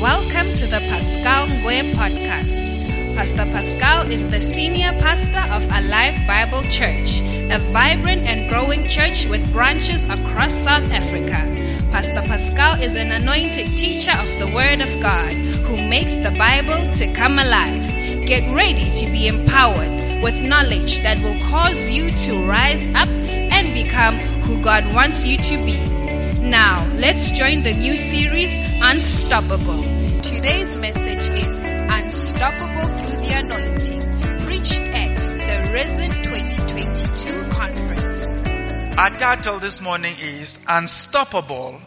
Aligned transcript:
Welcome 0.00 0.54
to 0.54 0.66
the 0.68 0.78
Pascal 0.86 1.48
Ngwe 1.48 1.90
podcast. 1.90 3.16
Pastor 3.16 3.44
Pascal 3.46 4.08
is 4.08 4.28
the 4.28 4.40
senior 4.40 4.92
pastor 5.00 5.42
of 5.52 5.64
Alive 5.72 6.16
Bible 6.24 6.62
Church, 6.70 7.18
a 7.50 7.58
vibrant 7.72 8.22
and 8.22 8.48
growing 8.48 8.86
church 8.86 9.26
with 9.26 9.50
branches 9.50 10.04
across 10.04 10.54
South 10.54 10.88
Africa. 10.92 11.42
Pastor 11.90 12.22
Pascal 12.22 12.80
is 12.80 12.94
an 12.94 13.10
anointed 13.10 13.76
teacher 13.76 14.12
of 14.12 14.28
the 14.38 14.52
Word 14.54 14.80
of 14.80 15.02
God 15.02 15.32
who 15.32 15.76
makes 15.88 16.18
the 16.18 16.30
Bible 16.30 16.78
to 16.94 17.12
come 17.12 17.40
alive. 17.40 17.82
Get 18.24 18.54
ready 18.54 18.92
to 18.92 19.10
be 19.10 19.26
empowered 19.26 20.22
with 20.22 20.40
knowledge 20.42 21.00
that 21.00 21.18
will 21.24 21.40
cause 21.50 21.90
you 21.90 22.12
to 22.12 22.46
rise 22.46 22.86
up 22.94 23.08
and 23.08 23.74
become 23.74 24.14
who 24.46 24.62
God 24.62 24.94
wants 24.94 25.26
you 25.26 25.38
to 25.38 25.56
be. 25.64 25.97
Now, 26.40 26.88
let's 26.94 27.32
join 27.32 27.62
the 27.64 27.74
new 27.74 27.96
series, 27.96 28.58
Unstoppable. 28.80 29.82
Today's 30.22 30.76
message 30.76 31.28
is 31.36 31.64
Unstoppable 31.64 32.96
Through 32.96 33.16
the 33.16 33.32
Anointing, 33.34 34.46
preached 34.46 34.80
at 34.80 35.18
the 35.18 35.72
Risen 35.72 36.10
2022 36.22 37.42
conference. 37.50 38.96
Our 38.96 39.10
title 39.10 39.58
this 39.58 39.80
morning 39.80 40.14
is 40.22 40.60
Unstoppable 40.68 41.80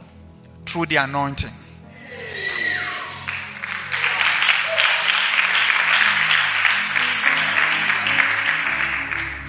Through 0.65 0.87
the 0.87 0.97
Anointing. 0.97 1.49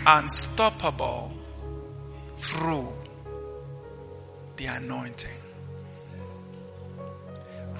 Unstoppable 0.06 1.32
through 2.28 3.01
the 4.62 4.68
anointing. 4.68 5.30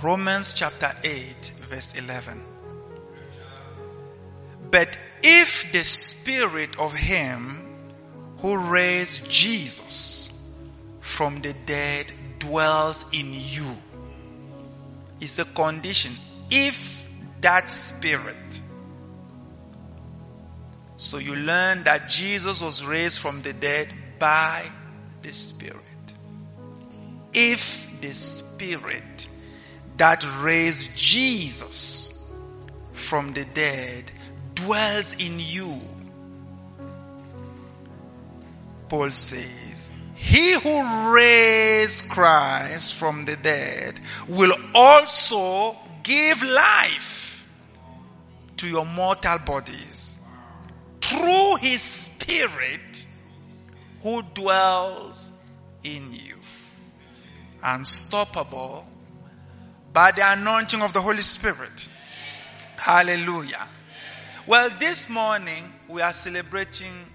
Romans 0.02 0.52
chapter 0.52 0.90
8, 1.04 1.52
verse 1.68 1.94
11. 1.94 2.42
But 4.70 4.96
if 5.22 5.70
the 5.72 5.84
spirit 5.84 6.76
of 6.80 6.92
him 6.92 7.62
who 8.38 8.56
raised 8.56 9.30
Jesus 9.30 10.32
from 10.98 11.40
the 11.40 11.52
dead 11.66 12.12
dwells 12.40 13.06
in 13.12 13.30
you, 13.32 13.76
it's 15.20 15.38
a 15.38 15.44
condition. 15.44 16.12
If 16.50 17.08
that 17.42 17.70
spirit, 17.70 18.60
so 20.96 21.18
you 21.18 21.36
learn 21.36 21.84
that 21.84 22.08
Jesus 22.08 22.60
was 22.60 22.84
raised 22.84 23.20
from 23.20 23.42
the 23.42 23.52
dead 23.52 23.88
by 24.18 24.64
the 25.22 25.32
Spirit. 25.32 25.91
If 27.34 27.88
the 28.00 28.12
Spirit 28.12 29.28
that 29.96 30.24
raised 30.42 30.96
Jesus 30.96 32.30
from 32.92 33.32
the 33.32 33.44
dead 33.44 34.10
dwells 34.54 35.14
in 35.14 35.38
you, 35.38 35.80
Paul 38.88 39.10
says, 39.10 39.90
He 40.14 40.52
who 40.52 41.14
raised 41.14 42.10
Christ 42.10 42.94
from 42.94 43.24
the 43.24 43.36
dead 43.36 44.00
will 44.28 44.52
also 44.74 45.76
give 46.02 46.42
life 46.42 47.46
to 48.58 48.68
your 48.68 48.84
mortal 48.84 49.38
bodies 49.38 50.18
through 51.00 51.56
his 51.56 51.82
spirit 51.82 53.06
who 54.02 54.22
dwells 54.34 55.32
in 55.82 56.12
you. 56.12 56.31
Unstoppable 57.62 58.86
by 59.92 60.10
the 60.10 60.32
anointing 60.32 60.82
of 60.82 60.92
the 60.92 61.00
Holy 61.00 61.22
Spirit. 61.22 61.88
Hallelujah. 62.76 63.68
Well, 64.46 64.70
this 64.80 65.08
morning 65.08 65.72
we 65.88 66.02
are 66.02 66.12
celebrating 66.12 67.06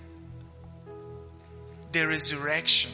the 1.91 2.07
resurrection 2.07 2.91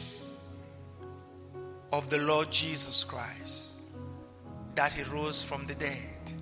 of 1.92 2.10
the 2.10 2.18
Lord 2.18 2.50
Jesus 2.50 3.04
Christ. 3.04 3.84
That 4.74 4.92
he 4.92 5.04
rose 5.04 5.40
from 5.40 5.66
the 5.66 5.74
dead. 5.76 6.32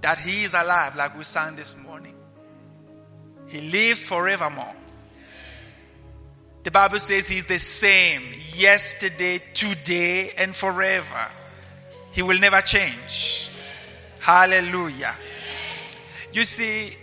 That 0.00 0.18
he 0.18 0.42
is 0.42 0.54
alive, 0.54 0.96
like 0.96 1.16
we 1.16 1.22
sang 1.22 1.54
this 1.54 1.76
morning. 1.76 2.14
He 3.46 3.60
lives 3.70 4.04
forevermore. 4.04 4.74
The 6.62 6.70
Bible 6.70 6.98
says 6.98 7.26
he's 7.26 7.46
the 7.46 7.58
same 7.58 8.22
yesterday, 8.54 9.40
today, 9.54 10.32
and 10.36 10.54
forever. 10.54 11.28
He 12.12 12.22
will 12.22 12.38
never 12.38 12.60
change. 12.60 13.48
Hallelujah. 14.18 15.16
You 16.32 16.44
see, 16.44 16.94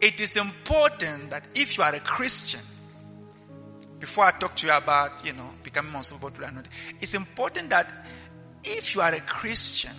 it 0.00 0.20
is 0.20 0.36
important 0.36 1.30
that 1.30 1.44
if 1.54 1.76
you 1.76 1.84
are 1.84 1.94
a 1.94 2.00
Christian, 2.00 2.60
before 3.98 4.24
I 4.24 4.32
talk 4.32 4.56
to 4.56 4.66
you 4.66 4.72
about, 4.72 5.24
you 5.24 5.32
know, 5.34 5.50
becoming 5.62 5.94
unstoppable 5.94 6.30
to 6.30 6.44
anointing, 6.44 6.72
it's 7.00 7.14
important 7.14 7.70
that 7.70 7.88
if 8.64 8.94
you 8.94 9.02
are 9.02 9.12
a 9.12 9.20
Christian, 9.20 9.92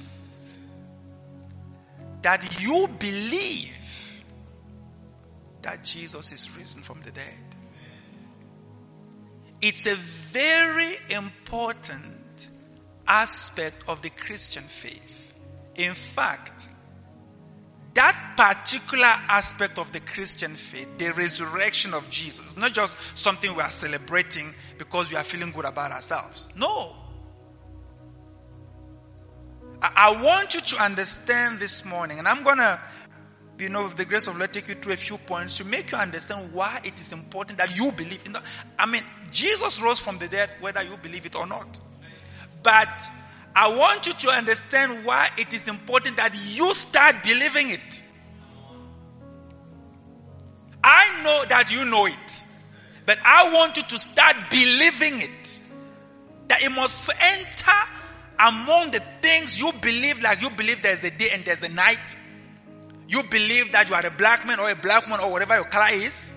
that 2.23 2.61
you 2.61 2.87
believe 2.99 4.23
that 5.61 5.83
Jesus 5.83 6.31
is 6.31 6.57
risen 6.57 6.81
from 6.81 7.01
the 7.03 7.11
dead. 7.11 7.54
It's 9.65 9.87
a 9.87 9.95
very 9.95 10.95
important 11.09 12.49
aspect 13.07 13.89
of 13.89 13.99
the 14.03 14.11
Christian 14.11 14.61
faith. 14.61 15.33
In 15.73 15.95
fact, 15.95 16.69
that 17.95 18.33
particular 18.37 19.11
aspect 19.27 19.79
of 19.79 19.91
the 19.91 20.01
Christian 20.01 20.53
faith, 20.53 20.87
the 20.99 21.13
resurrection 21.13 21.95
of 21.95 22.07
Jesus, 22.11 22.55
not 22.55 22.73
just 22.73 22.95
something 23.15 23.55
we 23.55 23.61
are 23.63 23.71
celebrating 23.71 24.53
because 24.77 25.09
we 25.09 25.17
are 25.17 25.23
feeling 25.23 25.49
good 25.49 25.65
about 25.65 25.91
ourselves. 25.91 26.51
No. 26.55 26.95
I 29.81 30.15
want 30.21 30.53
you 30.53 30.61
to 30.61 30.83
understand 30.83 31.57
this 31.57 31.83
morning, 31.83 32.19
and 32.19 32.27
I'm 32.27 32.43
going 32.43 32.57
to 32.57 32.79
you 33.57 33.69
know, 33.69 33.83
with 33.83 33.95
the 33.95 34.05
grace 34.05 34.27
of 34.27 34.37
Lord, 34.37 34.51
take 34.51 34.67
you 34.67 34.75
through 34.75 34.93
a 34.93 34.97
few 34.97 35.17
points 35.17 35.53
to 35.55 35.63
make 35.63 35.91
you 35.91 35.97
understand 35.97 36.51
why 36.51 36.81
it 36.83 36.99
is 36.99 37.13
important 37.13 37.57
that 37.59 37.75
you 37.77 37.91
believe 37.91 38.25
in 38.25 38.33
that. 38.33 38.43
I 38.77 38.85
mean, 38.85 39.03
Jesus 39.31 39.81
rose 39.81 39.99
from 39.99 40.17
the 40.17 40.27
dead, 40.27 40.49
whether 40.59 40.83
you 40.83 40.97
believe 40.97 41.25
it 41.25 41.35
or 41.35 41.47
not. 41.47 41.79
But 42.63 43.09
I 43.55 43.69
want 43.75 44.07
you 44.07 44.13
to 44.13 44.29
understand 44.29 45.05
why 45.05 45.29
it 45.37 45.53
is 45.53 45.69
important 45.69 46.17
that 46.17 46.35
you 46.49 46.73
start 46.73 47.23
believing 47.23 47.69
it. 47.69 48.03
I 50.83 51.23
know 51.23 51.45
that 51.47 51.71
you 51.71 51.85
know 51.85 52.05
it, 52.05 52.43
but 53.05 53.17
I 53.23 53.53
want 53.53 53.77
you 53.77 53.83
to 53.83 53.97
start 53.97 54.35
believing 54.49 55.21
it. 55.21 55.61
That 56.49 56.61
it 56.61 56.71
must 56.71 57.09
enter 57.21 57.71
among 58.37 58.91
the 58.91 59.01
things 59.21 59.57
you 59.59 59.71
believe, 59.81 60.21
like 60.21 60.41
you 60.41 60.49
believe 60.49 60.83
there's 60.83 61.03
a 61.03 61.09
day 61.09 61.29
and 61.31 61.43
there's 61.45 61.63
a 61.63 61.69
night 61.69 62.17
you 63.07 63.21
believe 63.23 63.71
that 63.73 63.89
you 63.89 63.95
are 63.95 64.05
a 64.05 64.11
black 64.11 64.45
man 64.47 64.59
or 64.59 64.69
a 64.69 64.75
black 64.75 65.07
woman 65.07 65.19
or 65.19 65.31
whatever 65.31 65.55
your 65.55 65.65
color 65.65 65.93
is, 65.93 66.35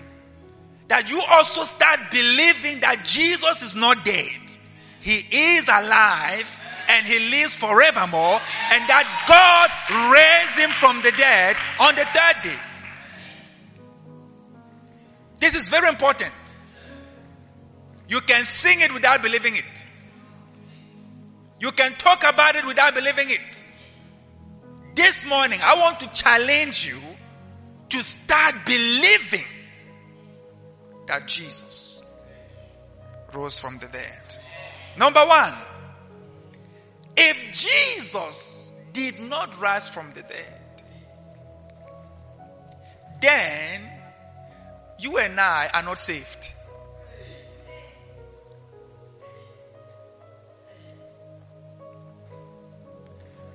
that 0.87 1.09
you 1.09 1.21
also 1.29 1.63
start 1.63 1.99
believing 2.11 2.81
that 2.81 3.03
Jesus 3.03 3.61
is 3.61 3.75
not 3.75 4.03
dead. 4.05 4.39
He 4.99 5.25
is 5.31 5.67
alive 5.67 6.59
and 6.89 7.05
he 7.05 7.19
lives 7.29 7.55
forevermore, 7.55 8.41
and 8.71 8.89
that 8.89 9.05
God 9.29 9.69
raised 10.11 10.57
him 10.57 10.71
from 10.71 11.03
the 11.03 11.11
dead 11.11 11.55
on 11.79 11.93
the 11.93 12.03
third 12.03 12.43
day. 12.43 12.59
This 15.39 15.53
is 15.53 15.69
very 15.69 15.87
important. 15.87 16.33
You 18.07 18.21
can 18.21 18.43
sing 18.43 18.81
it 18.81 18.91
without 18.91 19.21
believing 19.21 19.55
it. 19.55 19.85
You 21.59 21.71
can 21.71 21.93
talk 21.93 22.23
about 22.23 22.55
it 22.55 22.65
without 22.65 22.95
believing 22.95 23.29
it. 23.29 23.63
This 24.99 25.25
morning, 25.25 25.61
I 25.63 25.79
want 25.79 26.01
to 26.01 26.07
challenge 26.11 26.85
you 26.85 26.99
to 27.87 28.03
start 28.03 28.53
believing 28.65 29.45
that 31.07 31.25
Jesus 31.25 32.01
rose 33.31 33.57
from 33.57 33.77
the 33.77 33.87
dead. 33.87 34.21
Number 34.97 35.21
one, 35.25 35.53
if 37.15 37.53
Jesus 37.53 38.73
did 38.91 39.21
not 39.21 39.57
rise 39.61 39.87
from 39.87 40.11
the 40.11 40.21
dead, 40.23 40.83
then 43.21 43.89
you 44.99 45.17
and 45.17 45.39
I 45.39 45.69
are 45.75 45.83
not 45.83 45.99
saved. 45.99 46.51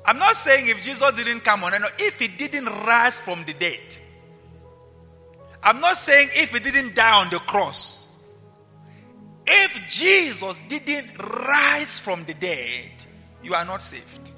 I'm 0.04 0.18
not 0.18 0.36
saying 0.36 0.68
if 0.68 0.82
Jesus 0.82 1.12
didn't 1.12 1.40
come 1.40 1.64
on, 1.64 1.72
no, 1.72 1.88
if 1.98 2.18
he 2.18 2.28
didn't 2.28 2.66
rise 2.66 3.18
from 3.20 3.44
the 3.44 3.54
dead. 3.54 3.80
I'm 5.62 5.80
not 5.80 5.96
saying 5.96 6.28
if 6.34 6.50
he 6.50 6.60
didn't 6.60 6.94
die 6.94 7.24
on 7.24 7.30
the 7.30 7.38
cross. 7.38 8.08
If 9.46 9.88
Jesus 9.88 10.58
didn't 10.68 11.18
rise 11.18 11.98
from 11.98 12.24
the 12.24 12.34
dead, 12.34 12.90
you 13.42 13.54
are 13.54 13.64
not 13.64 13.82
saved. 13.82 14.30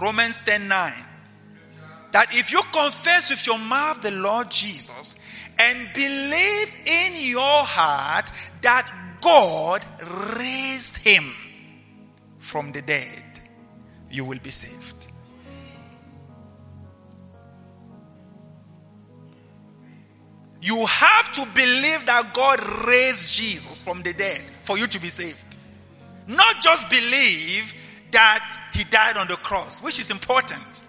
Romans 0.00 0.38
10 0.38 0.66
9. 0.66 0.92
That 2.12 2.34
if 2.34 2.52
you 2.52 2.62
confess 2.72 3.30
with 3.30 3.46
your 3.46 3.58
mouth 3.58 4.02
the 4.02 4.12
Lord 4.12 4.50
Jesus 4.50 5.16
and 5.58 5.88
believe 5.94 6.74
in 6.86 7.12
your 7.16 7.64
heart 7.64 8.30
that 8.62 9.18
God 9.20 9.84
raised 10.38 10.96
him 10.98 11.32
from 12.38 12.72
the 12.72 12.82
dead, 12.82 13.23
you 14.14 14.24
will 14.24 14.38
be 14.38 14.50
saved. 14.50 15.06
You 20.60 20.86
have 20.86 21.32
to 21.32 21.46
believe 21.54 22.06
that 22.06 22.32
God 22.32 22.60
raised 22.88 23.30
Jesus 23.30 23.82
from 23.82 24.02
the 24.02 24.14
dead 24.14 24.42
for 24.62 24.78
you 24.78 24.86
to 24.86 25.00
be 25.00 25.08
saved. 25.08 25.58
Not 26.26 26.62
just 26.62 26.88
believe 26.88 27.74
that 28.12 28.56
he 28.72 28.84
died 28.84 29.18
on 29.18 29.28
the 29.28 29.36
cross, 29.36 29.82
which 29.82 30.00
is 30.00 30.10
important. 30.10 30.82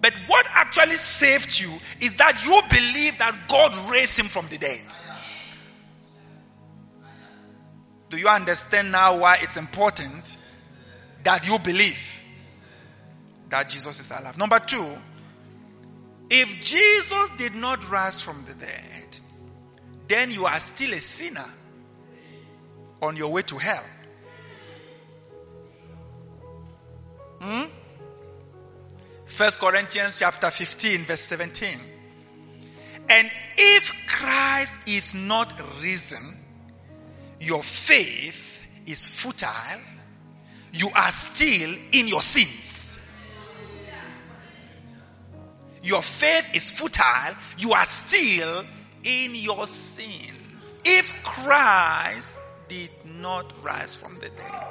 But 0.00 0.12
what 0.28 0.46
actually 0.50 0.94
saved 0.94 1.58
you 1.58 1.72
is 2.00 2.14
that 2.16 2.44
you 2.44 2.60
believe 2.70 3.18
that 3.18 3.34
God 3.48 3.74
raised 3.90 4.20
him 4.20 4.26
from 4.26 4.46
the 4.48 4.58
dead. 4.58 4.84
Do 8.08 8.18
you 8.18 8.28
understand 8.28 8.92
now 8.92 9.18
why 9.18 9.38
it's 9.42 9.56
important 9.56 10.36
that 11.24 11.46
you 11.46 11.58
believe 11.58 12.17
that 13.50 13.68
Jesus 13.68 14.00
is 14.00 14.10
alive? 14.10 14.36
Number 14.38 14.58
two, 14.58 14.86
if 16.30 16.60
Jesus 16.60 17.30
did 17.36 17.54
not 17.54 17.90
rise 17.90 18.20
from 18.20 18.44
the 18.46 18.54
dead, 18.54 19.20
then 20.08 20.30
you 20.30 20.46
are 20.46 20.60
still 20.60 20.92
a 20.92 21.00
sinner 21.00 21.50
on 23.00 23.16
your 23.16 23.30
way 23.30 23.42
to 23.42 23.56
hell. 23.56 23.84
Hmm? 27.40 27.64
First 29.26 29.60
Corinthians 29.60 30.18
chapter 30.18 30.50
15 30.50 31.02
verse 31.02 31.20
17. 31.20 31.78
And 33.10 33.30
if 33.56 33.90
Christ 34.06 34.78
is 34.86 35.14
not 35.14 35.54
risen, 35.80 36.38
your 37.40 37.62
faith 37.62 38.66
is 38.86 39.06
futile. 39.06 39.80
You 40.72 40.90
are 40.94 41.10
still 41.10 41.74
in 41.92 42.08
your 42.08 42.20
sins. 42.20 42.87
Your 45.82 46.02
faith 46.02 46.54
is 46.54 46.70
futile. 46.70 47.34
You 47.58 47.72
are 47.72 47.84
still 47.84 48.64
in 49.04 49.34
your 49.34 49.66
sins. 49.66 50.72
If 50.84 51.12
Christ 51.22 52.40
did 52.68 52.90
not 53.04 53.52
rise 53.64 53.94
from 53.94 54.14
the 54.16 54.28
dead. 54.28 54.64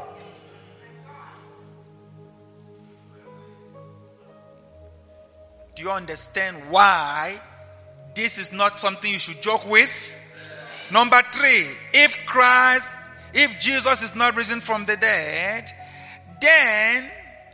Do 5.76 5.84
you 5.84 5.92
understand 5.92 6.58
why 6.70 7.40
this 8.16 8.40
is 8.40 8.52
not 8.52 8.80
something 8.80 9.12
you 9.12 9.20
should 9.20 9.42
joke 9.42 9.70
with? 9.70 10.16
Number 10.92 11.22
three, 11.32 11.68
if 11.94 12.16
Christ, 12.26 12.98
if 13.34 13.60
Jesus 13.60 14.02
is 14.02 14.16
not 14.16 14.36
risen 14.36 14.62
from 14.62 14.86
the 14.86 14.98
dead, 14.98 15.72
then 16.42 17.12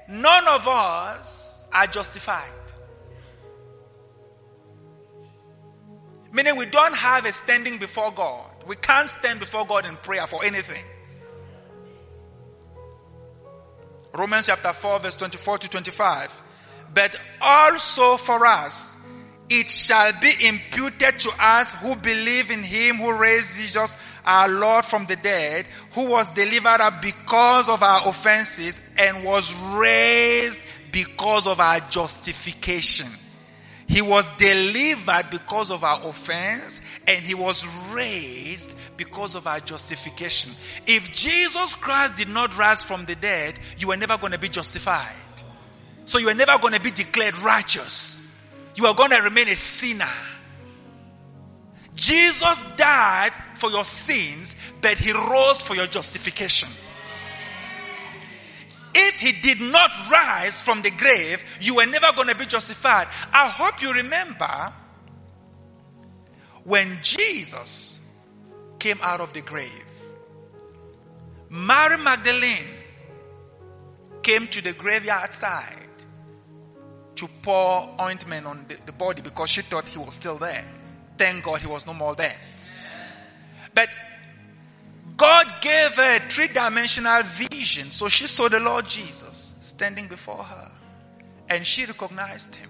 none 0.07 0.47
of 0.47 0.67
us 0.67 1.65
are 1.73 1.87
justified. 1.87 2.62
Meaning 6.33 6.57
we 6.57 6.65
don't 6.65 6.95
have 6.95 7.25
a 7.25 7.31
standing 7.31 7.77
before 7.77 8.11
God. 8.11 8.49
We 8.65 8.75
can't 8.75 9.07
stand 9.07 9.39
before 9.39 9.65
God 9.65 9.85
in 9.85 9.95
prayer 9.97 10.25
for 10.25 10.43
anything. 10.43 10.83
Romans 14.15 14.47
chapter 14.47 14.73
4 14.73 14.99
verse 14.99 15.15
24 15.15 15.59
to 15.59 15.69
25 15.69 16.41
but 16.93 17.15
also 17.41 18.17
for 18.17 18.45
us. 18.45 18.97
It 19.49 19.69
shall 19.69 20.11
be 20.21 20.31
imputed 20.47 21.19
to 21.19 21.31
us 21.39 21.73
who 21.73 21.95
believe 21.95 22.49
in 22.49 22.63
him 22.63 22.95
who 22.95 23.13
raised 23.13 23.57
Jesus 23.57 23.95
our 24.25 24.47
Lord 24.47 24.85
from 24.85 25.05
the 25.05 25.17
dead, 25.17 25.67
who 25.91 26.09
was 26.09 26.27
delivered 26.29 26.81
up 26.81 27.01
because 27.01 27.69
of 27.69 27.83
our 27.83 28.07
offenses 28.07 28.81
and 28.97 29.23
was 29.23 29.53
raised 29.75 30.63
because 30.91 31.45
of 31.45 31.59
our 31.59 31.79
justification. 31.81 33.07
He 33.93 34.01
was 34.01 34.27
delivered 34.37 35.29
because 35.29 35.69
of 35.69 35.83
our 35.83 36.01
offense 36.07 36.81
and 37.07 37.23
he 37.23 37.35
was 37.35 37.63
raised 37.93 38.75
because 38.97 39.35
of 39.35 39.45
our 39.45 39.59
justification. 39.59 40.51
If 40.87 41.13
Jesus 41.13 41.75
Christ 41.75 42.17
did 42.17 42.27
not 42.27 42.57
rise 42.57 42.83
from 42.83 43.05
the 43.05 43.13
dead, 43.13 43.59
you 43.77 43.89
were 43.89 43.97
never 43.97 44.17
going 44.17 44.31
to 44.31 44.39
be 44.39 44.49
justified. 44.49 45.13
So 46.05 46.17
you 46.17 46.25
were 46.25 46.33
never 46.33 46.57
going 46.57 46.73
to 46.73 46.81
be 46.81 46.89
declared 46.89 47.37
righteous. 47.37 48.19
You 48.73 48.87
are 48.87 48.95
going 48.95 49.11
to 49.11 49.21
remain 49.21 49.47
a 49.49 49.55
sinner. 49.55 50.09
Jesus 51.93 52.63
died 52.75 53.31
for 53.53 53.69
your 53.69 53.85
sins, 53.85 54.55
but 54.81 54.97
he 54.97 55.11
rose 55.11 55.61
for 55.61 55.75
your 55.75 55.85
justification. 55.85 56.69
If 58.95 59.15
he 59.15 59.31
did 59.41 59.59
not 59.59 59.91
rise 60.11 60.61
from 60.61 60.81
the 60.81 60.91
grave, 60.91 61.43
you 61.59 61.75
were 61.75 61.85
never 61.85 62.11
going 62.15 62.27
to 62.27 62.35
be 62.35 62.45
justified. 62.45 63.07
I 63.31 63.47
hope 63.49 63.81
you 63.81 63.91
remember 63.93 64.73
when 66.63 66.99
Jesus 67.01 67.99
came 68.79 68.99
out 69.01 69.19
of 69.19 69.33
the 69.33 69.41
grave. 69.41 69.71
Mary 71.49 71.97
Magdalene 71.97 72.67
came 74.21 74.47
to 74.47 74.61
the 74.61 74.73
graveyard 74.73 75.33
side 75.33 75.77
to 77.15 77.27
pour 77.41 77.95
ointment 78.01 78.45
on 78.45 78.65
the, 78.67 78.77
the 78.85 78.91
body 78.91 79.21
because 79.21 79.49
she 79.49 79.61
thought 79.61 79.85
he 79.85 79.99
was 79.99 80.15
still 80.15 80.37
there. 80.37 80.65
Thank 81.17 81.43
God 81.43 81.59
he 81.59 81.67
was 81.67 81.85
no 81.85 81.93
more 81.93 82.15
there. 82.15 82.35
But 83.73 83.89
God 85.23 85.61
gave 85.61 85.95
her 85.95 86.17
a 86.17 86.19
three 86.19 86.49
dimensional 86.49 87.23
vision. 87.23 87.91
So 87.91 88.09
she 88.09 88.27
saw 88.27 88.49
the 88.49 88.59
Lord 88.59 88.85
Jesus 88.85 89.55
standing 89.61 90.07
before 90.07 90.43
her. 90.43 90.69
And 91.47 91.65
she 91.65 91.85
recognized 91.85 92.53
him. 92.55 92.69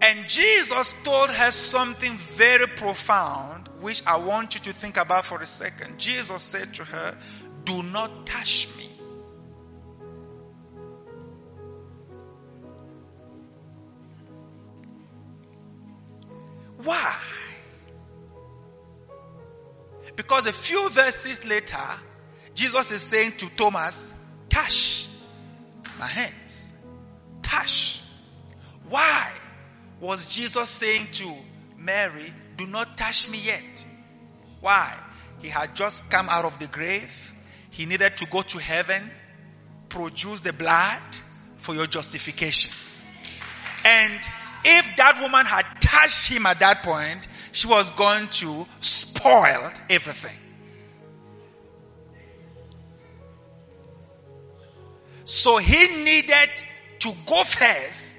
And 0.00 0.28
Jesus 0.28 0.94
told 1.02 1.30
her 1.30 1.50
something 1.50 2.16
very 2.36 2.68
profound, 2.68 3.66
which 3.80 4.00
I 4.06 4.16
want 4.18 4.54
you 4.54 4.60
to 4.60 4.72
think 4.72 4.96
about 4.96 5.26
for 5.26 5.42
a 5.42 5.46
second. 5.46 5.98
Jesus 5.98 6.40
said 6.40 6.72
to 6.74 6.84
her, 6.84 7.18
Do 7.64 7.82
not 7.82 8.26
touch 8.26 8.68
me. 8.76 8.88
Why? 16.84 17.12
Because 20.16 20.46
a 20.46 20.52
few 20.52 20.88
verses 20.90 21.44
later, 21.44 21.76
Jesus 22.54 22.90
is 22.90 23.02
saying 23.02 23.32
to 23.36 23.48
Thomas, 23.50 24.14
touch 24.48 25.08
my 25.98 26.06
hands. 26.06 26.72
Touch. 27.42 28.02
Why 28.88 29.30
was 30.00 30.26
Jesus 30.26 30.70
saying 30.70 31.08
to 31.12 31.32
Mary, 31.78 32.32
do 32.56 32.66
not 32.66 32.96
touch 32.96 33.28
me 33.28 33.38
yet? 33.38 33.84
Why? 34.60 34.92
He 35.40 35.48
had 35.48 35.76
just 35.76 36.10
come 36.10 36.28
out 36.28 36.44
of 36.44 36.58
the 36.58 36.66
grave. 36.66 37.34
He 37.70 37.84
needed 37.84 38.16
to 38.16 38.26
go 38.26 38.40
to 38.42 38.58
heaven, 38.58 39.10
produce 39.90 40.40
the 40.40 40.52
blood 40.52 41.02
for 41.58 41.74
your 41.74 41.86
justification. 41.86 42.72
And 43.84 44.20
if 44.64 44.96
that 44.96 45.20
woman 45.22 45.46
had 45.46 45.64
touched 45.80 46.28
him 46.28 46.46
at 46.46 46.58
that 46.60 46.82
point, 46.82 47.28
she 47.56 47.66
was 47.66 47.90
going 47.92 48.28
to 48.28 48.66
spoil 48.80 49.70
everything. 49.88 50.36
So 55.24 55.56
he 55.56 56.04
needed 56.04 56.50
to 56.98 57.14
go 57.24 57.44
first. 57.44 58.18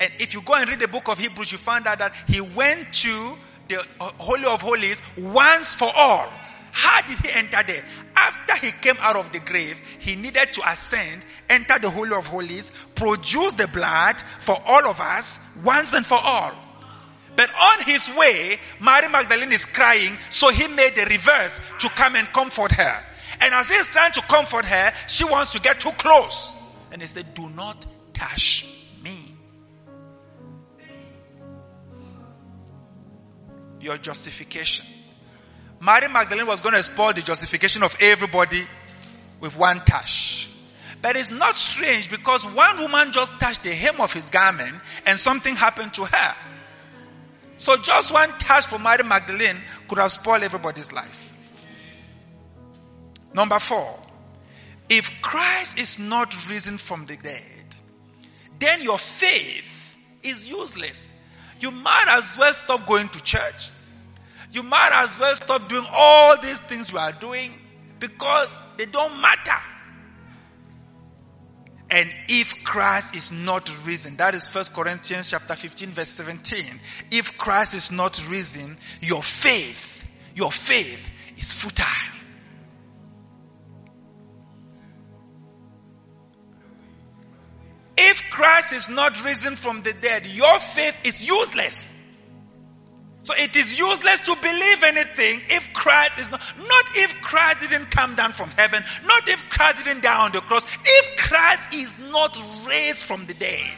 And 0.00 0.10
if 0.18 0.32
you 0.32 0.40
go 0.40 0.54
and 0.54 0.66
read 0.70 0.80
the 0.80 0.88
book 0.88 1.08
of 1.08 1.18
Hebrews, 1.18 1.52
you 1.52 1.58
find 1.58 1.86
out 1.86 1.98
that 1.98 2.14
he 2.26 2.40
went 2.40 2.94
to 2.94 3.36
the 3.68 3.84
Holy 4.00 4.46
of 4.46 4.62
Holies 4.62 5.02
once 5.18 5.74
for 5.74 5.90
all. 5.94 6.26
How 6.72 7.02
did 7.02 7.18
he 7.18 7.30
enter 7.32 7.62
there? 7.62 7.84
After 8.16 8.56
he 8.56 8.72
came 8.72 8.96
out 9.00 9.16
of 9.16 9.30
the 9.32 9.40
grave, 9.40 9.78
he 9.98 10.16
needed 10.16 10.54
to 10.54 10.62
ascend, 10.66 11.26
enter 11.50 11.78
the 11.78 11.90
Holy 11.90 12.16
of 12.16 12.26
Holies, 12.26 12.72
produce 12.94 13.52
the 13.52 13.68
blood 13.68 14.16
for 14.38 14.56
all 14.66 14.86
of 14.86 14.98
us 14.98 15.40
once 15.62 15.92
and 15.92 16.06
for 16.06 16.18
all. 16.18 16.69
But 17.36 17.50
on 17.54 17.84
his 17.84 18.08
way, 18.16 18.58
Mary 18.80 19.08
Magdalene 19.08 19.52
is 19.52 19.64
crying, 19.64 20.18
so 20.28 20.50
he 20.50 20.68
made 20.68 20.94
the 20.94 21.06
reverse 21.06 21.60
to 21.78 21.88
come 21.90 22.16
and 22.16 22.28
comfort 22.28 22.72
her. 22.72 23.04
And 23.40 23.54
as 23.54 23.68
he's 23.68 23.86
trying 23.88 24.12
to 24.12 24.20
comfort 24.22 24.64
her, 24.64 24.92
she 25.06 25.24
wants 25.24 25.50
to 25.50 25.60
get 25.60 25.80
too 25.80 25.92
close. 25.92 26.54
And 26.92 27.00
he 27.00 27.08
said, 27.08 27.32
Do 27.34 27.48
not 27.50 27.86
touch 28.12 28.66
me. 29.02 29.16
Your 33.80 33.96
justification 33.96 34.84
Mary 35.80 36.08
Magdalene 36.08 36.46
was 36.46 36.60
going 36.60 36.74
to 36.74 36.82
spoil 36.82 37.14
the 37.14 37.22
justification 37.22 37.82
of 37.82 37.96
everybody 38.00 38.66
with 39.40 39.56
one 39.56 39.82
touch. 39.86 40.50
But 41.00 41.16
it's 41.16 41.30
not 41.30 41.56
strange 41.56 42.10
because 42.10 42.44
one 42.44 42.78
woman 42.78 43.12
just 43.12 43.40
touched 43.40 43.62
the 43.62 43.72
hem 43.72 43.98
of 44.00 44.12
his 44.12 44.28
garment 44.28 44.76
and 45.06 45.18
something 45.18 45.56
happened 45.56 45.94
to 45.94 46.04
her. 46.04 46.34
So 47.60 47.76
just 47.76 48.10
one 48.10 48.30
touch 48.38 48.64
from 48.64 48.84
Mary 48.84 49.04
Magdalene 49.04 49.58
could 49.86 49.98
have 49.98 50.10
spoiled 50.10 50.42
everybody's 50.42 50.94
life. 50.94 51.34
Number 53.34 53.58
four, 53.58 54.00
if 54.88 55.10
Christ 55.20 55.78
is 55.78 55.98
not 55.98 56.34
risen 56.48 56.78
from 56.78 57.04
the 57.04 57.18
dead, 57.18 57.66
then 58.58 58.80
your 58.80 58.96
faith 58.96 59.94
is 60.22 60.48
useless. 60.48 61.12
You 61.58 61.70
might 61.70 62.06
as 62.08 62.34
well 62.38 62.54
stop 62.54 62.86
going 62.86 63.10
to 63.10 63.22
church. 63.22 63.68
You 64.50 64.62
might 64.62 64.92
as 64.94 65.18
well 65.18 65.34
stop 65.34 65.68
doing 65.68 65.84
all 65.92 66.40
these 66.40 66.60
things 66.62 66.90
you 66.90 66.98
are 66.98 67.12
doing 67.12 67.52
because 67.98 68.58
they 68.78 68.86
don't 68.86 69.20
matter. 69.20 69.60
And 71.90 72.08
if 72.28 72.62
Christ 72.62 73.16
is 73.16 73.32
not 73.32 73.68
risen, 73.84 74.16
that 74.16 74.34
is 74.34 74.46
First 74.46 74.72
Corinthians 74.72 75.28
chapter 75.30 75.54
15 75.54 75.88
verse 75.90 76.08
17. 76.10 76.64
If 77.10 77.36
Christ 77.36 77.74
is 77.74 77.90
not 77.90 78.22
risen, 78.30 78.76
your 79.00 79.22
faith, 79.22 80.04
your 80.34 80.52
faith 80.52 81.08
is 81.36 81.52
futile. 81.52 81.86
If 87.98 88.22
Christ 88.30 88.72
is 88.72 88.88
not 88.88 89.22
risen 89.24 89.56
from 89.56 89.82
the 89.82 89.92
dead, 89.92 90.26
your 90.26 90.58
faith 90.60 90.96
is 91.04 91.26
useless. 91.26 91.99
So 93.30 93.36
it 93.36 93.54
is 93.54 93.78
useless 93.78 94.18
to 94.22 94.34
believe 94.42 94.82
anything 94.82 95.40
if 95.50 95.72
Christ 95.72 96.18
is 96.18 96.32
not, 96.32 96.40
not 96.58 96.84
if 96.96 97.14
Christ 97.22 97.60
didn't 97.60 97.88
come 97.88 98.16
down 98.16 98.32
from 98.32 98.50
heaven, 98.50 98.82
not 99.04 99.28
if 99.28 99.48
Christ 99.48 99.84
didn't 99.84 100.02
die 100.02 100.24
on 100.24 100.32
the 100.32 100.40
cross, 100.40 100.66
if 100.84 101.16
Christ 101.16 101.72
is 101.72 101.96
not 102.10 102.36
raised 102.66 103.04
from 103.04 103.26
the 103.26 103.34
dead. 103.34 103.70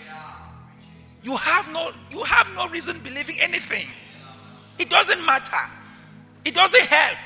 You 1.23 1.37
have 1.37 1.71
no, 1.71 1.91
you 2.11 2.23
have 2.23 2.49
no 2.55 2.67
reason 2.69 2.99
believing 3.01 3.37
anything. 3.41 3.87
It 4.79 4.89
doesn't 4.89 5.23
matter. 5.27 5.71
It 6.47 6.55
doesn't 6.55 6.87
help. 6.87 7.19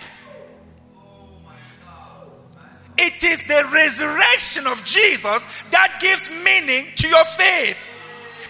It 2.98 3.22
is 3.22 3.40
the 3.46 3.68
resurrection 3.72 4.66
of 4.66 4.84
Jesus 4.84 5.46
that 5.70 5.98
gives 6.00 6.28
meaning 6.28 6.86
to 6.96 7.06
your 7.06 7.24
faith. 7.26 7.78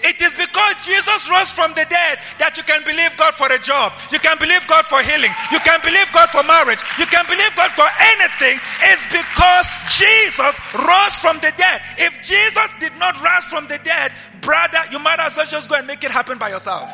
It 0.06 0.22
is 0.22 0.36
because 0.36 0.74
Jesus 0.86 1.28
rose 1.28 1.50
from 1.50 1.74
the 1.74 1.82
dead 1.90 2.22
that 2.38 2.54
you 2.54 2.62
can 2.62 2.86
believe 2.86 3.16
God 3.18 3.34
for 3.34 3.50
a 3.50 3.58
job. 3.58 3.90
You 4.14 4.22
can 4.22 4.38
believe 4.38 4.62
God 4.70 4.86
for 4.86 5.02
healing. 5.02 5.34
You 5.50 5.58
can 5.66 5.82
believe 5.82 6.06
God 6.14 6.30
for 6.30 6.46
marriage. 6.46 6.78
You 6.94 7.10
can 7.10 7.26
believe 7.26 7.50
God 7.58 7.74
for 7.74 7.90
anything. 8.14 8.62
It's 8.86 9.02
because 9.10 9.66
Jesus 9.90 10.54
rose 10.78 11.18
from 11.18 11.42
the 11.42 11.50
dead. 11.58 11.82
If 11.98 12.22
Jesus 12.22 12.70
did 12.78 12.94
not 13.02 13.18
rise 13.18 13.50
from 13.50 13.66
the 13.66 13.82
dead, 13.82 14.12
brother, 14.40 14.78
you 14.94 15.00
might 15.02 15.18
as 15.18 15.36
well 15.36 15.46
just 15.46 15.68
go 15.68 15.74
and 15.74 15.86
make 15.90 16.04
it 16.04 16.12
happen 16.12 16.38
by 16.38 16.50
yourself. 16.50 16.86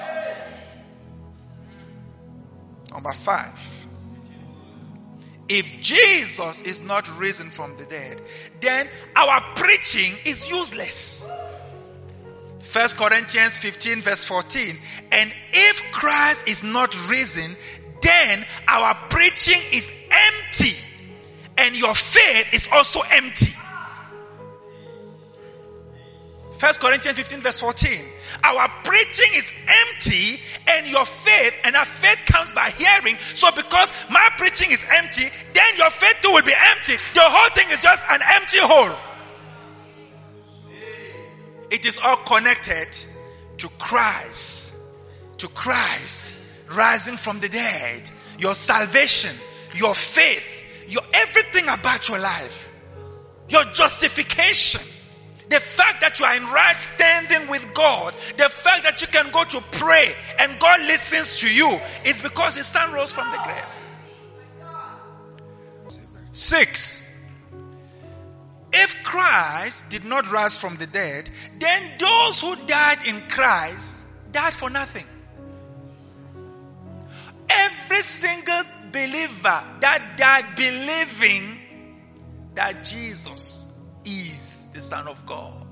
Number 2.92 3.12
five. 3.12 3.52
If 5.50 5.66
Jesus 5.82 6.62
is 6.62 6.80
not 6.80 7.04
risen 7.18 7.50
from 7.50 7.76
the 7.76 7.84
dead, 7.84 8.22
then 8.60 8.88
our 9.16 9.42
preaching 9.54 10.14
is 10.24 10.48
useless. 10.48 11.28
First 12.72 12.96
Corinthians 12.96 13.58
15 13.58 14.00
verse 14.00 14.24
14. 14.24 14.78
And 15.12 15.30
if 15.52 15.92
Christ 15.92 16.48
is 16.48 16.64
not 16.64 16.96
risen, 17.10 17.54
then 18.00 18.46
our 18.66 18.94
preaching 19.10 19.60
is 19.74 19.92
empty 20.10 20.78
and 21.58 21.76
your 21.76 21.94
faith 21.94 22.54
is 22.54 22.66
also 22.72 23.02
empty. 23.10 23.54
First 26.56 26.80
Corinthians 26.80 27.18
15 27.18 27.40
verse 27.42 27.60
14. 27.60 28.06
Our 28.42 28.68
preaching 28.84 29.32
is 29.34 29.52
empty 29.68 30.40
and 30.66 30.86
your 30.86 31.04
faith 31.04 31.52
and 31.64 31.76
our 31.76 31.84
faith 31.84 32.20
comes 32.24 32.52
by 32.52 32.70
hearing. 32.70 33.18
So 33.34 33.50
because 33.52 33.90
my 34.08 34.30
preaching 34.38 34.70
is 34.70 34.80
empty, 34.94 35.28
then 35.52 35.76
your 35.76 35.90
faith 35.90 36.16
too 36.22 36.30
will 36.30 36.40
be 36.40 36.54
empty. 36.70 36.94
The 37.12 37.20
whole 37.20 37.50
thing 37.54 37.68
is 37.70 37.82
just 37.82 38.02
an 38.08 38.20
empty 38.32 38.60
hole. 38.60 38.96
It 41.72 41.86
is 41.86 41.98
all 42.04 42.18
connected 42.18 42.88
to 43.56 43.68
Christ. 43.78 44.74
To 45.38 45.48
Christ 45.48 46.34
rising 46.70 47.16
from 47.16 47.40
the 47.40 47.48
dead. 47.48 48.10
Your 48.38 48.54
salvation, 48.54 49.34
your 49.74 49.94
faith, 49.94 50.64
your 50.86 51.02
everything 51.14 51.68
about 51.68 52.10
your 52.10 52.18
life. 52.18 52.70
Your 53.48 53.64
justification. 53.64 54.82
The 55.48 55.60
fact 55.60 56.02
that 56.02 56.20
you 56.20 56.26
are 56.26 56.36
in 56.36 56.44
right 56.44 56.76
standing 56.76 57.48
with 57.48 57.72
God, 57.72 58.14
the 58.36 58.50
fact 58.50 58.84
that 58.84 59.00
you 59.00 59.06
can 59.06 59.30
go 59.30 59.44
to 59.44 59.60
pray 59.72 60.14
and 60.38 60.58
God 60.60 60.80
listens 60.82 61.40
to 61.40 61.52
you 61.52 61.80
is 62.04 62.20
because 62.20 62.54
his 62.54 62.66
son 62.66 62.92
rose 62.92 63.12
from 63.12 63.30
the 63.32 63.38
grave. 63.44 63.66
Six, 66.32 67.02
if 68.72 69.02
Christ 69.04 69.90
did 69.90 70.04
not 70.04 70.30
rise 70.30 70.56
from 70.56 70.76
the 70.76 70.86
dead, 70.86 71.28
then 71.58 71.90
those 71.98 72.40
who 72.40 72.56
died 72.66 73.06
in 73.06 73.20
Christ 73.28 74.06
died 74.32 74.54
for 74.54 74.70
nothing. 74.70 75.06
Every 77.50 78.02
single 78.02 78.62
believer 78.90 79.62
that 79.80 80.14
died 80.16 80.56
believing 80.56 81.58
that 82.54 82.82
Jesus 82.82 83.66
is 84.04 84.68
the 84.72 84.80
Son 84.80 85.06
of 85.06 85.24
God. 85.26 85.66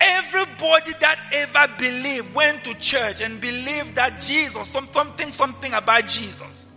Everybody 0.00 0.92
that 1.00 1.30
ever 1.32 1.72
believed, 1.78 2.34
went 2.34 2.64
to 2.64 2.74
church 2.74 3.22
and 3.22 3.40
believed 3.40 3.94
that 3.94 4.20
Jesus, 4.20 4.68
something, 4.68 5.32
something 5.32 5.72
about 5.72 6.06
Jesus, 6.06 6.68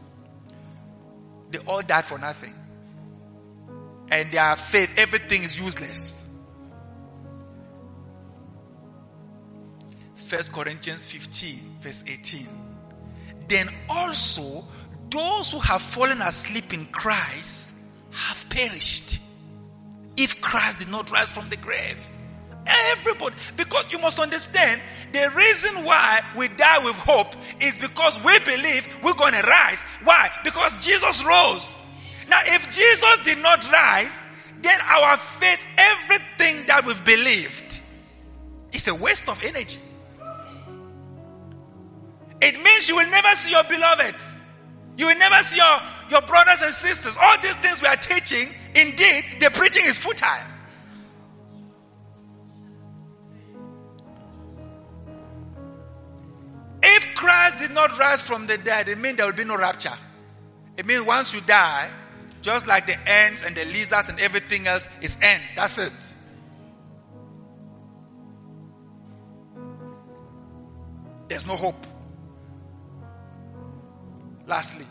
they 1.51 1.59
all 1.59 1.81
died 1.81 2.05
for 2.05 2.17
nothing 2.17 2.53
and 4.11 4.31
their 4.31 4.55
faith, 4.55 4.91
everything 4.97 5.43
is 5.43 5.59
useless. 5.59 6.25
First 10.15 10.51
Corinthians 10.51 11.05
15, 11.05 11.77
verse 11.79 12.03
18. 12.07 12.47
Then 13.47 13.69
also 13.89 14.65
those 15.09 15.51
who 15.51 15.59
have 15.59 15.81
fallen 15.81 16.21
asleep 16.21 16.73
in 16.73 16.85
Christ 16.87 17.71
have 18.11 18.45
perished. 18.49 19.19
If 20.17 20.41
Christ 20.41 20.79
did 20.79 20.89
not 20.89 21.11
rise 21.11 21.31
from 21.31 21.49
the 21.49 21.57
grave. 21.57 21.97
Everybody, 22.91 23.35
because 23.55 23.89
you 23.91 23.99
must 23.99 24.19
understand 24.19 24.81
the 25.13 25.31
reason 25.37 25.85
why 25.85 26.21
we 26.35 26.49
die 26.49 26.83
with 26.83 26.95
hope 26.95 27.33
is 27.61 27.77
because 27.77 28.21
we 28.25 28.37
believe 28.39 28.85
we're 29.01 29.13
going 29.13 29.33
to 29.33 29.41
rise. 29.43 29.83
Why? 30.03 30.29
Because 30.43 30.77
Jesus 30.85 31.23
rose. 31.23 31.77
Now, 32.27 32.39
if 32.43 32.63
Jesus 32.69 33.17
did 33.23 33.37
not 33.39 33.63
rise, 33.71 34.25
then 34.59 34.79
our 34.81 35.17
faith, 35.17 35.59
everything 35.77 36.65
that 36.67 36.85
we've 36.85 37.05
believed, 37.05 37.79
is 38.73 38.87
a 38.87 38.95
waste 38.95 39.29
of 39.29 39.43
energy. 39.43 39.79
It 42.41 42.61
means 42.61 42.87
you 42.87 42.95
will 42.95 43.09
never 43.09 43.33
see 43.35 43.51
your 43.51 43.63
beloved. 43.63 44.15
You 44.97 45.07
will 45.07 45.17
never 45.17 45.43
see 45.43 45.57
your, 45.57 45.79
your 46.09 46.21
brothers 46.21 46.59
and 46.61 46.73
sisters. 46.73 47.17
All 47.21 47.37
these 47.41 47.55
things 47.57 47.81
we 47.81 47.87
are 47.87 47.95
teaching, 47.95 48.49
indeed, 48.75 49.25
the 49.39 49.49
preaching 49.51 49.83
is 49.85 49.97
futile. 49.97 50.43
If 56.83 57.15
Christ 57.15 57.59
did 57.59 57.71
not 57.71 57.97
rise 57.99 58.23
from 58.23 58.47
the 58.47 58.57
dead, 58.57 58.87
it 58.87 58.97
means 58.97 59.17
there 59.17 59.25
will 59.25 59.33
be 59.33 59.43
no 59.43 59.57
rapture. 59.57 59.93
It 60.77 60.85
means 60.85 61.05
once 61.05 61.33
you 61.33 61.41
die, 61.41 61.89
just 62.47 62.65
like 62.65 62.87
the 62.87 62.97
ants 63.09 63.43
and 63.43 63.53
the 63.57 63.65
lizards 63.65 64.07
and 64.07 64.17
everything 64.21 64.67
else 64.67 64.87
is 65.01 65.17
end. 65.21 65.43
That's 65.57 65.77
it. 65.79 65.91
There's 71.27 71.45
no 71.45 71.57
hope. 71.57 71.85
Lastly, 74.47 74.85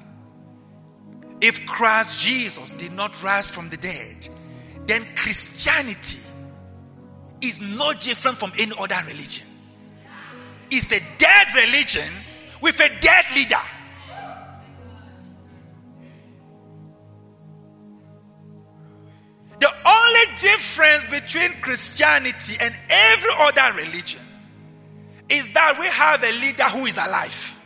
if 1.41 1.65
Christ 1.65 2.19
Jesus 2.19 2.73
did 2.73 2.93
not 2.93 3.23
rise 3.23 3.51
from 3.51 3.71
the 3.71 3.79
dead, 3.79 4.29
then 4.85 5.07
Christianity 5.17 6.21
is 7.41 7.63
no 7.63 7.95
different 7.95 8.37
from 8.37 8.53
any 8.59 8.73
other 8.79 8.99
religion. 9.07 9.47
It's 10.71 10.93
a 10.93 11.01
dead 11.17 11.47
religion 11.55 12.13
with 12.61 12.79
a 12.81 13.01
dead 13.01 13.25
leader. 13.35 13.57
Difference 20.39 21.07
between 21.07 21.53
Christianity 21.61 22.57
and 22.61 22.75
every 22.89 23.31
other 23.39 23.77
religion 23.77 24.21
is 25.29 25.49
that 25.55 25.77
we 25.79 25.87
have 25.87 26.23
a 26.23 26.41
leader 26.41 26.65
who 26.65 26.87
is 26.87 26.97
alive. 26.97 27.61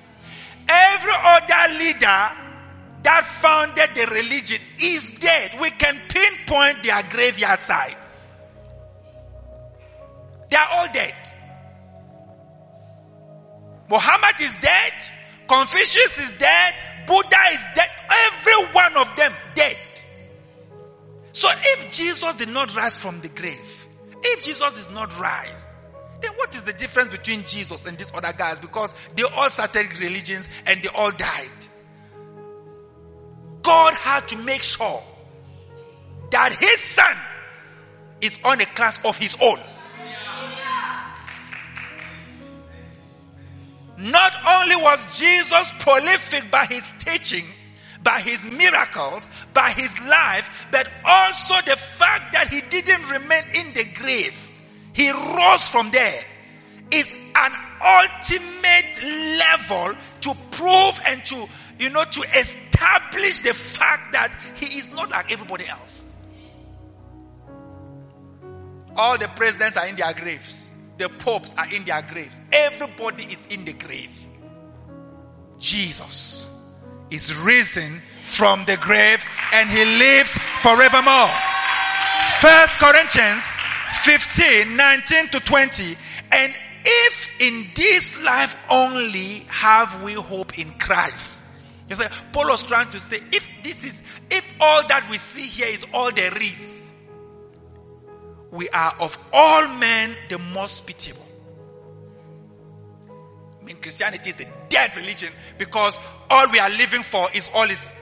Every 0.69 1.13
other 1.15 1.75
leader 1.79 2.31
that 3.03 3.25
founded 3.41 3.91
the 3.95 4.07
religion 4.15 4.61
is 4.79 5.03
dead. 5.21 5.59
We 5.61 5.71
can 5.71 5.99
pinpoint 6.09 6.83
their 6.83 7.03
graveyard 7.11 7.63
sites. 7.63 8.17
They 10.51 10.57
are 10.57 10.69
all 10.73 10.89
dead. 10.93 11.15
Muhammad 13.89 14.41
is 14.41 14.55
dead. 14.61 14.93
Confucius 15.49 16.19
is 16.19 16.33
dead. 16.35 16.75
Buddha 17.07 17.39
is 17.53 17.61
dead. 17.75 17.91
Every 18.09 18.73
one 18.73 18.97
of 18.97 19.17
them 19.17 19.33
dead. 19.55 19.77
So 21.41 21.49
if 21.55 21.91
Jesus 21.91 22.35
did 22.35 22.51
not 22.51 22.77
rise 22.77 22.99
from 22.99 23.23
the 23.23 23.31
grave, 23.31 23.89
if 24.23 24.45
Jesus 24.45 24.79
is 24.79 24.91
not 24.91 25.19
rise, 25.19 25.67
then 26.21 26.33
what 26.33 26.55
is 26.55 26.65
the 26.65 26.75
difference 26.75 27.13
between 27.13 27.45
Jesus 27.45 27.87
and 27.87 27.97
these 27.97 28.13
other 28.15 28.35
guys? 28.35 28.61
Because 28.61 28.91
they 29.17 29.23
all 29.23 29.49
started 29.49 29.87
religions 29.99 30.47
and 30.67 30.83
they 30.83 30.91
all 30.91 31.11
died. 31.11 31.49
God 33.63 33.95
had 33.95 34.29
to 34.29 34.37
make 34.37 34.63
sure 34.63 35.03
that 36.31 36.53
his 36.53 36.79
son 36.79 37.17
is 38.21 38.39
on 38.45 38.61
a 38.61 38.67
class 38.67 38.99
of 39.03 39.17
his 39.17 39.35
own. 39.41 39.59
Not 43.97 44.35
only 44.47 44.77
was 44.77 45.19
Jesus 45.19 45.73
prolific 45.79 46.51
by 46.51 46.67
his 46.67 46.93
teachings, 46.99 47.71
by 48.03 48.21
his 48.21 48.45
miracles, 48.47 49.29
by 49.53 49.71
his 49.71 49.99
life, 50.01 50.69
but 50.71 50.89
also 51.05 51.55
the 51.67 51.77
fact 51.77 52.33
that 52.33 52.49
he 52.49 52.61
didn't 52.63 53.09
remain 53.09 53.45
in 53.55 53.73
the 53.73 53.85
grave. 53.95 54.51
He 54.93 55.11
rose 55.11 55.69
from 55.69 55.91
there 55.91 56.23
is 56.91 57.13
an 57.35 57.53
ultimate 57.83 59.39
level 59.39 59.95
to 60.21 60.35
prove 60.51 61.01
and 61.07 61.25
to, 61.25 61.47
you 61.79 61.91
know, 61.91 62.05
to 62.05 62.21
establish 62.37 63.39
the 63.39 63.55
fact 63.55 64.13
that 64.13 64.37
he 64.57 64.79
is 64.79 64.91
not 64.93 65.11
like 65.11 65.31
everybody 65.33 65.67
else. 65.67 66.13
All 68.97 69.17
the 69.17 69.29
presidents 69.29 69.77
are 69.77 69.87
in 69.87 69.97
their 69.97 70.13
graves. 70.13 70.71
The 70.99 71.09
popes 71.09 71.55
are 71.55 71.73
in 71.73 71.85
their 71.85 72.03
graves. 72.03 72.41
Everybody 72.53 73.25
is 73.25 73.47
in 73.47 73.65
the 73.65 73.73
grave. 73.73 74.11
Jesus 75.59 76.60
is 77.11 77.35
risen 77.37 78.01
from 78.25 78.65
the 78.65 78.77
grave 78.77 79.25
and 79.55 79.69
he 79.69 79.85
lives 79.85 80.39
forevermore. 80.63 81.31
First 82.41 82.79
Corinthians 82.79 83.59
15, 84.03 84.77
19 84.77 85.29
to 85.29 85.41
20. 85.41 85.97
And 86.33 86.55
if 86.85 87.41
in 87.41 87.67
this 87.75 88.23
life 88.23 88.57
only 88.71 89.43
have 89.49 90.03
we 90.03 90.15
hope 90.15 90.59
in 90.59 90.71
Christ. 90.79 91.45
You 91.89 91.97
say, 91.97 92.07
Paul 92.33 92.47
was 92.47 92.63
trying 92.63 92.91
to 92.91 93.01
say, 93.01 93.19
if 93.33 93.63
this 93.65 93.85
is, 93.85 94.03
if 94.31 94.47
all 94.61 94.87
that 94.89 95.07
we 95.11 95.19
see 95.19 95.43
here 95.43 95.67
is 95.67 95.85
all 95.93 96.13
there 96.13 96.37
is, 96.41 96.93
we 98.53 98.69
are 98.71 98.95
of 99.01 99.19
all 99.33 99.67
men 99.69 100.15
the 100.29 100.39
most 100.39 100.87
pitiable. 100.87 101.27
I 103.61 103.65
mean, 103.65 103.77
Christianity 103.77 104.31
is 104.31 104.41
a 104.41 104.47
dead 104.69 104.97
religion 104.97 105.33
because 105.59 105.99
all 106.31 106.49
we 106.51 106.59
are 106.59 106.71
living 106.71 107.03
for 107.03 107.29
is 107.35 107.51
all 107.55 107.69
is 107.69 107.93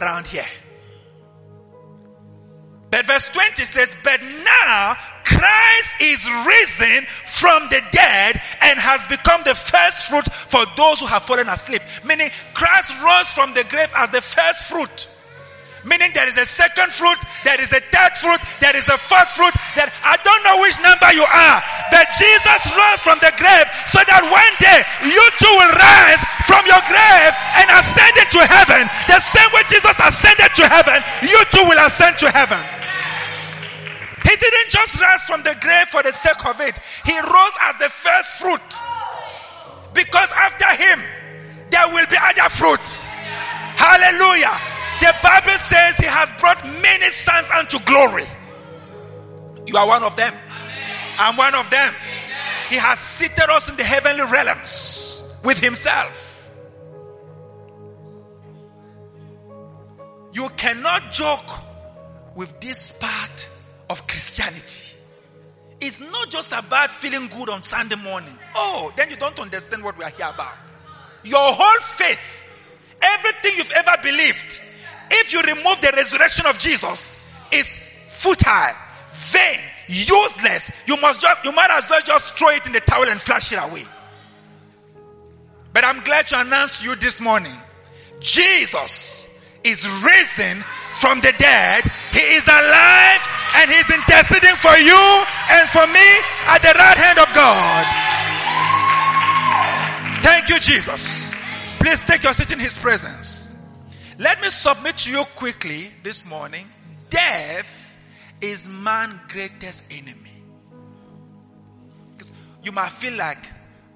around 0.00 0.26
here. 0.26 0.46
But 2.90 3.06
verse 3.06 3.24
20 3.32 3.62
says, 3.64 3.92
But 4.02 4.20
now 4.22 4.96
Christ 5.24 5.96
is 6.00 6.24
risen 6.46 7.06
from 7.26 7.68
the 7.68 7.82
dead 7.92 8.40
and 8.62 8.78
has 8.78 9.04
become 9.06 9.42
the 9.44 9.54
first 9.54 10.06
fruit 10.06 10.24
for 10.32 10.64
those 10.76 10.98
who 10.98 11.06
have 11.06 11.22
fallen 11.22 11.48
asleep. 11.48 11.82
Meaning 12.04 12.30
Christ 12.54 12.90
rose 13.04 13.30
from 13.32 13.52
the 13.52 13.64
grave 13.64 13.90
as 13.94 14.10
the 14.10 14.22
first 14.22 14.68
fruit. 14.68 15.08
Meaning 15.88 16.12
there 16.12 16.28
is 16.28 16.36
a 16.36 16.44
second 16.44 16.92
fruit, 16.92 17.16
there 17.48 17.56
is 17.56 17.72
a 17.72 17.80
third 17.80 18.12
fruit, 18.20 18.40
there 18.60 18.76
is 18.76 18.84
a 18.92 19.00
fourth 19.00 19.32
fruit. 19.32 19.56
That 19.72 19.88
I 20.04 20.20
don't 20.20 20.44
know 20.44 20.60
which 20.60 20.76
number 20.84 21.08
you 21.16 21.24
are, 21.24 21.58
but 21.88 22.04
Jesus 22.12 22.60
rose 22.76 23.00
from 23.00 23.16
the 23.24 23.32
grave 23.40 23.66
so 23.88 24.04
that 24.04 24.20
one 24.28 24.54
day 24.60 24.84
you 25.08 25.24
too 25.40 25.54
will 25.56 25.72
rise 25.72 26.20
from 26.44 26.60
your 26.68 26.82
grave 26.84 27.32
and 27.56 27.66
ascend 27.72 28.14
into 28.20 28.44
heaven. 28.44 28.84
The 29.08 29.16
same 29.16 29.48
way 29.56 29.64
Jesus 29.72 29.96
ascended 29.96 30.52
to 30.60 30.64
heaven, 30.68 31.00
you 31.24 31.40
too 31.48 31.64
will 31.64 31.80
ascend 31.80 32.20
to 32.20 32.28
heaven. 32.28 32.60
He 34.28 34.36
didn't 34.36 34.68
just 34.68 35.00
rise 35.00 35.24
from 35.24 35.40
the 35.40 35.56
grave 35.56 35.88
for 35.88 36.04
the 36.04 36.12
sake 36.12 36.44
of 36.44 36.60
it. 36.60 36.76
He 37.08 37.16
rose 37.16 37.56
as 37.64 37.80
the 37.80 37.88
first 37.88 38.36
fruit. 38.36 38.68
Because 39.96 40.28
after 40.36 40.68
him, 40.76 41.00
there 41.70 41.88
will 41.96 42.06
be 42.12 42.16
other 42.20 42.48
fruits. 42.52 43.08
Hallelujah. 43.80 44.77
The 45.00 45.14
Bible 45.22 45.58
says 45.58 45.96
he 45.96 46.06
has 46.06 46.32
brought 46.40 46.64
many 46.82 47.10
sons 47.10 47.48
unto 47.50 47.78
glory. 47.80 48.24
You 49.66 49.76
are 49.76 49.86
one 49.86 50.02
of 50.02 50.16
them. 50.16 50.34
I'm 51.18 51.36
one 51.36 51.54
of 51.54 51.68
them. 51.70 51.94
He 52.68 52.76
has 52.76 52.98
seated 52.98 53.50
us 53.50 53.68
in 53.68 53.76
the 53.76 53.84
heavenly 53.84 54.24
realms 54.24 55.24
with 55.44 55.58
himself. 55.58 56.24
You 60.32 60.48
cannot 60.56 61.10
joke 61.10 61.50
with 62.34 62.60
this 62.60 62.92
part 62.92 63.48
of 63.90 64.06
Christianity. 64.06 64.96
It's 65.80 66.00
not 66.00 66.30
just 66.30 66.52
about 66.52 66.90
feeling 66.90 67.28
good 67.28 67.48
on 67.48 67.62
Sunday 67.62 67.96
morning. 67.96 68.36
Oh, 68.54 68.92
then 68.96 69.10
you 69.10 69.16
don't 69.16 69.38
understand 69.38 69.82
what 69.82 69.96
we 69.96 70.04
are 70.04 70.10
here 70.10 70.30
about. 70.32 70.54
Your 71.24 71.52
whole 71.52 71.80
faith, 71.80 72.44
everything 73.00 73.52
you've 73.56 73.72
ever 73.72 73.96
believed, 74.02 74.60
if 75.10 75.32
you 75.32 75.40
remove 75.42 75.80
the 75.80 75.92
resurrection 75.94 76.46
of 76.46 76.58
Jesus, 76.58 77.16
it's 77.50 77.76
futile, 78.08 78.74
vain, 79.10 79.60
useless. 79.86 80.70
You 80.86 80.96
must 81.00 81.20
just, 81.20 81.44
you 81.44 81.52
might 81.52 81.70
as 81.70 81.88
well 81.88 82.00
just 82.02 82.36
throw 82.38 82.50
it 82.50 82.66
in 82.66 82.72
the 82.72 82.80
towel 82.80 83.08
and 83.08 83.20
flush 83.20 83.52
it 83.52 83.56
away. 83.56 83.84
But 85.72 85.84
I'm 85.84 86.02
glad 86.02 86.26
to 86.28 86.40
announce 86.40 86.80
to 86.80 86.86
you 86.86 86.96
this 86.96 87.20
morning, 87.20 87.54
Jesus 88.20 89.28
is 89.64 89.86
risen 90.02 90.64
from 90.92 91.20
the 91.20 91.32
dead. 91.38 91.84
He 92.12 92.20
is 92.20 92.46
alive 92.46 93.28
and 93.56 93.70
he's 93.70 93.90
interceding 93.90 94.56
for 94.56 94.76
you 94.76 95.24
and 95.50 95.68
for 95.68 95.86
me 95.86 96.08
at 96.46 96.58
the 96.62 96.74
right 96.76 96.98
hand 96.98 97.18
of 97.18 97.32
God. 97.34 97.86
Thank 100.22 100.48
you, 100.48 100.58
Jesus. 100.58 101.32
Please 101.78 102.00
take 102.00 102.22
your 102.22 102.34
seat 102.34 102.50
in 102.50 102.58
his 102.58 102.76
presence. 102.76 103.47
Let 104.18 104.42
me 104.42 104.50
submit 104.50 104.96
to 104.98 105.12
you 105.12 105.24
quickly 105.36 105.92
this 106.02 106.24
morning. 106.26 106.66
Death 107.08 107.96
is 108.40 108.68
man's 108.68 109.20
greatest 109.28 109.84
enemy. 109.92 110.42
Because 112.12 112.32
you 112.64 112.72
might 112.72 112.90
feel 112.90 113.16
like, 113.16 113.38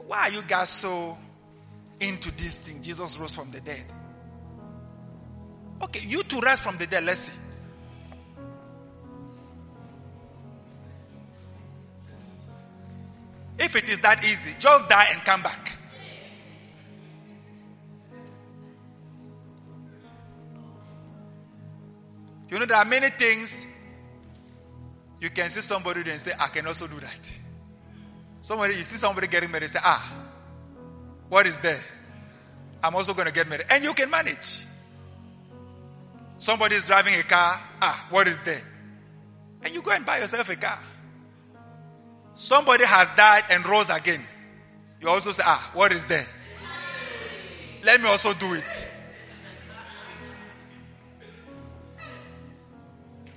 why 0.07 0.29
are 0.29 0.31
you 0.31 0.43
guys 0.43 0.71
so 0.71 1.19
into 1.99 2.31
this 2.37 2.59
thing? 2.61 2.81
Jesus 2.81 3.19
rose 3.19 3.35
from 3.35 3.51
the 3.51 3.61
dead. 3.61 3.85
Okay, 5.83 6.03
you 6.07 6.23
to 6.23 6.39
rise 6.39 6.61
from 6.61 6.79
the 6.79 6.87
dead, 6.87 7.03
let's 7.03 7.21
see. 7.21 7.39
If 13.59 13.75
it 13.75 13.89
is 13.89 13.99
that 14.01 14.23
easy, 14.23 14.55
just 14.61 14.89
die 14.89 15.09
and 15.13 15.21
come 15.25 15.43
back. 15.43 15.79
You 22.53 22.59
know, 22.59 22.67
there 22.67 22.77
are 22.77 22.85
many 22.85 23.09
things 23.09 23.65
you 25.19 25.31
can 25.31 25.49
see 25.49 25.63
somebody 25.63 26.03
and 26.11 26.21
say, 26.21 26.33
I 26.39 26.49
can 26.49 26.67
also 26.67 26.87
do 26.87 27.01
that. 27.01 27.31
Somebody, 28.43 28.75
you 28.75 28.83
see 28.83 28.99
somebody 28.99 29.27
getting 29.27 29.51
married, 29.51 29.71
say, 29.71 29.79
Ah, 29.83 30.13
what 31.31 31.47
is 31.47 31.57
there? 31.57 31.81
I'm 32.83 32.95
also 32.95 33.15
going 33.15 33.27
to 33.27 33.33
get 33.33 33.49
married. 33.49 33.65
And 33.71 33.83
you 33.83 33.95
can 33.95 34.11
manage. 34.11 34.67
Somebody 36.37 36.75
is 36.75 36.85
driving 36.85 37.15
a 37.15 37.23
car, 37.23 37.59
ah, 37.81 38.07
what 38.11 38.29
is 38.29 38.39
there? 38.41 38.61
And 39.63 39.73
you 39.73 39.81
go 39.81 39.93
and 39.93 40.05
buy 40.05 40.19
yourself 40.19 40.47
a 40.51 40.57
car. 40.57 40.79
Somebody 42.35 42.85
has 42.85 43.09
died 43.13 43.45
and 43.49 43.67
rose 43.67 43.89
again. 43.89 44.23
You 45.01 45.09
also 45.09 45.33
say, 45.33 45.43
ah, 45.47 45.71
what 45.73 45.91
is 45.91 46.05
there? 46.05 46.27
Let 47.83 48.03
me 48.03 48.09
also 48.09 48.35
do 48.35 48.53
it. 48.53 48.89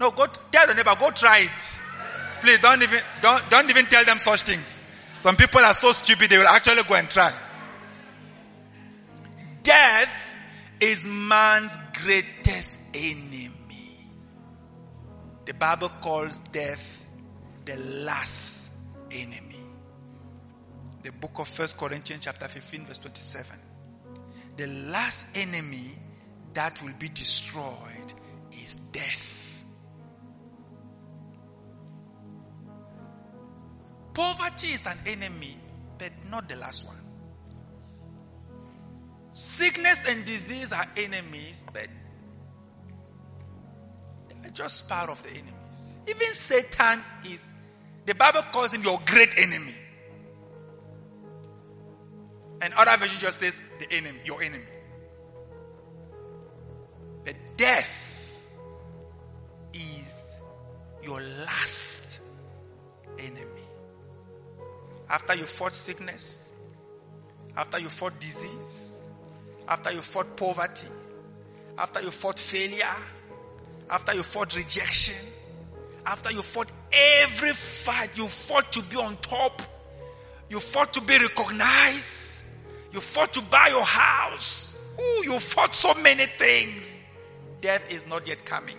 No, 0.05 0.11
go 0.11 0.27
tell 0.51 0.67
the 0.67 0.75
neighbor, 0.75 0.95
go 0.99 1.09
try 1.09 1.39
it. 1.39 1.77
Please 2.39 2.59
don't 2.59 2.79
even 2.83 2.99
don't 3.23 3.49
don't 3.49 3.67
even 3.71 3.87
tell 3.87 4.05
them 4.05 4.19
such 4.19 4.43
things. 4.43 4.83
Some 5.17 5.35
people 5.35 5.61
are 5.61 5.73
so 5.73 5.93
stupid 5.93 6.29
they 6.29 6.37
will 6.37 6.47
actually 6.47 6.83
go 6.83 6.93
and 6.93 7.09
try. 7.09 7.33
Death 9.63 10.09
is 10.79 11.07
man's 11.07 11.75
greatest 12.03 12.77
enemy. 12.93 13.49
The 15.45 15.55
Bible 15.55 15.89
calls 15.99 16.37
death 16.37 17.03
the 17.65 17.77
last 17.77 18.69
enemy. 19.09 19.57
The 21.01 21.13
book 21.13 21.39
of 21.39 21.47
First 21.47 21.79
Corinthians 21.79 22.25
chapter 22.25 22.47
15 22.47 22.85
verse 22.85 22.99
27. 22.99 23.59
The 24.57 24.67
last 24.67 25.35
enemy 25.35 25.93
that 26.53 26.79
will 26.83 26.93
be 26.99 27.09
destroyed 27.09 28.13
is 28.51 28.75
death. 28.91 29.34
Poverty 34.15 34.67
is 34.69 34.85
an 34.87 34.97
enemy, 35.05 35.57
but 35.97 36.11
not 36.31 36.47
the 36.47 36.55
last 36.55 36.85
one. 36.85 36.95
Sickness 39.31 39.99
and 40.07 40.23
disease 40.23 40.71
are 40.71 40.87
enemies, 40.95 41.65
but 41.73 41.87
they're 44.41 44.51
just 44.51 44.87
part 44.87 45.09
of 45.09 45.21
the 45.23 45.29
enemies. 45.29 45.95
Even 46.07 46.31
Satan 46.31 47.03
is, 47.25 47.51
the 48.05 48.15
Bible 48.15 48.43
calls 48.53 48.71
him 48.71 48.81
your 48.83 48.99
great 49.05 49.37
enemy. 49.37 49.75
And 52.61 52.73
other 52.75 52.95
version 52.97 53.19
just 53.19 53.39
says 53.39 53.61
the 53.79 53.91
enemy, 53.91 54.19
your 54.23 54.41
enemy. 54.41 54.63
But 57.25 57.35
death 57.57 58.31
is 59.73 60.37
your 61.03 61.19
last 61.19 62.19
enemy. 63.19 63.54
After 65.09 65.35
you 65.35 65.45
fought 65.45 65.73
sickness, 65.73 66.53
after 67.55 67.79
you 67.79 67.89
fought 67.89 68.19
disease, 68.19 69.01
after 69.67 69.91
you 69.91 70.01
fought 70.01 70.35
poverty, 70.35 70.87
after 71.77 72.01
you 72.01 72.11
fought 72.11 72.39
failure, 72.39 72.95
after 73.89 74.13
you 74.13 74.23
fought 74.23 74.55
rejection, 74.55 75.15
after 76.05 76.31
you 76.31 76.41
fought 76.41 76.71
every 76.91 77.53
fight, 77.53 78.17
you 78.17 78.27
fought 78.27 78.71
to 78.73 78.81
be 78.83 78.95
on 78.97 79.17
top, 79.17 79.61
you 80.49 80.59
fought 80.59 80.93
to 80.93 81.01
be 81.01 81.17
recognized, 81.17 82.43
you 82.91 82.99
fought 82.99 83.33
to 83.33 83.41
buy 83.41 83.67
your 83.69 83.85
house. 83.85 84.75
Ooh, 84.99 85.23
you 85.23 85.39
fought 85.39 85.75
so 85.75 85.93
many 85.95 86.25
things. 86.37 87.01
Death 87.61 87.83
is 87.91 88.07
not 88.07 88.27
yet 88.27 88.45
coming. 88.45 88.77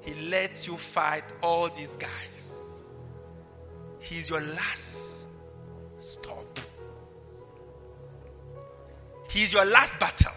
He 0.00 0.14
lets 0.28 0.66
you 0.66 0.76
fight 0.76 1.32
all 1.42 1.68
these 1.70 1.96
guys. 1.96 2.53
He's 4.04 4.28
your 4.28 4.42
last 4.42 5.26
stop. 5.98 6.60
He's 9.30 9.52
your 9.52 9.64
last 9.64 9.98
battle. 9.98 10.32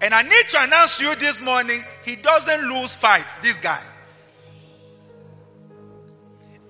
And 0.00 0.12
I 0.12 0.22
need 0.22 0.48
to 0.48 0.62
announce 0.62 0.98
to 0.98 1.04
you 1.04 1.14
this 1.16 1.40
morning, 1.40 1.82
he 2.04 2.16
doesn't 2.16 2.68
lose 2.68 2.94
fights, 2.94 3.36
this 3.36 3.60
guy. 3.60 3.80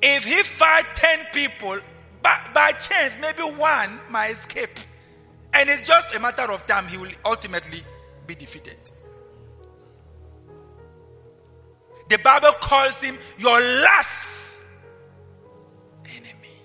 If 0.00 0.24
he 0.24 0.42
fight 0.42 0.84
10 0.94 1.26
people, 1.32 1.80
by, 2.22 2.40
by 2.54 2.72
chance, 2.72 3.18
maybe 3.18 3.42
one 3.42 4.00
might 4.10 4.32
escape. 4.32 4.78
And 5.54 5.68
it's 5.68 5.86
just 5.86 6.14
a 6.14 6.20
matter 6.20 6.50
of 6.52 6.66
time, 6.66 6.86
he 6.88 6.98
will 6.98 7.10
ultimately 7.24 7.82
be 8.26 8.34
defeated. 8.34 8.77
The 12.08 12.18
Bible 12.18 12.52
calls 12.60 13.02
him 13.02 13.18
your 13.36 13.60
last 13.60 14.64
enemy. 16.06 16.56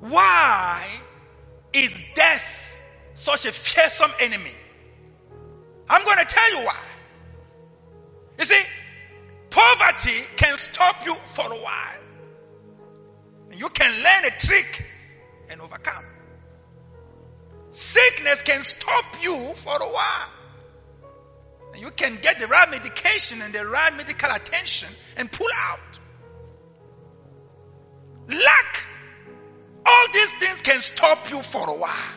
Why 0.00 0.86
is 1.72 2.00
death 2.14 2.78
such 3.14 3.44
a 3.46 3.52
fearsome 3.52 4.12
enemy? 4.20 4.54
I'm 5.88 6.04
going 6.04 6.18
to 6.18 6.24
tell 6.24 6.50
you 6.50 6.64
why. 6.64 6.78
You 8.38 8.44
see, 8.44 8.62
poverty 9.50 10.24
can 10.36 10.56
stop 10.56 11.04
you 11.04 11.14
for 11.14 11.46
a 11.46 11.56
while. 11.56 12.00
You 13.52 13.68
can 13.70 13.92
learn 14.02 14.32
a 14.32 14.38
trick 14.38 14.84
and 15.50 15.60
overcome. 15.60 16.04
Sickness 17.72 18.42
can 18.42 18.60
stop 18.60 19.04
you 19.22 19.34
for 19.54 19.74
a 19.74 19.86
while. 19.86 20.28
And 21.72 21.80
you 21.80 21.90
can 21.92 22.18
get 22.20 22.38
the 22.38 22.46
right 22.46 22.70
medication 22.70 23.40
and 23.40 23.52
the 23.52 23.66
right 23.66 23.96
medical 23.96 24.30
attention 24.30 24.90
and 25.16 25.32
pull 25.32 25.48
out. 25.56 25.98
Lack 28.28 28.84
all 29.86 30.06
these 30.12 30.32
things 30.32 30.60
can 30.60 30.80
stop 30.82 31.30
you 31.30 31.40
for 31.40 31.68
a 31.70 31.74
while. 31.74 32.14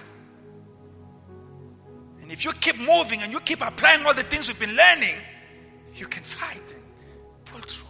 And 2.22 2.30
if 2.34 2.44
you 2.44 2.52
keep 2.52 2.78
moving 2.78 3.22
and 3.22 3.32
you 3.32 3.39
keep 3.39 3.62
applying 3.62 4.06
all 4.06 4.13
the 4.13 4.24
things 4.24 4.50
we've 4.50 4.60
been 4.60 4.76
learning, 4.76 5.15
you 5.96 6.06
can 6.08 6.24
fight 6.24 6.63
and 6.70 6.84
pull 7.46 7.62
through. 7.62 7.86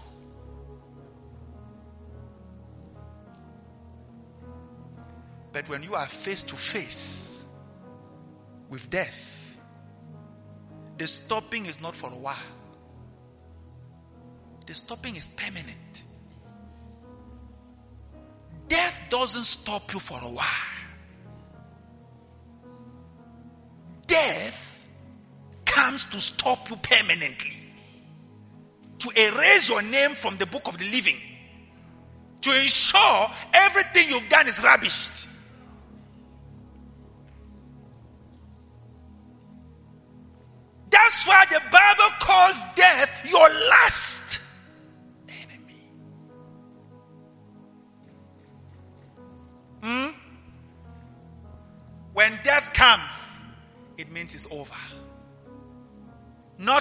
But 5.51 5.67
when 5.67 5.82
you 5.82 5.95
are 5.95 6.06
face 6.06 6.43
to 6.43 6.56
face 6.56 7.35
with 8.75 8.89
death, 8.89 9.57
the 10.97 11.07
stopping 11.07 11.65
is 11.65 11.81
not 11.81 11.95
for 11.95 12.11
a 12.11 12.17
while. 12.17 12.35
The 14.67 14.75
stopping 14.75 15.15
is 15.15 15.29
permanent. 15.29 16.03
Death 18.67 18.93
doesn't 19.09 19.45
stop 19.45 19.93
you 19.93 19.99
for 19.99 20.19
a 20.21 20.29
while. 20.29 20.73
Death 24.07 24.85
comes 25.63 26.03
to 26.05 26.19
stop 26.19 26.69
you 26.69 26.75
permanently. 26.75 27.57
To 28.99 29.09
erase 29.15 29.69
your 29.69 29.83
name 29.83 30.15
from 30.15 30.35
the 30.38 30.47
book 30.47 30.67
of 30.67 30.77
the 30.77 30.89
living. 30.91 31.17
To 32.41 32.61
ensure 32.61 33.31
everything 33.53 34.09
you've 34.09 34.27
done 34.27 34.49
is 34.49 34.55
rubbished. 34.57 35.27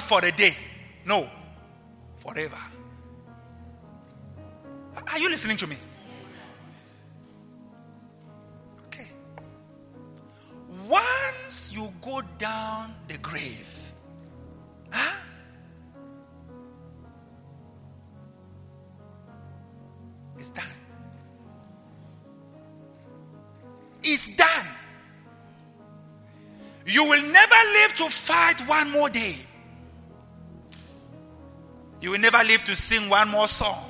For 0.04 0.24
a 0.24 0.30
day, 0.30 0.56
no, 1.06 1.28
forever. 2.16 2.58
Are 5.10 5.18
you 5.18 5.28
listening 5.28 5.56
to 5.56 5.66
me? 5.66 5.76
Okay. 8.86 9.08
Once 10.88 11.72
you 11.72 11.92
go 12.02 12.20
down 12.38 12.94
the 13.08 13.18
grave, 13.18 13.92
huh? 14.90 15.16
It's 20.38 20.50
done. 20.50 20.64
It's 24.02 24.26
done. 24.36 24.66
You 26.86 27.04
will 27.04 27.22
never 27.22 27.54
live 27.72 27.94
to 27.94 28.10
fight 28.10 28.60
one 28.68 28.90
more 28.90 29.08
day. 29.08 29.36
You 32.04 32.10
will 32.10 32.18
never 32.18 32.44
live 32.44 32.62
to 32.64 32.76
sing 32.76 33.08
one 33.08 33.30
more 33.30 33.48
song. 33.48 33.82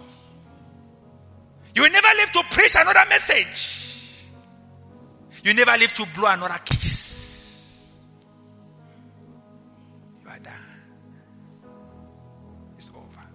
You 1.74 1.82
will 1.82 1.90
never 1.90 2.06
live 2.16 2.30
to 2.30 2.44
preach 2.48 2.76
another 2.76 3.02
message. 3.08 4.22
You 5.42 5.52
never 5.52 5.76
live 5.76 5.92
to 5.94 6.06
blow 6.14 6.28
another 6.28 6.60
kiss. 6.64 8.00
You 10.22 10.30
are 10.30 10.38
done. 10.38 10.52
It's 12.76 12.92
over. 12.92 13.26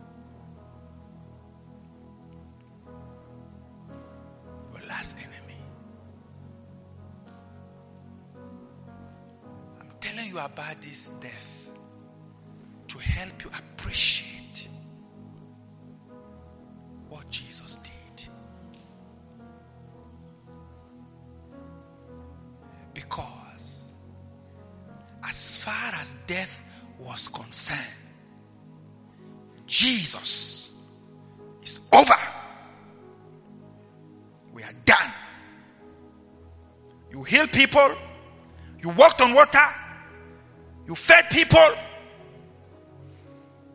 Your 4.72 4.88
last 4.88 5.18
enemy. 5.18 5.60
I'm 9.82 9.92
telling 10.00 10.30
you 10.30 10.40
about 10.40 10.82
this 10.82 11.10
death 11.22 11.70
to 12.88 12.98
help 12.98 13.44
you 13.44 13.50
appreciate 13.50 13.69
people, 37.70 37.96
you 38.82 38.90
walked 38.90 39.22
on 39.22 39.34
water, 39.34 39.66
you 40.88 40.96
fed 40.96 41.30
people, 41.30 41.68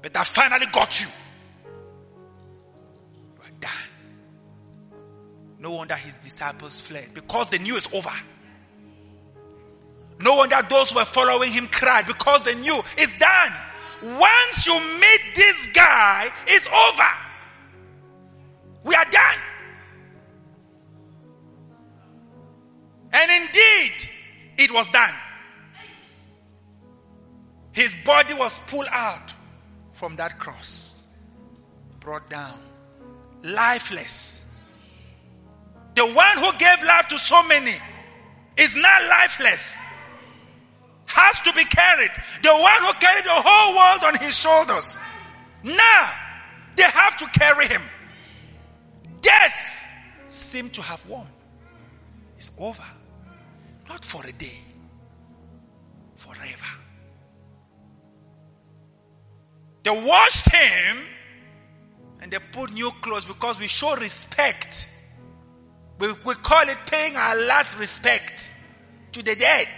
but 0.02 0.16
I 0.16 0.24
finally 0.24 0.66
got 0.72 1.00
you. 1.00 1.06
You 3.14 3.42
are 3.42 3.50
done. 3.60 3.70
No 5.60 5.70
wonder 5.72 5.94
his 5.94 6.16
disciples 6.16 6.80
fled 6.80 7.14
because 7.14 7.48
they 7.48 7.58
knew 7.58 7.76
it's 7.76 7.92
over. 7.94 8.10
No 10.20 10.36
wonder 10.36 10.56
those 10.68 10.90
who 10.90 10.96
were 10.96 11.04
following 11.04 11.52
him 11.52 11.68
cried 11.68 12.06
because 12.06 12.42
they 12.42 12.54
knew 12.54 12.80
it's 12.96 13.16
done. 13.18 13.52
Once 14.02 14.66
you 14.66 14.78
meet 14.80 15.20
this 15.34 15.56
guy, 15.72 16.30
it's 16.46 16.66
over. 16.66 17.08
We 18.84 18.94
are 18.94 19.04
done. 19.10 19.38
Was 24.74 24.88
done. 24.88 25.14
His 27.72 27.94
body 28.04 28.34
was 28.34 28.58
pulled 28.60 28.88
out 28.90 29.32
from 29.92 30.16
that 30.16 30.38
cross, 30.38 31.02
brought 32.00 32.28
down, 32.28 32.58
lifeless. 33.42 34.44
The 35.94 36.04
one 36.04 36.38
who 36.38 36.52
gave 36.58 36.82
life 36.84 37.08
to 37.08 37.18
so 37.18 37.42
many 37.44 37.74
is 38.56 38.76
now 38.76 39.08
lifeless, 39.08 39.82
has 41.06 41.40
to 41.40 41.52
be 41.52 41.64
carried. 41.64 42.10
The 42.42 42.50
one 42.52 42.84
who 42.84 42.92
carried 42.94 43.24
the 43.24 43.30
whole 43.32 43.76
world 43.76 44.04
on 44.04 44.20
his 44.24 44.36
shoulders. 44.36 44.98
Now, 45.62 46.12
they 46.76 46.82
have 46.82 47.16
to 47.18 47.26
carry 47.26 47.68
him. 47.68 47.82
Death 49.20 49.54
seemed 50.28 50.74
to 50.74 50.82
have 50.82 51.04
won. 51.06 51.26
It's 52.36 52.50
over. 52.58 52.84
Not 53.88 54.04
for 54.04 54.24
a 54.26 54.32
day, 54.32 54.58
forever. 56.16 56.78
They 59.82 59.90
washed 59.90 60.50
him 60.50 60.98
and 62.20 62.32
they 62.32 62.38
put 62.52 62.72
new 62.72 62.90
clothes 63.02 63.26
because 63.26 63.58
we 63.58 63.66
show 63.66 63.94
respect. 63.96 64.88
We, 65.98 66.08
we 66.24 66.34
call 66.36 66.68
it 66.68 66.78
paying 66.86 67.16
our 67.16 67.36
last 67.36 67.78
respect 67.78 68.50
to 69.12 69.22
the 69.22 69.36
dead. 69.36 69.68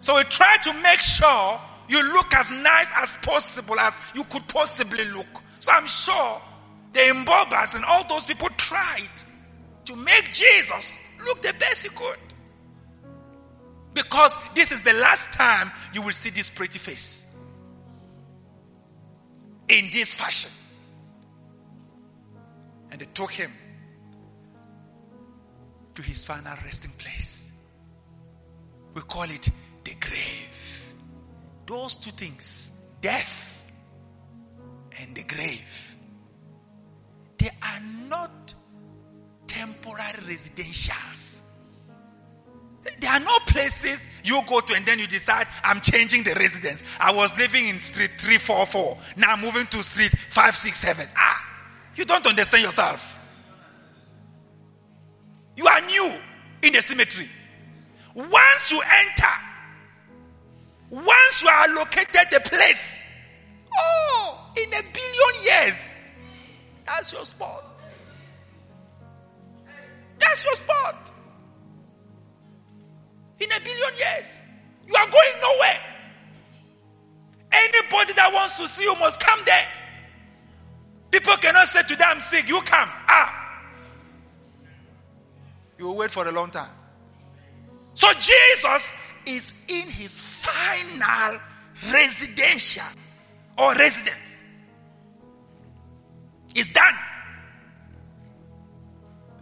So 0.00 0.16
we 0.16 0.24
try 0.24 0.58
to 0.64 0.72
make 0.82 0.98
sure 0.98 1.60
you 1.88 2.02
look 2.12 2.34
as 2.34 2.50
nice 2.50 2.90
as 2.96 3.16
possible 3.18 3.78
as 3.78 3.94
you 4.14 4.24
could 4.24 4.46
possibly 4.48 5.04
look. 5.06 5.42
So 5.60 5.72
I'm 5.72 5.86
sure 5.86 6.42
the 6.92 7.00
Mbobas 7.00 7.74
and 7.76 7.84
all 7.84 8.06
those 8.08 8.26
people 8.26 8.48
tried 8.56 9.08
to 9.84 9.96
make 9.96 10.32
Jesus 10.32 10.96
look 11.24 11.42
the 11.42 11.54
best 11.58 11.82
he 11.82 11.88
could. 11.88 12.18
Because 13.94 14.34
this 14.54 14.72
is 14.72 14.80
the 14.82 14.94
last 14.94 15.32
time 15.32 15.70
you 15.92 16.02
will 16.02 16.12
see 16.12 16.30
this 16.30 16.50
pretty 16.50 16.78
face. 16.78 17.30
In 19.68 19.90
this 19.92 20.14
fashion. 20.14 20.50
And 22.90 23.00
they 23.00 23.06
took 23.06 23.32
him 23.32 23.52
to 25.94 26.02
his 26.02 26.24
final 26.24 26.54
resting 26.64 26.90
place. 26.92 27.50
We 28.94 29.02
call 29.02 29.24
it 29.24 29.48
the 29.84 29.94
grave. 30.00 30.94
Those 31.66 31.94
two 31.94 32.10
things, 32.10 32.70
death 33.00 33.62
and 35.00 35.14
the 35.14 35.22
grave, 35.22 35.96
they 37.38 37.50
are 37.62 37.80
not 38.08 38.53
temporary 39.46 40.12
residentials. 40.22 41.42
There 43.00 43.10
are 43.10 43.20
no 43.20 43.38
places 43.46 44.04
you 44.22 44.40
go 44.46 44.60
to 44.60 44.74
and 44.74 44.84
then 44.84 44.98
you 44.98 45.06
decide, 45.06 45.46
I'm 45.62 45.80
changing 45.80 46.22
the 46.22 46.34
residence. 46.34 46.82
I 47.00 47.12
was 47.12 47.36
living 47.38 47.68
in 47.68 47.80
street 47.80 48.10
344. 48.18 48.98
Now 49.16 49.32
I'm 49.32 49.40
moving 49.40 49.66
to 49.66 49.82
street 49.82 50.12
567. 50.30 51.08
Ah, 51.16 51.42
you 51.96 52.04
don't 52.04 52.26
understand 52.26 52.62
yourself. 52.62 53.18
You 55.56 55.66
are 55.66 55.80
new 55.82 56.12
in 56.62 56.72
the 56.72 56.82
cemetery. 56.82 57.28
Once 58.14 58.70
you 58.70 58.80
enter, 58.80 59.32
once 60.90 61.42
you 61.42 61.48
are 61.48 61.68
allocated 61.68 62.26
the 62.30 62.40
place, 62.40 63.04
oh, 63.78 64.52
in 64.56 64.68
a 64.68 64.82
billion 64.82 65.44
years, 65.44 65.96
that's 66.84 67.12
your 67.12 67.24
spot. 67.24 67.73
That's 70.18 70.44
your 70.44 70.54
spot. 70.54 71.12
In 73.40 73.50
a 73.50 73.60
billion 73.60 73.94
years, 73.96 74.46
you 74.86 74.94
are 74.94 75.06
going 75.06 75.40
nowhere. 75.42 75.80
Anybody 77.52 78.12
that 78.14 78.32
wants 78.32 78.58
to 78.58 78.68
see 78.68 78.82
you 78.82 78.94
must 78.96 79.20
come 79.20 79.40
there. 79.44 79.66
People 81.10 81.36
cannot 81.36 81.68
say 81.68 81.82
to 81.82 81.96
them, 81.96 82.08
I'm 82.10 82.20
sick, 82.20 82.48
you 82.48 82.60
come. 82.62 82.88
Ah. 83.08 83.62
You 85.78 85.86
will 85.86 85.96
wait 85.96 86.10
for 86.10 86.26
a 86.26 86.32
long 86.32 86.50
time. 86.50 86.72
So 87.94 88.12
Jesus 88.14 88.94
is 89.26 89.54
in 89.68 89.88
his 89.88 90.22
final 90.22 91.38
residential 91.92 92.84
or 93.56 93.74
residence. 93.74 94.42
It's 96.54 96.72
done. 96.72 96.94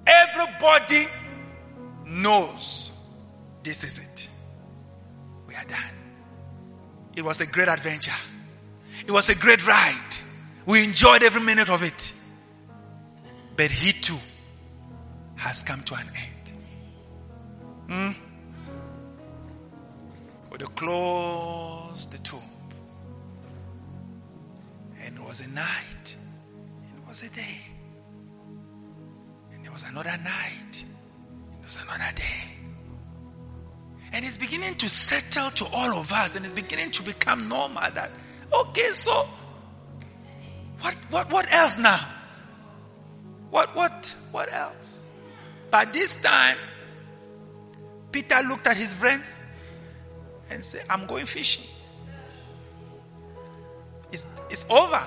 Everybody 0.06 1.06
knows 2.06 2.90
this 3.62 3.84
is 3.84 3.98
it. 3.98 4.28
We 5.46 5.54
are 5.54 5.64
done. 5.64 5.78
It 7.16 7.24
was 7.24 7.40
a 7.40 7.46
great 7.46 7.68
adventure. 7.68 8.14
It 9.00 9.10
was 9.10 9.28
a 9.28 9.34
great 9.34 9.66
ride. 9.66 10.16
We 10.66 10.84
enjoyed 10.84 11.22
every 11.22 11.40
minute 11.40 11.68
of 11.68 11.82
it. 11.82 12.12
But 13.56 13.70
he 13.70 13.92
too 13.92 14.18
has 15.36 15.62
come 15.62 15.82
to 15.82 15.94
an 15.94 16.06
end. 16.06 16.52
Hmm? 17.88 18.10
For 20.48 20.58
they 20.58 20.66
closed 20.66 22.10
the 22.10 22.18
tomb. 22.18 22.40
And 25.04 25.16
it 25.16 25.24
was 25.24 25.40
a 25.40 25.48
night. 25.48 26.16
And 26.16 27.02
it 27.02 27.08
was 27.08 27.22
a 27.22 27.28
day. 27.30 27.71
There 29.72 29.76
was 29.76 29.84
another 29.84 30.22
night. 30.22 30.84
It 31.60 31.64
was 31.64 31.78
another 31.82 32.12
day. 32.14 32.44
And 34.12 34.22
it's 34.22 34.36
beginning 34.36 34.74
to 34.74 34.90
settle 34.90 35.50
to 35.50 35.64
all 35.72 35.98
of 35.98 36.12
us 36.12 36.36
and 36.36 36.44
it's 36.44 36.52
beginning 36.52 36.90
to 36.90 37.02
become 37.02 37.48
normal 37.48 37.80
that, 37.94 38.10
okay, 38.52 38.90
so 38.90 39.26
what, 40.80 40.94
what, 41.08 41.32
what 41.32 41.50
else 41.50 41.78
now? 41.78 42.06
What, 43.48 43.74
what, 43.74 44.14
what 44.30 44.52
else? 44.52 45.08
By 45.70 45.86
this 45.86 46.16
time, 46.16 46.58
Peter 48.10 48.42
looked 48.42 48.66
at 48.66 48.76
his 48.76 48.92
friends 48.92 49.42
and 50.50 50.62
said, 50.62 50.84
I'm 50.90 51.06
going 51.06 51.24
fishing. 51.24 51.64
It's, 54.12 54.26
it's 54.50 54.66
over. 54.68 55.02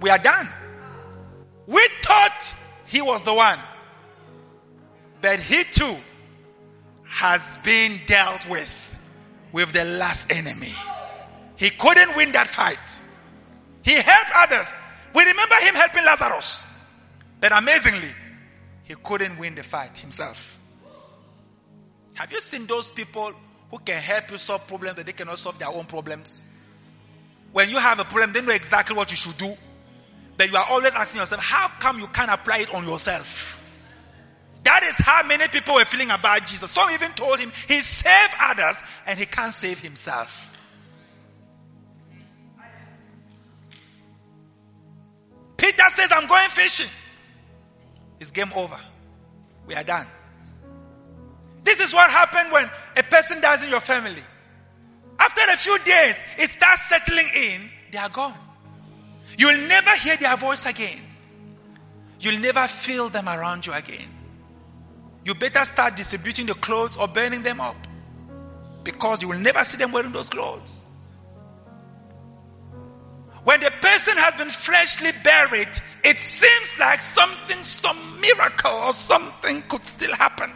We 0.00 0.08
are 0.08 0.16
done. 0.16 0.48
We 1.66 1.86
thought 2.00 2.54
he 2.86 3.02
was 3.02 3.22
the 3.22 3.34
one. 3.34 3.58
But 5.20 5.40
he 5.40 5.64
too 5.64 5.96
has 7.04 7.58
been 7.58 8.00
dealt 8.06 8.48
with 8.48 8.96
with 9.52 9.72
the 9.72 9.84
last 9.84 10.32
enemy. 10.32 10.72
He 11.56 11.70
couldn't 11.70 12.16
win 12.16 12.32
that 12.32 12.48
fight. 12.48 13.00
He 13.82 13.94
helped 13.94 14.30
others. 14.34 14.80
We 15.14 15.22
remember 15.24 15.54
him 15.56 15.74
helping 15.74 16.04
Lazarus. 16.04 16.64
But 17.40 17.52
amazingly, 17.52 18.08
he 18.82 18.94
couldn't 18.96 19.38
win 19.38 19.54
the 19.54 19.62
fight 19.62 19.96
himself. 19.98 20.58
Have 22.14 22.32
you 22.32 22.40
seen 22.40 22.66
those 22.66 22.90
people 22.90 23.32
who 23.70 23.78
can 23.78 24.00
help 24.00 24.30
you 24.30 24.38
solve 24.38 24.66
problems 24.66 24.96
that 24.96 25.06
they 25.06 25.12
cannot 25.12 25.38
solve 25.38 25.58
their 25.58 25.68
own 25.68 25.84
problems? 25.84 26.44
When 27.52 27.68
you 27.70 27.78
have 27.78 28.00
a 28.00 28.04
problem, 28.04 28.32
they 28.32 28.42
know 28.42 28.52
exactly 28.52 28.96
what 28.96 29.10
you 29.10 29.16
should 29.16 29.36
do. 29.36 29.56
But 30.36 30.50
you 30.50 30.56
are 30.56 30.66
always 30.68 30.94
asking 30.94 31.20
yourself, 31.20 31.42
how 31.42 31.68
come 31.78 31.98
you 31.98 32.06
can't 32.08 32.30
apply 32.30 32.58
it 32.58 32.74
on 32.74 32.84
yourself? 32.84 33.60
That 34.64 34.82
is 34.82 34.96
how 34.96 35.22
many 35.22 35.46
people 35.48 35.74
were 35.74 35.84
feeling 35.84 36.10
about 36.10 36.46
Jesus. 36.46 36.70
Some 36.70 36.90
even 36.90 37.12
told 37.12 37.38
him 37.38 37.52
he 37.68 37.80
saved 37.80 38.34
others 38.40 38.78
and 39.06 39.18
he 39.18 39.26
can't 39.26 39.52
save 39.52 39.78
himself. 39.78 40.50
Peter 45.56 45.84
says, 45.88 46.10
I'm 46.12 46.26
going 46.26 46.48
fishing. 46.48 46.90
It's 48.18 48.30
game 48.30 48.52
over. 48.54 48.78
We 49.66 49.74
are 49.74 49.84
done. 49.84 50.06
This 51.62 51.80
is 51.80 51.94
what 51.94 52.10
happened 52.10 52.52
when 52.52 52.70
a 52.96 53.02
person 53.02 53.40
dies 53.40 53.62
in 53.62 53.70
your 53.70 53.80
family. 53.80 54.22
After 55.18 55.40
a 55.52 55.56
few 55.56 55.78
days, 55.80 56.18
it 56.38 56.50
starts 56.50 56.82
settling 56.88 57.28
in, 57.34 57.70
they 57.92 57.98
are 57.98 58.08
gone. 58.08 58.43
You'll 59.36 59.68
never 59.68 59.96
hear 59.96 60.16
their 60.16 60.36
voice 60.36 60.66
again. 60.66 61.00
You'll 62.20 62.40
never 62.40 62.66
feel 62.68 63.08
them 63.08 63.28
around 63.28 63.66
you 63.66 63.72
again 63.72 64.14
you 65.24 65.34
better 65.34 65.64
start 65.64 65.96
distributing 65.96 66.46
the 66.46 66.54
clothes 66.54 66.96
or 66.96 67.08
burning 67.08 67.42
them 67.42 67.60
up 67.60 67.76
because 68.82 69.22
you 69.22 69.28
will 69.28 69.38
never 69.38 69.64
see 69.64 69.78
them 69.78 69.90
wearing 69.90 70.12
those 70.12 70.28
clothes. 70.28 70.84
When 73.44 73.60
the 73.60 73.70
person 73.70 74.16
has 74.18 74.34
been 74.36 74.50
freshly 74.50 75.10
buried, 75.22 75.68
it 76.02 76.20
seems 76.20 76.78
like 76.78 77.00
something, 77.00 77.62
some 77.62 78.20
miracle 78.20 78.72
or 78.72 78.92
something 78.92 79.62
could 79.62 79.84
still 79.84 80.14
happen. 80.14 80.50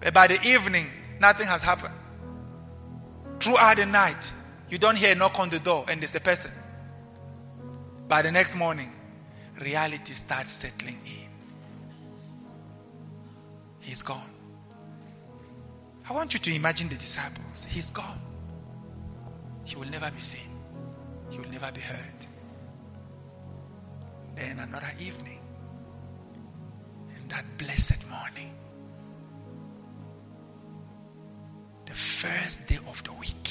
But 0.00 0.14
by 0.14 0.28
the 0.28 0.40
evening, 0.46 0.86
nothing 1.20 1.46
has 1.46 1.62
happened. 1.62 1.94
Throughout 3.40 3.76
the 3.76 3.86
night, 3.86 4.30
you 4.70 4.78
don't 4.78 4.96
hear 4.96 5.12
a 5.12 5.14
knock 5.14 5.38
on 5.38 5.48
the 5.48 5.58
door 5.58 5.84
and 5.88 6.02
it's 6.02 6.12
the 6.12 6.20
person. 6.20 6.50
By 8.08 8.22
the 8.22 8.32
next 8.32 8.56
morning, 8.56 8.90
reality 9.60 10.14
starts 10.14 10.52
settling 10.52 10.98
in. 11.04 11.28
He's 13.80 14.02
gone. 14.02 14.30
I 16.08 16.14
want 16.14 16.32
you 16.32 16.40
to 16.40 16.54
imagine 16.54 16.88
the 16.88 16.94
disciples. 16.94 17.66
He's 17.68 17.90
gone. 17.90 18.20
He 19.64 19.76
will 19.76 19.88
never 19.88 20.10
be 20.10 20.20
seen. 20.20 20.50
He 21.28 21.38
will 21.38 21.50
never 21.50 21.70
be 21.70 21.82
heard. 21.82 22.26
Then 24.36 24.58
another 24.58 24.92
evening, 25.00 25.40
and 27.14 27.30
that 27.30 27.44
blessed 27.58 28.08
morning, 28.08 28.54
the 31.84 31.92
first 31.92 32.68
day 32.68 32.78
of 32.88 33.04
the 33.04 33.12
week, 33.12 33.50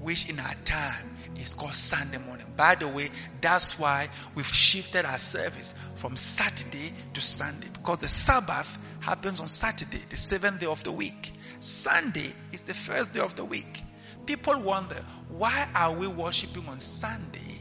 which 0.00 0.30
in 0.30 0.40
our 0.40 0.54
time 0.64 1.16
is 1.40 1.54
called 1.54 1.74
Sunday 1.74 2.18
morning. 2.18 2.46
By 2.56 2.74
the 2.74 2.88
way, 2.88 3.10
that's 3.40 3.78
why 3.78 4.08
we've 4.34 4.46
shifted 4.46 5.04
our 5.04 5.18
service 5.18 5.74
from 5.96 6.16
Saturday 6.16 6.92
to 7.14 7.20
Sunday 7.20 7.68
because 7.72 7.98
the 7.98 8.08
Sabbath 8.08 8.78
happens 9.00 9.40
on 9.40 9.48
Saturday, 9.48 10.00
the 10.08 10.16
seventh 10.16 10.60
day 10.60 10.66
of 10.66 10.82
the 10.84 10.92
week. 10.92 11.32
Sunday 11.58 12.32
is 12.52 12.62
the 12.62 12.74
first 12.74 13.12
day 13.14 13.20
of 13.20 13.34
the 13.36 13.44
week. 13.44 13.82
People 14.26 14.60
wonder, 14.60 15.04
why 15.28 15.68
are 15.74 15.92
we 15.92 16.06
worshiping 16.06 16.68
on 16.68 16.80
Sunday 16.80 17.58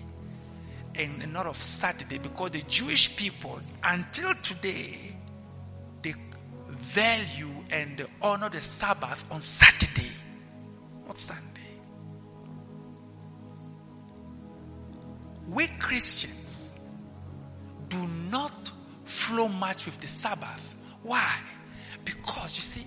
and 0.96 1.32
not 1.34 1.48
of 1.48 1.62
Saturday? 1.62 2.20
Because 2.20 2.52
the 2.52 2.62
Jewish 2.64 3.16
people, 3.16 3.60
until 3.84 4.34
today, 4.36 5.16
they 6.04 6.14
value 6.68 7.50
and 7.72 8.06
honor 8.22 8.50
the 8.50 8.62
Sabbath 8.62 9.24
on 9.32 9.42
Saturday, 9.42 10.12
not 11.08 11.18
Sunday. 11.18 11.51
We 15.52 15.68
Christians 15.68 16.72
do 17.90 18.08
not 18.32 18.72
flow 19.04 19.50
much 19.50 19.86
with 19.86 20.00
the 20.00 20.08
Sabbath. 20.08 20.76
Why? 21.04 21.36
Because 22.06 22.56
you 22.56 22.62
see, 22.62 22.86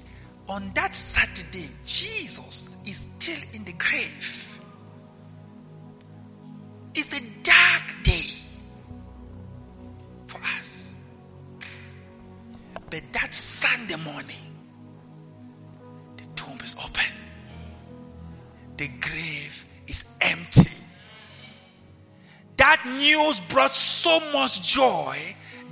on 0.49 0.73
that 0.75 0.95
Saturday, 0.95 1.69
Jesus 1.85 2.79
is 2.87 3.07
still 3.19 3.41
in 3.53 3.65
the 3.65 3.75
grave. 3.75 4.59
It's 6.95 7.19
a 7.19 7.21
dark 7.43 7.83
day 8.03 8.31
for 10.27 10.39
us. 10.59 10.99
But 12.89 13.03
that 13.13 13.35
Sunday 13.35 13.97
morning, 13.97 14.57
the 16.17 16.25
tomb 16.35 16.59
is 16.65 16.77
open, 16.79 17.13
the 18.79 18.89
grave 18.89 19.67
is 19.87 20.07
empty. 20.23 20.74
That 22.65 22.81
news 22.87 23.41
brought 23.41 23.75
so 23.75 24.21
much 24.33 24.63
joy 24.63 25.19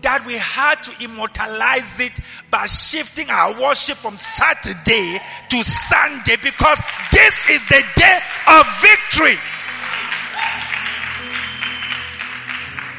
that 0.02 0.26
we 0.26 0.34
had 0.34 0.82
to 0.82 0.92
immortalize 1.02 1.98
it 1.98 2.12
by 2.50 2.66
shifting 2.66 3.30
our 3.30 3.58
worship 3.58 3.96
from 3.96 4.18
Saturday 4.18 5.18
to 5.48 5.64
Sunday 5.64 6.36
because 6.44 6.76
this 7.10 7.34
is 7.48 7.64
the 7.72 7.82
day 7.96 8.18
of 8.46 8.66
victory. 8.84 9.40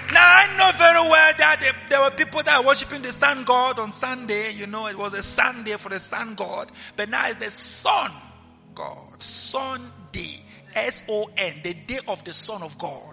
Now 0.10 0.26
I 0.26 0.50
know 0.58 0.72
very 0.76 1.08
well 1.08 1.34
that 1.38 1.76
there 1.88 2.02
were 2.02 2.10
people 2.10 2.42
that 2.42 2.62
were 2.62 2.70
worshiping 2.70 3.04
the 3.04 3.12
sun 3.12 3.44
god 3.44 3.78
on 3.78 3.92
Sunday. 3.92 4.54
You 4.54 4.66
know, 4.66 4.88
it 4.88 4.98
was 4.98 5.14
a 5.14 5.22
Sunday 5.22 5.74
for 5.74 5.90
the 5.90 6.00
sun 6.00 6.34
god. 6.34 6.72
But 6.96 7.10
now 7.10 7.28
it's 7.28 7.38
the 7.38 7.52
son 7.52 8.12
god. 8.74 9.22
Sunday. 9.22 10.40
S-O-N. 10.76 11.54
The 11.64 11.76
day 11.76 12.00
of 12.08 12.24
the 12.24 12.34
son 12.34 12.64
of 12.64 12.76
God. 12.80 13.13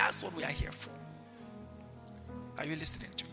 That's 0.00 0.22
what 0.22 0.34
we 0.34 0.42
are 0.44 0.46
here 0.46 0.72
for. 0.72 0.90
Are 2.56 2.64
you 2.64 2.74
listening 2.74 3.10
to 3.18 3.24
me? 3.24 3.30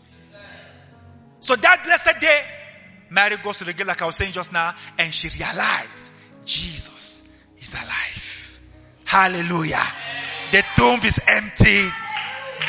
So 1.40 1.56
that 1.56 1.82
blessed 1.82 2.20
day, 2.20 2.42
Mary 3.08 3.36
goes 3.42 3.56
to 3.58 3.64
the 3.64 3.72
grave, 3.72 3.88
like 3.88 4.02
I 4.02 4.06
was 4.06 4.16
saying 4.16 4.32
just 4.32 4.52
now, 4.52 4.74
and 4.98 5.12
she 5.12 5.30
realized 5.30 6.12
Jesus 6.44 7.26
is 7.58 7.72
alive. 7.72 8.60
Hallelujah. 9.06 9.82
The 10.52 10.62
tomb 10.76 11.00
is 11.04 11.18
empty. 11.26 11.88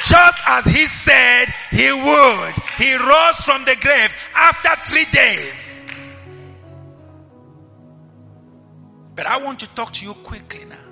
Just 0.07 0.38
as 0.47 0.63
he 0.63 0.85
said 0.85 1.53
he 1.69 1.91
would. 1.91 2.53
He 2.77 2.95
rose 2.95 3.43
from 3.43 3.65
the 3.65 3.75
grave 3.81 4.12
after 4.33 4.89
three 4.89 5.05
days. 5.12 5.83
But 9.13 9.25
I 9.25 9.43
want 9.43 9.59
to 9.59 9.67
talk 9.75 9.91
to 9.93 10.05
you 10.05 10.13
quickly 10.13 10.63
now. 10.63 10.88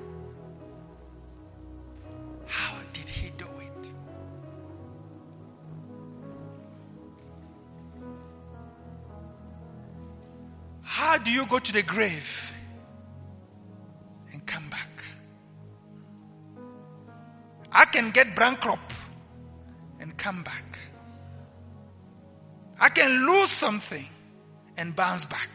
How 10.97 11.19
do 11.19 11.29
you 11.29 11.45
go 11.45 11.59
to 11.59 11.71
the 11.71 11.83
grave 11.83 12.51
and 14.33 14.43
come 14.47 14.67
back? 14.67 15.03
I 17.71 17.85
can 17.85 18.09
get 18.09 18.35
bankrupt 18.35 18.93
and 19.99 20.17
come 20.17 20.41
back. 20.41 20.79
I 22.79 22.89
can 22.89 23.27
lose 23.27 23.51
something 23.51 24.07
and 24.75 24.95
bounce 24.95 25.23
back. 25.25 25.51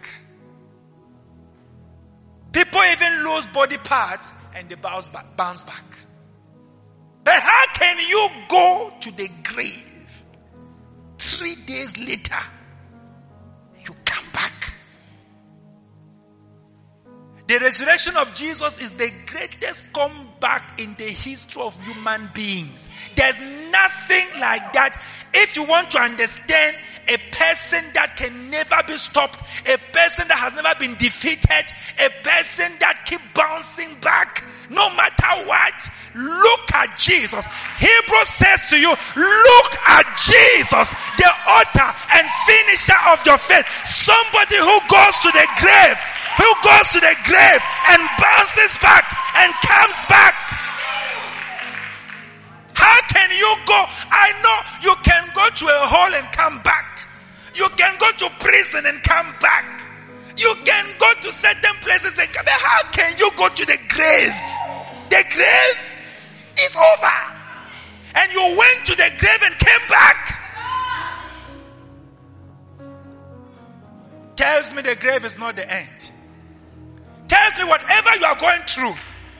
People 2.53 2.81
even 2.93 3.25
lose 3.25 3.45
body 3.47 3.79
parts 3.79 4.33
and 4.55 4.69
they 4.69 4.77
bounce 4.77 5.09
back. 5.09 5.37
Bounce 5.37 5.65
back. 5.65 5.99
But 7.25 7.41
how 7.41 7.65
can 7.75 7.99
you 7.99 8.29
go 8.49 8.93
to 9.01 9.11
the 9.11 9.29
grave 9.43 10.25
three 11.19 11.57
days 11.57 11.99
later? 11.99 12.45
The 17.53 17.59
resurrection 17.59 18.17
of 18.17 18.33
Jesus 18.33 18.81
is 18.81 18.93
the 18.93 19.13
greatest 19.27 19.93
comeback 19.93 20.81
in 20.81 20.95
the 20.95 21.05
history 21.05 21.61
of 21.61 21.77
human 21.85 22.31
beings. 22.33 22.89
There's 23.15 23.37
nothing 23.71 24.41
like 24.41 24.73
that. 24.73 24.97
If 25.35 25.55
you 25.55 25.65
want 25.65 25.91
to 25.91 25.99
understand 25.99 26.77
a 27.13 27.19
person 27.29 27.85
that 27.93 28.17
can 28.17 28.49
never 28.49 28.81
be 28.89 28.97
stopped, 28.97 29.45
a 29.69 29.77
person 29.93 30.29
that 30.29 30.41
has 30.41 30.55
never 30.57 30.73
been 30.81 30.97
defeated, 30.97 31.69
a 32.01 32.09
person 32.25 32.73
that 32.81 33.05
keep 33.05 33.21
bouncing 33.37 34.01
back, 34.01 34.49
no 34.71 34.89
matter 34.97 35.45
what, 35.45 35.77
look 36.17 36.65
at 36.73 36.97
Jesus. 36.97 37.45
Hebrews 37.77 38.33
says 38.33 38.65
to 38.73 38.81
you, 38.81 38.97
look 38.97 39.73
at 39.93 40.09
Jesus, 40.25 40.89
the 41.21 41.29
author 41.45 41.91
and 42.17 42.25
finisher 42.49 42.97
of 43.13 43.21
your 43.29 43.37
faith. 43.37 43.69
Somebody 43.85 44.57
who 44.57 44.81
goes 44.89 45.13
to 45.21 45.29
the 45.37 45.45
grave 45.61 46.01
who 46.39 46.49
goes 46.65 46.87
to 46.97 47.01
the 47.01 47.15
grave 47.25 47.63
and 47.93 48.01
bounces 48.19 48.75
back 48.81 49.05
and 49.37 49.53
comes 49.65 49.99
back. 50.09 50.35
How 52.75 52.99
can 53.09 53.31
you 53.31 53.53
go? 53.67 53.81
I 54.11 54.33
know 54.43 54.59
you 54.83 54.95
can 55.03 55.29
go 55.35 55.47
to 55.49 55.65
a 55.67 55.81
hole 55.87 56.15
and 56.15 56.27
come 56.33 56.63
back. 56.63 57.07
You 57.55 57.69
can 57.77 57.99
go 57.99 58.11
to 58.13 58.31
prison 58.41 58.87
and 58.87 59.03
come 59.03 59.35
back. 59.41 59.65
You 60.37 60.55
can 60.65 60.87
go 60.99 61.13
to 61.23 61.33
certain 61.33 61.77
places 61.83 62.19
and 62.19 62.33
come 62.33 62.45
back. 62.45 62.61
How 62.61 62.83
can 62.91 63.15
you 63.19 63.31
go 63.37 63.49
to 63.49 63.65
the 63.67 63.79
grave? 63.89 64.35
The 65.11 65.25
grave 65.31 65.81
is 66.65 66.77
over. 66.77 67.19
And 68.15 68.33
you 68.33 68.57
went 68.59 68.87
to 68.87 68.97
the 68.97 69.11
grave 69.19 69.43
and 69.45 69.59
came 69.59 69.89
back. 69.89 70.39
Tells 74.37 74.75
me 74.75 74.83
the 74.83 74.97
grave 74.97 75.25
is 75.25 75.39
not 75.39 75.57
the 75.57 75.71
end 75.71 76.12
tells 77.33 77.57
me 77.57 77.65
whatever 77.65 78.13
you 78.21 78.27
are 78.29 78.37
going 78.37 78.61
through 78.69 78.93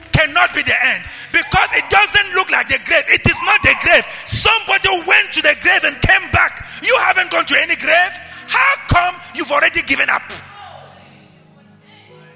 cannot 0.09 0.49
be 0.57 0.65
the 0.65 0.73
end 0.73 1.05
because 1.31 1.69
it 1.77 1.85
doesn't 1.89 2.33
look 2.33 2.49
like 2.49 2.67
the 2.69 2.81
grave. 2.85 3.05
It 3.09 3.21
is 3.21 3.37
not 3.45 3.61
the 3.61 3.75
grave. 3.85 4.05
Somebody 4.25 4.89
went 5.05 5.29
to 5.33 5.41
the 5.41 5.55
grave 5.61 5.85
and 5.85 6.01
came 6.01 6.25
back. 6.33 6.65
You 6.81 6.97
haven't 7.05 7.29
gone 7.29 7.45
to 7.45 7.55
any 7.61 7.75
grave. 7.75 8.13
How 8.49 8.73
come 8.89 9.15
you've 9.35 9.51
already 9.51 9.81
given 9.83 10.09
up? 10.09 10.23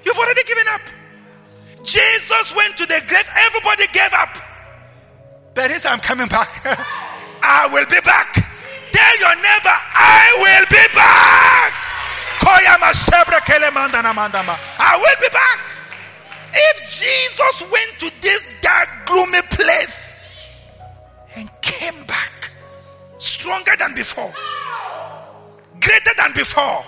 You've 0.04 0.16
already 0.16 0.44
given 0.44 0.66
up. 0.70 0.80
Jesus 1.82 2.54
went 2.54 2.76
to 2.78 2.86
the 2.86 3.02
grave. 3.06 3.28
Everybody 3.34 3.86
gave 3.92 4.12
up. 4.14 4.38
But 5.54 5.70
he 5.70 5.78
said, 5.78 5.90
I'm 5.90 6.00
coming 6.00 6.28
back. 6.28 6.50
I 7.42 7.68
will 7.72 7.86
be 7.86 8.00
back. 8.00 8.34
Tell 8.92 9.14
your 9.18 9.34
neighbor, 9.36 9.78
I 9.94 10.22
will 10.38 10.66
be 10.70 10.84
back. 10.94 11.87
I 14.78 14.96
will 14.96 15.18
be 15.20 15.30
back. 15.32 15.60
If 16.54 16.90
Jesus 16.90 17.62
went 17.70 17.90
to 18.00 18.22
this 18.22 18.42
dark, 18.62 18.88
gloomy 19.06 19.42
place 19.50 20.18
and 21.36 21.48
came 21.60 22.04
back 22.06 22.50
stronger 23.18 23.72
than 23.78 23.94
before, 23.94 24.32
greater 25.80 26.14
than 26.16 26.32
before. 26.32 26.84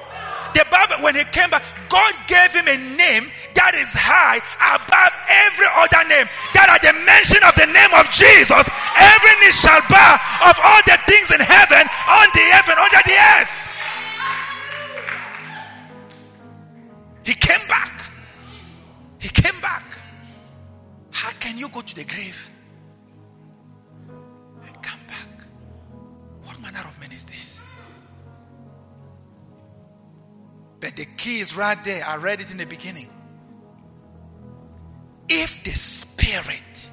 The 0.55 0.67
Bible, 0.71 1.05
when 1.05 1.15
he 1.15 1.23
came 1.31 1.51
back, 1.51 1.63
God 1.89 2.13
gave 2.27 2.51
him 2.51 2.67
a 2.67 2.79
name 2.99 3.31
that 3.55 3.79
is 3.79 3.95
high 3.95 4.43
above 4.59 5.15
every 5.31 5.69
other 5.79 6.03
name. 6.11 6.27
That 6.59 6.67
at 6.75 6.83
the 6.83 6.95
mention 7.07 7.39
of 7.47 7.55
the 7.55 7.71
name 7.71 7.93
of 7.95 8.11
Jesus, 8.11 8.67
every 8.99 9.35
knee 9.39 9.55
shall 9.55 9.79
bow 9.87 10.19
of 10.51 10.57
all 10.59 10.83
the 10.91 10.99
things 11.07 11.31
in 11.31 11.39
heaven, 11.39 11.87
on 11.87 12.27
the 12.35 12.45
earth, 12.51 12.67
and 12.67 12.79
under 12.83 13.03
the 13.07 13.15
earth. 13.15 13.51
He 17.31 17.37
came 17.37 17.65
back. 17.69 18.07
He 19.21 19.29
came 19.29 19.61
back. 19.61 19.85
How 21.13 21.31
can 21.39 21.59
you 21.59 21.69
go 21.69 21.81
to 21.81 21.95
the 21.95 22.03
grave 22.03 22.51
and 24.67 24.83
come 24.83 24.99
back? 25.07 25.47
What 26.43 26.61
manner 26.61 26.81
of 26.81 27.01
man 27.01 27.13
is 27.13 27.23
this? 27.23 27.63
But 30.81 30.97
the 30.97 31.05
key 31.05 31.39
is 31.39 31.57
right 31.57 31.79
there. 31.85 32.05
I 32.05 32.17
read 32.17 32.41
it 32.41 32.51
in 32.51 32.57
the 32.59 32.67
beginning. 32.67 33.09
If 35.29 35.63
the 35.63 35.71
Spirit, 35.71 36.91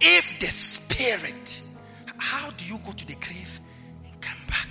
if 0.00 0.40
the 0.40 0.46
Spirit, 0.46 1.60
how 2.16 2.48
do 2.52 2.64
you 2.64 2.78
go 2.78 2.92
to 2.92 3.06
the 3.06 3.16
grave 3.16 3.60
and 4.06 4.18
come 4.22 4.38
back? 4.48 4.70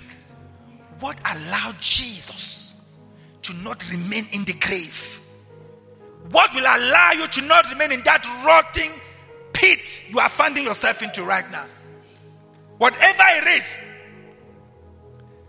What 0.98 1.20
allowed 1.24 1.80
Jesus 1.80 2.59
to 3.42 3.54
not 3.54 3.88
remain 3.90 4.26
in 4.32 4.44
the 4.44 4.52
grave? 4.54 5.20
What 6.30 6.54
will 6.54 6.62
allow 6.62 7.12
you 7.12 7.26
to 7.26 7.42
not 7.42 7.68
remain 7.70 7.92
in 7.92 8.02
that 8.04 8.24
rotting 8.44 8.92
pit 9.52 10.02
you 10.08 10.18
are 10.20 10.28
finding 10.28 10.64
yourself 10.64 11.02
into 11.02 11.24
right 11.24 11.50
now? 11.50 11.66
Whatever 12.78 13.22
it 13.36 13.58
is, 13.58 13.84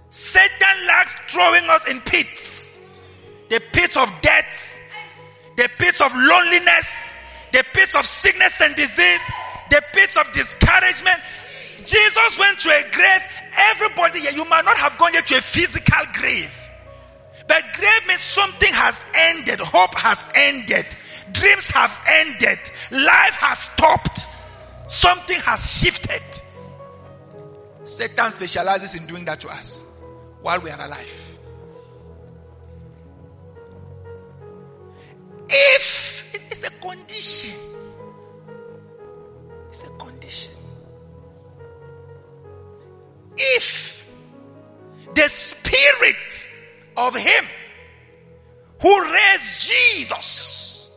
Satan 0.09 0.87
likes 0.87 1.15
throwing 1.27 1.69
us 1.69 1.87
in 1.87 2.01
pits. 2.01 2.77
The 3.49 3.61
pits 3.71 3.95
of 3.97 4.09
death, 4.21 4.79
the 5.57 5.69
pits 5.77 6.01
of 6.01 6.11
loneliness, 6.13 7.11
the 7.51 7.63
pits 7.73 7.95
of 7.95 8.05
sickness 8.05 8.59
and 8.61 8.75
disease, 8.75 9.19
the 9.69 9.81
pits 9.93 10.17
of 10.17 10.31
discouragement. 10.33 11.19
Jesus 11.85 12.39
went 12.39 12.59
to 12.59 12.69
a 12.69 12.83
grave. 12.91 13.21
Everybody 13.71 14.19
here, 14.19 14.31
you 14.31 14.45
might 14.45 14.65
not 14.65 14.77
have 14.77 14.97
gone 14.97 15.13
yet 15.13 15.27
to 15.27 15.37
a 15.37 15.41
physical 15.41 16.05
grave. 16.13 16.60
But 17.51 17.65
grave 17.73 18.07
means 18.07 18.21
something 18.21 18.73
has 18.73 19.01
ended. 19.13 19.59
Hope 19.59 19.93
has 19.95 20.23
ended. 20.35 20.85
Dreams 21.33 21.69
have 21.71 21.99
ended. 22.07 22.57
Life 22.91 23.33
has 23.33 23.59
stopped. 23.59 24.25
Something 24.87 25.37
has 25.41 25.81
shifted. 25.81 26.21
Satan 27.83 28.31
specializes 28.31 28.95
in 28.95 29.05
doing 29.05 29.25
that 29.25 29.41
to 29.41 29.49
us 29.49 29.83
while 30.41 30.61
we 30.61 30.69
are 30.69 30.79
alive. 30.79 31.37
If 35.49 36.33
it's 36.33 36.63
a 36.63 36.69
condition, 36.69 37.59
it's 39.67 39.83
a 39.83 39.89
condition. 39.97 40.53
If 43.35 44.07
the 45.13 45.27
spirit 45.27 45.50
of 47.07 47.15
him 47.15 47.45
who 48.81 49.13
raised 49.13 49.69
Jesus, 49.69 50.91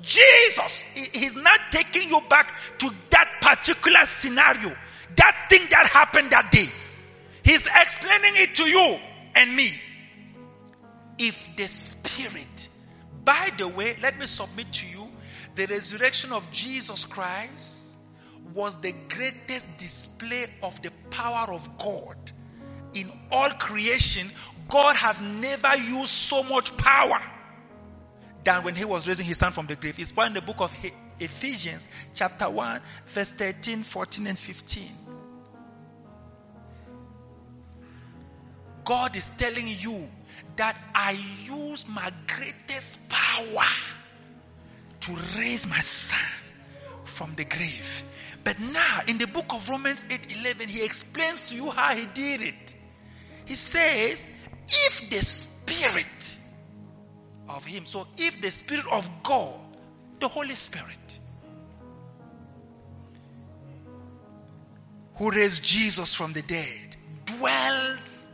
Jesus, 0.00 0.82
he's 0.82 1.34
not 1.34 1.58
taking 1.70 2.08
you 2.08 2.20
back 2.28 2.54
to 2.78 2.90
that 3.10 3.30
particular 3.40 4.04
scenario, 4.04 4.76
that 5.16 5.46
thing 5.48 5.62
that 5.70 5.86
happened 5.86 6.30
that 6.30 6.52
day. 6.52 6.68
He's 7.42 7.66
explaining 7.66 8.32
it 8.36 8.54
to 8.56 8.64
you 8.64 8.98
and 9.34 9.54
me. 9.56 9.80
If 11.18 11.46
the 11.56 11.66
Spirit, 11.66 12.68
by 13.24 13.50
the 13.56 13.68
way, 13.68 13.96
let 14.02 14.18
me 14.18 14.26
submit 14.26 14.72
to 14.72 14.86
you 14.86 15.08
the 15.54 15.66
resurrection 15.66 16.32
of 16.32 16.50
Jesus 16.50 17.04
Christ 17.04 17.96
was 18.54 18.76
the 18.80 18.92
greatest 19.08 19.66
display 19.78 20.46
of 20.62 20.80
the 20.82 20.90
power 21.10 21.52
of 21.52 21.68
God. 21.78 22.16
In 22.94 23.10
all 23.30 23.50
creation, 23.50 24.30
God 24.68 24.96
has 24.96 25.20
never 25.20 25.76
used 25.76 26.10
so 26.10 26.42
much 26.42 26.76
power 26.76 27.20
than 28.44 28.62
when 28.62 28.74
he 28.74 28.84
was 28.84 29.08
raising 29.08 29.26
his 29.26 29.38
son 29.38 29.52
from 29.52 29.66
the 29.66 29.76
grave. 29.76 29.98
It's 29.98 30.12
found 30.12 30.28
in 30.28 30.34
the 30.34 30.42
book 30.42 30.60
of 30.60 30.72
Ephesians, 31.18 31.88
chapter 32.14 32.48
1, 32.48 32.80
verse 33.08 33.32
13, 33.32 33.82
14, 33.82 34.26
and 34.26 34.38
15. 34.38 34.88
God 38.84 39.16
is 39.16 39.30
telling 39.30 39.66
you 39.66 40.08
that 40.56 40.76
I 40.94 41.16
use 41.44 41.86
my 41.88 42.12
greatest 42.26 42.98
power 43.08 43.64
to 45.00 45.16
raise 45.38 45.66
my 45.66 45.80
son 45.80 46.18
from 47.04 47.32
the 47.34 47.44
grave. 47.44 48.04
But 48.44 48.60
now 48.60 49.00
in 49.08 49.18
the 49.18 49.26
book 49.26 49.54
of 49.54 49.68
Romans 49.68 50.06
8 50.10 50.36
11, 50.40 50.68
he 50.68 50.84
explains 50.84 51.48
to 51.48 51.54
you 51.54 51.70
how 51.70 51.94
he 51.94 52.06
did 52.06 52.42
it. 52.42 52.74
He 53.46 53.54
says, 53.54 54.30
if 54.68 55.10
the 55.10 55.18
spirit 55.18 56.36
of 57.48 57.64
him, 57.64 57.84
so 57.86 58.06
if 58.16 58.40
the 58.40 58.50
spirit 58.50 58.86
of 58.90 59.08
God, 59.22 59.60
the 60.20 60.28
Holy 60.28 60.54
Spirit, 60.54 61.18
who 65.16 65.30
raised 65.30 65.62
Jesus 65.62 66.14
from 66.14 66.32
the 66.32 66.42
dead, 66.42 66.96
dwells 67.24 68.30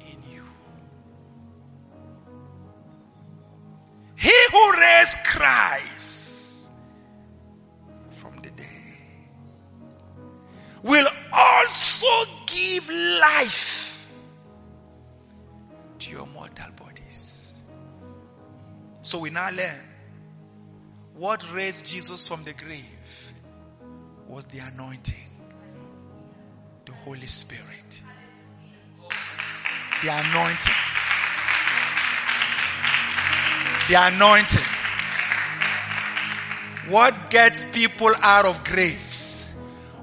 in 0.00 0.18
you. 0.32 0.42
He 4.16 4.34
who 4.50 4.72
raised 4.72 5.18
Christ 5.24 6.70
from 8.10 8.36
the 8.42 8.50
dead 8.50 8.66
will 10.82 11.06
also 11.32 12.06
give 12.46 12.88
life 12.88 13.81
So 19.12 19.18
we 19.18 19.28
now 19.28 19.50
learn 19.50 19.84
what 21.12 21.44
raised 21.52 21.84
Jesus 21.84 22.26
from 22.26 22.44
the 22.44 22.54
grave 22.54 23.32
was 24.26 24.46
the 24.46 24.60
anointing, 24.60 25.28
the 26.86 26.92
Holy 26.92 27.26
Spirit. 27.26 28.00
The 30.02 30.08
anointing. 30.08 30.74
The 33.90 33.96
anointing. 33.98 34.64
What 36.88 37.28
gets 37.28 37.64
people 37.64 38.14
out 38.22 38.46
of 38.46 38.64
graves? 38.64 39.54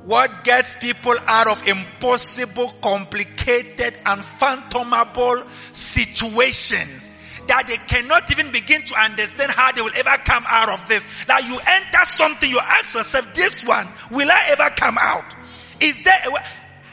What 0.03 0.43
gets 0.43 0.75
people 0.75 1.15
out 1.25 1.47
of 1.47 1.67
impossible, 1.67 2.75
complicated, 2.79 3.97
and 4.05 4.21
phantomable 4.21 5.47
situations 5.71 7.15
that 7.49 7.65
they 7.67 7.77
cannot 7.77 8.31
even 8.31 8.51
begin 8.51 8.83
to 8.85 8.95
understand 8.95 9.51
how 9.51 9.71
they 9.71 9.81
will 9.81 9.95
ever 9.95 10.21
come 10.23 10.43
out 10.47 10.69
of 10.69 10.87
this. 10.87 11.05
That 11.25 11.43
you 11.49 11.57
enter 11.57 12.05
something, 12.05 12.47
you 12.49 12.59
ask 12.59 12.95
yourself, 12.95 13.33
this 13.33 13.63
one, 13.65 13.87
will 14.11 14.29
I 14.29 14.49
ever 14.49 14.69
come 14.75 14.97
out? 14.99 15.33
Is 15.81 16.01
there 16.03 16.19
a 16.27 16.31
way? 16.31 16.41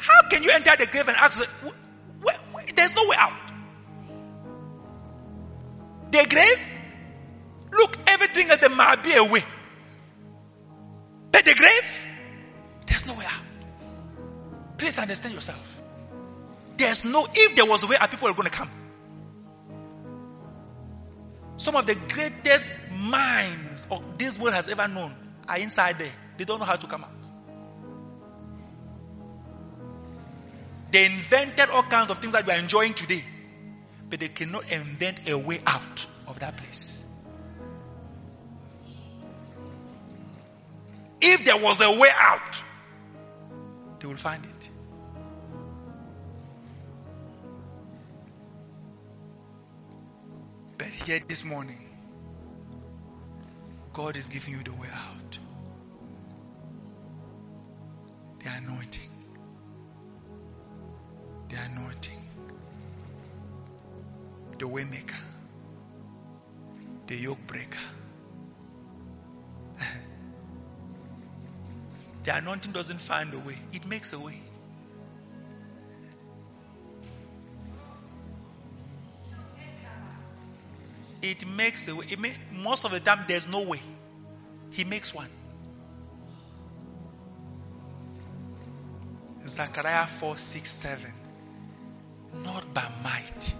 How 0.00 0.28
can 0.30 0.42
you 0.42 0.50
enter 0.50 0.74
the 0.78 0.86
grave 0.86 1.08
and 1.08 1.16
ask, 1.18 1.38
where, 2.22 2.36
where, 2.52 2.64
there's 2.74 2.94
no 2.94 3.06
way 3.06 3.16
out? 3.18 3.32
The 6.10 6.26
grave? 6.28 6.58
Look, 7.72 7.98
everything 8.06 8.48
at 8.50 8.62
the 8.62 8.70
might 8.70 9.02
be 9.02 9.14
a 9.14 9.24
way. 9.24 9.44
But 11.32 11.44
the 11.44 11.54
grave? 11.54 12.00
There's 12.86 13.04
no 13.06 13.12
way 13.12 13.26
out. 13.26 13.42
Please 14.78 14.98
understand 14.98 15.34
yourself. 15.34 15.82
There's 16.78 17.04
no, 17.04 17.26
if 17.34 17.56
there 17.56 17.66
was 17.66 17.82
a 17.82 17.86
way 17.86 17.96
out, 18.00 18.10
people 18.10 18.28
are 18.28 18.32
going 18.32 18.48
to 18.48 18.50
come. 18.50 18.70
Some 21.66 21.74
of 21.74 21.84
the 21.84 21.96
greatest 21.96 22.88
minds 22.92 23.88
of 23.90 24.00
this 24.18 24.38
world 24.38 24.54
has 24.54 24.68
ever 24.68 24.86
known 24.86 25.12
are 25.48 25.58
inside 25.58 25.98
there. 25.98 26.12
They 26.38 26.44
don't 26.44 26.60
know 26.60 26.64
how 26.64 26.76
to 26.76 26.86
come 26.86 27.02
out. 27.02 27.10
They 30.92 31.06
invented 31.06 31.68
all 31.70 31.82
kinds 31.82 32.12
of 32.12 32.18
things 32.18 32.34
that 32.34 32.46
we 32.46 32.52
are 32.52 32.58
enjoying 32.58 32.94
today, 32.94 33.24
but 34.08 34.20
they 34.20 34.28
cannot 34.28 34.70
invent 34.70 35.28
a 35.28 35.36
way 35.36 35.60
out 35.66 36.06
of 36.28 36.38
that 36.38 36.56
place. 36.56 37.04
If 41.20 41.44
there 41.44 41.60
was 41.60 41.80
a 41.80 41.98
way 41.98 42.10
out, 42.16 42.62
they 43.98 44.06
will 44.06 44.14
find 44.14 44.44
it. 44.44 44.70
Here 51.06 51.20
this 51.28 51.44
morning, 51.44 51.88
God 53.92 54.16
is 54.16 54.26
giving 54.28 54.54
you 54.54 54.62
the 54.64 54.72
way 54.72 54.88
out. 54.92 55.38
The 58.42 58.50
anointing. 58.56 59.10
The 61.48 61.56
anointing. 61.70 62.18
The 64.58 64.66
waymaker. 64.66 65.22
The 67.06 67.14
yoke 67.14 67.46
breaker. 67.46 67.78
the 72.24 72.36
anointing 72.36 72.72
doesn't 72.72 73.00
find 73.00 73.32
a 73.32 73.38
way, 73.38 73.58
it 73.72 73.86
makes 73.86 74.12
a 74.12 74.18
way. 74.18 74.45
It 81.30 81.44
makes 81.44 81.88
a 81.88 81.96
way. 81.96 82.06
It 82.08 82.20
may, 82.20 82.32
most 82.52 82.84
of 82.84 82.92
the 82.92 83.00
time, 83.00 83.24
there's 83.26 83.48
no 83.48 83.62
way. 83.62 83.80
He 84.70 84.84
makes 84.84 85.12
one. 85.12 85.28
Zechariah 89.44 90.06
4 90.06 90.38
6 90.38 90.70
7. 90.70 91.12
Not 92.44 92.72
by 92.72 92.88
might, 93.02 93.54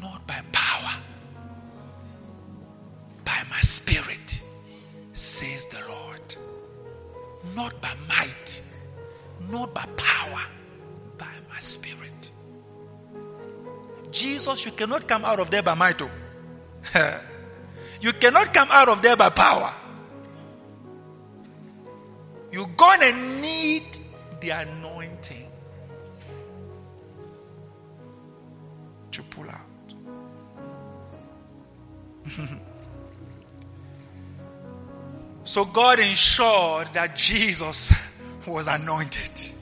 not 0.00 0.24
by 0.28 0.40
power, 0.52 0.92
by 3.24 3.42
my 3.50 3.60
spirit, 3.60 4.42
says 5.12 5.66
the 5.66 5.80
Lord. 5.88 6.36
Not 7.56 7.80
by 7.80 7.94
might, 8.08 8.62
not 9.50 9.74
by 9.74 9.86
power, 9.96 10.42
by 11.18 11.32
my 11.48 11.58
spirit. 11.58 12.30
Jesus, 14.16 14.64
you 14.64 14.72
cannot 14.72 15.06
come 15.06 15.24
out 15.26 15.38
of 15.40 15.50
there 15.50 15.62
by 15.62 15.74
might. 15.74 16.00
oh. 16.00 16.10
you 18.00 18.12
cannot 18.12 18.54
come 18.54 18.68
out 18.70 18.88
of 18.88 19.02
there 19.02 19.16
by 19.16 19.28
power. 19.28 19.74
You're 22.50 22.66
going 22.76 23.00
to 23.00 23.12
need 23.42 23.84
the 24.40 24.50
anointing 24.50 25.50
to 29.12 29.22
pull 29.22 29.50
out. 29.50 29.60
so 35.44 35.66
God 35.66 36.00
ensured 36.00 36.92
that 36.94 37.14
Jesus 37.16 37.92
was 38.46 38.66
anointed. 38.66 39.52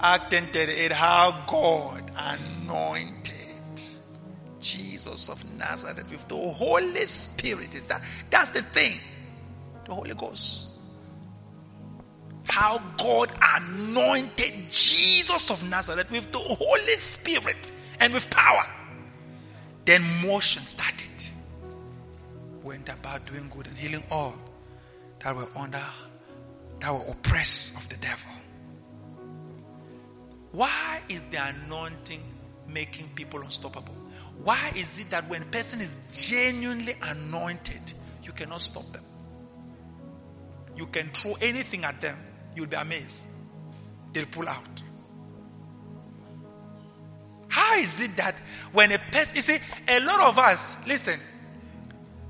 Act 0.00 0.32
10:38 0.32 0.92
how 0.92 1.44
God 1.46 2.10
anointed 2.14 3.23
Jesus 4.64 5.28
of 5.28 5.44
Nazareth 5.58 6.10
with 6.10 6.26
the 6.26 6.36
Holy 6.36 7.06
Spirit 7.06 7.74
is 7.74 7.84
that 7.84 8.02
that's 8.30 8.50
the 8.50 8.62
thing. 8.62 8.98
The 9.84 9.94
Holy 9.94 10.14
Ghost. 10.14 10.68
How 12.44 12.78
God 12.96 13.30
anointed 13.42 14.54
Jesus 14.70 15.50
of 15.50 15.62
Nazareth 15.68 16.10
with 16.10 16.32
the 16.32 16.38
Holy 16.38 16.96
Spirit 16.96 17.72
and 18.00 18.12
with 18.14 18.28
power. 18.30 18.66
Then 19.84 20.02
motion 20.26 20.64
started. 20.64 21.10
Went 22.62 22.88
about 22.88 23.26
doing 23.26 23.50
good 23.54 23.66
and 23.66 23.76
healing 23.76 24.04
all 24.10 24.34
that 25.20 25.36
were 25.36 25.48
under, 25.54 25.82
that 26.80 26.90
were 26.90 27.12
oppressed 27.12 27.76
of 27.76 27.86
the 27.90 27.96
devil. 27.98 28.30
Why 30.52 31.02
is 31.08 31.22
the 31.24 31.46
anointing 31.48 32.22
making 32.66 33.10
people 33.14 33.42
unstoppable? 33.42 33.94
Why 34.42 34.72
is 34.76 34.98
it 34.98 35.10
that 35.10 35.28
when 35.28 35.42
a 35.42 35.46
person 35.46 35.80
is 35.80 36.00
genuinely 36.12 36.96
anointed, 37.02 37.94
you 38.22 38.32
cannot 38.32 38.60
stop 38.60 38.90
them? 38.92 39.04
You 40.76 40.86
can 40.86 41.10
throw 41.10 41.34
anything 41.40 41.84
at 41.84 42.00
them, 42.00 42.18
you'll 42.54 42.66
be 42.66 42.76
amazed. 42.76 43.28
They'll 44.12 44.26
pull 44.26 44.48
out. 44.48 44.82
How 47.48 47.76
is 47.76 48.00
it 48.00 48.16
that 48.16 48.36
when 48.72 48.90
a 48.92 48.98
person, 48.98 49.36
you 49.36 49.42
see, 49.42 49.58
a 49.88 50.00
lot 50.00 50.20
of 50.20 50.38
us, 50.38 50.76
listen, 50.86 51.20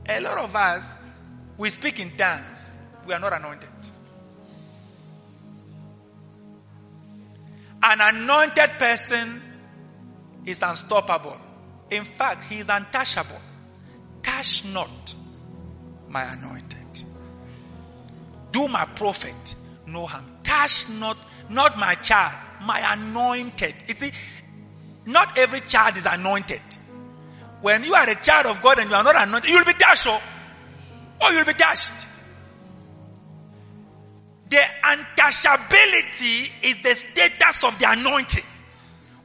a 0.09 0.21
lot 0.21 0.39
of 0.39 0.55
us, 0.55 1.09
we 1.57 1.71
speak 1.71 1.99
in 2.01 2.17
tongues, 2.17 2.77
we 3.07 3.15
are 3.15 3.21
not 3.21 3.33
anointed. 3.33 3.69
An 7.83 8.01
anointed 8.01 8.71
person 8.79 9.43
is 10.45 10.63
unstoppable. 10.63 11.39
In 11.91 12.05
fact, 12.05 12.45
he 12.51 12.59
is 12.59 12.69
untouchable. 12.69 13.41
Touch 14.23 14.65
not 14.65 15.15
my 16.09 16.23
anointed. 16.33 17.05
Do 18.53 18.69
my 18.69 18.85
prophet 18.85 19.55
no 19.87 20.07
harm. 20.07 20.25
Touch 20.43 20.89
not, 20.89 21.17
not 21.51 21.79
my 21.79 21.95
child, 21.97 22.35
my 22.63 22.95
anointed. 22.95 23.75
You 23.87 23.95
see, 23.95 24.13
not 25.07 25.39
every 25.39 25.61
child 25.61 25.97
is 25.97 26.07
anointed. 26.07 26.61
When 27.61 27.85
you 27.85 27.95
are 27.95 28.09
a 28.09 28.15
child 28.15 28.47
of 28.47 28.63
God 28.63 28.79
and 28.79 28.91
you 28.91 28.97
are 28.97 29.05
not 29.05 29.17
anointed, 29.17 29.51
you'll 29.51 29.65
be 29.65 29.73
touched, 29.73 30.07
or, 30.07 30.13
oh. 30.13 30.17
or 31.21 31.29
oh, 31.29 31.31
you'll 31.31 31.45
be 31.45 31.55
touched. 31.55 31.93
The 34.51 34.63
untouchability 34.83 36.51
is 36.63 36.83
the 36.83 36.95
status 36.95 37.65
of 37.65 37.79
the 37.79 37.91
anointing. 37.91 38.45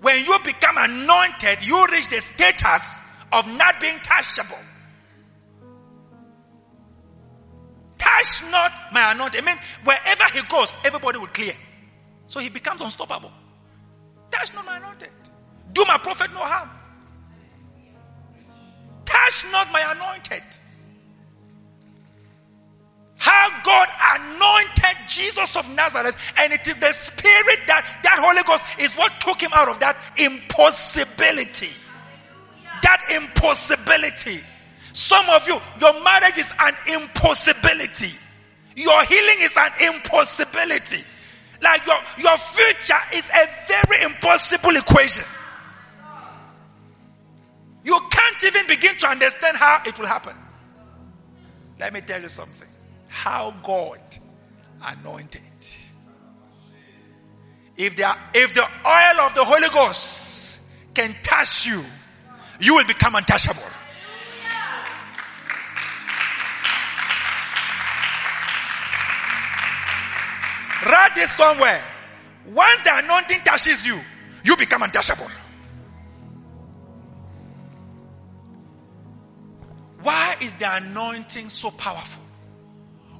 When 0.01 0.23
you 0.25 0.37
become 0.43 0.77
anointed, 0.77 1.65
you 1.65 1.85
reach 1.91 2.07
the 2.09 2.21
status 2.21 3.01
of 3.31 3.47
not 3.47 3.79
being 3.81 3.97
touchable. 3.97 4.59
Touch 7.97 8.43
not 8.49 8.71
my 8.93 9.11
anointed. 9.11 9.41
I 9.41 9.45
mean, 9.45 9.57
wherever 9.83 10.23
he 10.33 10.41
goes, 10.43 10.73
everybody 10.85 11.19
will 11.19 11.27
clear. 11.27 11.53
So 12.27 12.39
he 12.39 12.49
becomes 12.49 12.81
unstoppable. 12.81 13.31
Touch 14.31 14.53
not 14.53 14.65
my 14.65 14.77
anointed. 14.77 15.09
Do 15.73 15.83
my 15.85 15.97
prophet 15.97 16.31
no 16.33 16.39
harm. 16.39 16.69
Touch 19.05 19.45
not 19.51 19.71
my 19.71 19.91
anointed. 19.91 20.43
How 23.19 23.61
God 23.63 23.89
anointed 24.15 25.07
Jesus 25.09 25.55
of 25.55 25.69
Nazareth, 25.75 26.15
and 26.39 26.53
it 26.53 26.65
is 26.65 26.75
the 26.77 26.91
Spirit 26.93 27.59
that 27.67 27.85
that 28.03 28.17
Holy 28.23 28.41
Ghost 28.43 28.63
is 28.79 28.95
what 28.95 29.19
took 29.19 29.41
him 29.41 29.51
out 29.53 29.67
of 29.67 29.79
that 29.81 29.97
impossibility. 30.17 31.69
That 32.81 33.01
impossibility. 33.13 34.41
Some 34.93 35.29
of 35.29 35.45
you, 35.47 35.59
your 35.81 36.01
marriage 36.01 36.37
is 36.37 36.49
an 36.59 36.73
impossibility. 36.87 38.17
Your 38.77 39.03
healing 39.03 39.37
is 39.41 39.53
an 39.57 39.93
impossibility. 39.93 41.03
Like 41.61 41.85
your, 41.85 41.97
your 42.19 42.37
future 42.37 42.95
is 43.13 43.29
a 43.29 43.49
very 43.67 44.03
impossible 44.03 44.77
equation. 44.77 45.25
You 47.83 47.99
can't 48.09 48.43
even 48.45 48.67
begin 48.67 48.97
to 48.99 49.07
understand 49.09 49.57
how 49.57 49.81
it 49.85 49.99
will 49.99 50.07
happen. 50.07 50.37
Let 51.79 51.93
me 51.93 51.99
tell 51.99 52.21
you 52.21 52.29
something. 52.29 52.68
How 53.09 53.53
God 53.63 53.99
anointed. 54.81 55.41
If 57.75 57.95
the, 57.95 58.15
if 58.33 58.53
the 58.53 58.61
oil 58.61 59.25
of 59.25 59.33
the 59.35 59.43
Holy 59.43 59.69
Ghost 59.69 60.59
can 60.93 61.15
touch 61.23 61.65
you, 61.65 61.83
you 62.59 62.75
will 62.75 62.85
become 62.85 63.15
untouchable. 63.15 63.61
Write 70.85 71.15
this 71.15 71.31
somewhere. 71.31 71.83
Once 72.47 72.81
the 72.83 72.97
anointing 72.97 73.39
touches 73.43 73.85
you, 73.85 73.99
you 74.43 74.55
become 74.55 74.81
untouchable. 74.83 75.27
Why 80.01 80.37
is 80.41 80.53
the 80.55 80.75
anointing 80.75 81.49
so 81.49 81.71
powerful? 81.71 82.23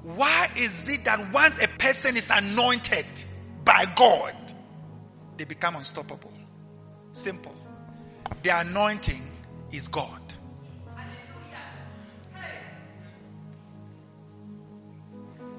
Why 0.04 0.50
is 0.56 0.88
it 0.88 1.06
that 1.06 1.34
once 1.34 1.62
a 1.62 1.68
person 1.68 2.16
is 2.16 2.30
anointed 2.30 3.06
by 3.66 3.86
God, 3.96 4.34
they 5.38 5.44
become 5.46 5.76
unstoppable? 5.76 6.32
Simple. 7.12 7.56
The 8.44 8.60
anointing 8.60 9.26
is 9.72 9.88
God. 9.88 10.22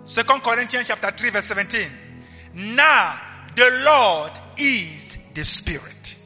Second 0.05 0.43
Corinthians 0.43 0.88
chapter 0.88 1.11
3 1.11 1.30
verse 1.30 1.47
17. 1.47 1.88
Now 2.55 3.20
the 3.55 3.82
Lord 3.84 4.32
is 4.57 5.18
the 5.34 5.45
Spirit. 5.45 6.16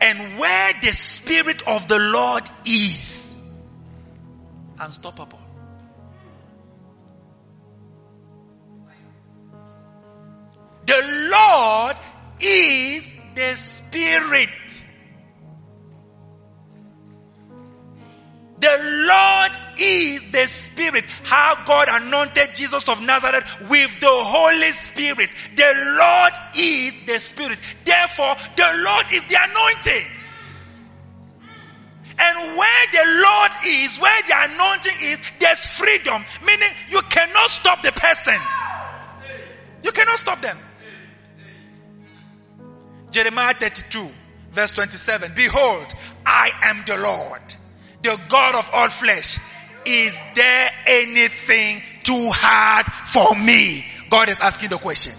And 0.00 0.38
where 0.38 0.72
the 0.80 0.88
Spirit 0.88 1.62
of 1.66 1.86
the 1.88 1.98
Lord 1.98 2.48
is, 2.64 3.34
unstoppable. 4.78 5.40
The 10.88 11.28
Lord 11.30 11.96
is 12.40 13.12
the 13.34 13.54
Spirit. 13.54 14.48
the 18.60 19.06
Lord 19.06 19.52
is 19.78 20.24
the 20.30 20.46
Spirit. 20.46 21.04
How 21.22 21.62
God 21.64 21.88
anointed 21.90 22.54
Jesus 22.54 22.88
of 22.88 23.00
Nazareth 23.02 23.44
with 23.68 24.00
the 24.00 24.10
Holy 24.10 24.72
Spirit. 24.72 25.30
The 25.54 25.72
Lord 25.98 26.32
is 26.56 26.96
the 27.06 27.20
Spirit. 27.20 27.58
Therefore, 27.84 28.36
the 28.56 28.82
Lord 28.84 29.06
is 29.12 29.22
the 29.24 29.36
anointing. 29.38 30.06
And 32.20 32.56
where 32.58 32.86
the 32.92 33.22
Lord 33.22 33.52
is, 33.64 33.96
where 33.98 34.22
the 34.26 34.52
anointing 34.52 34.96
is, 35.02 35.20
there's 35.38 35.60
freedom. 35.78 36.24
Meaning 36.44 36.68
you 36.90 37.00
cannot 37.02 37.48
stop 37.50 37.82
the 37.82 37.92
person. 37.92 38.34
You 39.84 39.92
cannot 39.92 40.18
stop 40.18 40.42
them. 40.42 40.58
Jeremiah 43.10 43.54
32, 43.54 44.08
verse 44.50 44.70
27. 44.72 45.32
Behold, 45.34 45.86
I 46.26 46.50
am 46.62 46.84
the 46.86 46.98
Lord, 46.98 47.42
the 48.02 48.20
God 48.28 48.54
of 48.54 48.68
all 48.72 48.88
flesh. 48.88 49.38
Is 49.86 50.18
there 50.34 50.70
anything 50.86 51.82
too 52.02 52.30
hard 52.30 52.86
for 53.06 53.34
me? 53.36 53.84
God 54.10 54.28
is 54.28 54.38
asking 54.40 54.70
the 54.70 54.78
question. 54.78 55.14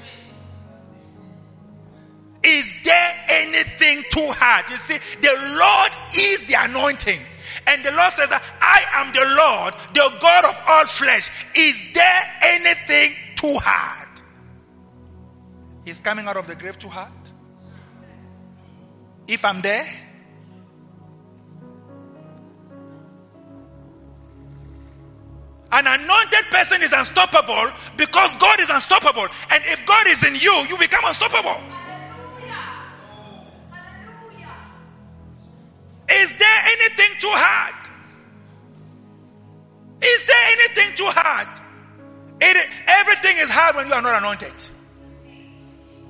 Is 2.43 2.69
there 2.83 3.25
anything 3.27 4.03
too 4.11 4.31
hard? 4.35 4.69
You 4.69 4.77
see, 4.77 4.97
the 5.21 5.57
Lord 5.57 5.91
is 6.15 6.45
the 6.47 6.55
anointing. 6.57 7.19
And 7.67 7.83
the 7.83 7.91
Lord 7.91 8.11
says 8.11 8.29
I 8.31 8.83
am 8.93 9.13
the 9.13 9.25
Lord, 9.35 9.73
the 9.93 10.17
God 10.21 10.45
of 10.45 10.59
all 10.67 10.85
flesh. 10.85 11.29
Is 11.55 11.79
there 11.93 12.37
anything 12.41 13.15
too 13.35 13.57
hard? 13.61 14.21
He's 15.85 15.99
coming 15.99 16.27
out 16.27 16.37
of 16.37 16.47
the 16.47 16.55
grave 16.55 16.77
too 16.77 16.89
hard? 16.89 17.11
If 19.29 19.45
I'm 19.45 19.61
there, 19.61 19.87
An 25.71 25.85
anointed 25.85 26.45
person 26.49 26.81
is 26.81 26.91
unstoppable 26.91 27.71
because 27.95 28.35
God 28.37 28.59
is 28.59 28.71
unstoppable. 28.71 29.27
And 29.51 29.63
if 29.67 29.85
God 29.85 30.07
is 30.07 30.25
in 30.25 30.33
you, 30.33 30.51
you 30.67 30.75
become 30.79 31.05
unstoppable. 31.05 31.61
Is 36.09 36.33
there 36.39 36.59
anything 36.65 37.19
too 37.19 37.29
hard? 37.29 37.89
Is 40.01 40.25
there 40.25 40.45
anything 40.53 40.97
too 40.97 41.11
hard? 41.13 41.47
It, 42.41 42.67
everything 42.87 43.37
is 43.37 43.51
hard 43.51 43.75
when 43.75 43.87
you 43.87 43.93
are 43.93 44.01
not 44.01 44.15
anointed. 44.15 44.55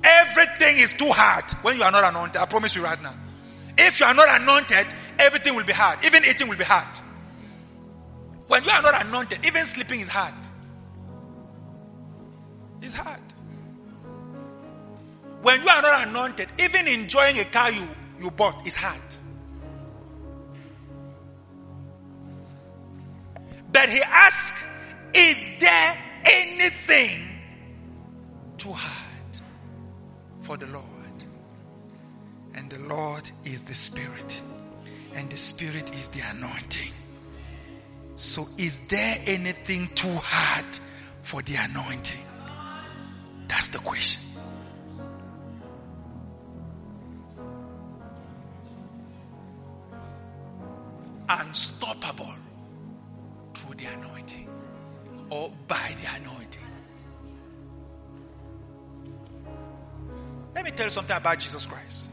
Everything 0.02 0.78
is 0.78 0.92
too 0.92 1.10
hard 1.10 1.44
when 1.62 1.76
you 1.76 1.82
are 1.82 1.92
not 1.92 2.04
anointed. 2.04 2.40
I 2.40 2.46
promise 2.46 2.74
you 2.74 2.82
right 2.82 3.00
now. 3.02 3.14
If 3.76 4.00
you 4.00 4.06
are 4.06 4.14
not 4.14 4.40
anointed, 4.40 4.86
everything 5.18 5.54
will 5.54 5.64
be 5.64 5.72
hard. 5.72 6.04
Even 6.04 6.24
eating 6.24 6.48
will 6.48 6.56
be 6.56 6.64
hard. 6.64 7.00
When 8.46 8.64
you 8.64 8.70
are 8.70 8.82
not 8.82 9.06
anointed, 9.06 9.44
even 9.44 9.64
sleeping 9.64 10.00
is 10.00 10.08
hard. 10.08 10.34
It's 12.82 12.94
hard. 12.94 13.20
When 15.42 15.62
you 15.62 15.68
are 15.68 15.82
not 15.82 16.08
anointed, 16.08 16.48
even 16.58 16.88
enjoying 16.88 17.38
a 17.38 17.44
car 17.44 17.70
you, 17.70 17.86
you 18.20 18.30
bought 18.30 18.66
is 18.66 18.74
hard. 18.74 19.00
But 23.72 23.88
he 23.88 24.02
asked, 24.02 24.64
Is 25.14 25.36
there 25.60 25.98
anything 26.24 27.28
too 28.58 28.72
hard 28.72 28.99
for 30.50 30.56
the 30.56 30.66
Lord? 30.72 30.84
And 32.56 32.68
the 32.68 32.80
Lord 32.80 33.30
is 33.44 33.62
the 33.62 33.74
Spirit, 33.74 34.42
and 35.14 35.30
the 35.30 35.36
Spirit 35.36 35.94
is 35.94 36.08
the 36.08 36.22
anointing. 36.28 36.92
So, 38.16 38.48
is 38.58 38.80
there 38.88 39.16
anything 39.26 39.88
too 39.94 40.12
hard 40.12 40.80
for 41.22 41.40
the 41.42 41.54
anointing? 41.54 42.26
That's 43.46 43.68
the 43.68 43.78
question. 43.78 44.22
Unstoppable 51.28 52.34
through 53.54 53.76
the 53.76 53.86
anointing 53.86 54.48
or 55.30 55.52
by 55.68 55.94
the 56.02 56.08
anointing. 56.20 56.59
Let 60.54 60.64
me 60.64 60.70
tell 60.70 60.86
you 60.86 60.90
something 60.90 61.16
about 61.16 61.38
Jesus 61.38 61.66
Christ. 61.66 62.10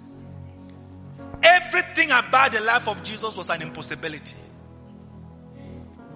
Everything 1.42 2.12
about 2.12 2.52
the 2.52 2.62
life 2.62 2.88
of 2.88 3.04
Jesus 3.04 3.36
was 3.36 3.50
an 3.50 3.62
impossibility. 3.62 4.36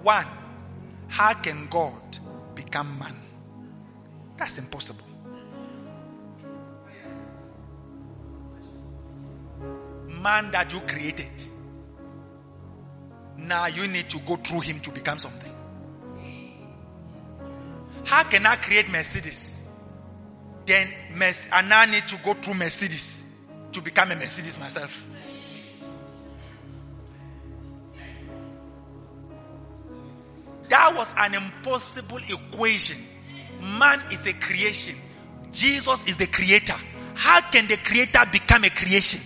One, 0.01 0.26
how 1.07 1.34
can 1.34 1.67
God 1.67 2.01
become 2.55 2.97
man? 2.97 3.15
That's 4.38 4.57
impossible. 4.57 5.05
Man 10.07 10.51
that 10.51 10.74
you 10.74 10.80
created. 10.82 11.32
Now 13.38 13.67
you 13.67 13.88
need 13.88 14.09
to 14.09 14.19
go 14.19 14.36
through 14.36 14.61
him 14.61 14.80
to 14.82 14.91
become 14.91 15.17
something. 15.17 15.53
How 18.05 18.24
can 18.24 18.45
I 18.45 18.55
create 18.55 18.89
Mercedes? 18.89 19.61
Then 20.66 20.88
I 21.51 21.62
now 21.64 21.86
need 21.86 22.07
to 22.07 22.18
go 22.18 22.34
through 22.34 22.55
Mercedes 22.55 23.24
to 23.72 23.82
become 23.82 24.12
a 24.12 24.16
Mercedes 24.16 24.59
myself. 24.59 25.05
That 30.70 30.95
was 30.95 31.12
an 31.18 31.36
impossible 31.36 32.20
equation. 32.30 32.97
Man 33.62 34.01
is 34.12 34.26
a 34.26 34.34
creation. 34.34 34.95
Jesus 35.51 36.07
is 36.07 36.16
the 36.16 36.28
creator. 36.28 36.76
How 37.14 37.41
can 37.41 37.68
the 37.68 37.76
creator 37.78 38.24
become 38.32 38.64
a 38.64 38.70
creation? 38.70 39.20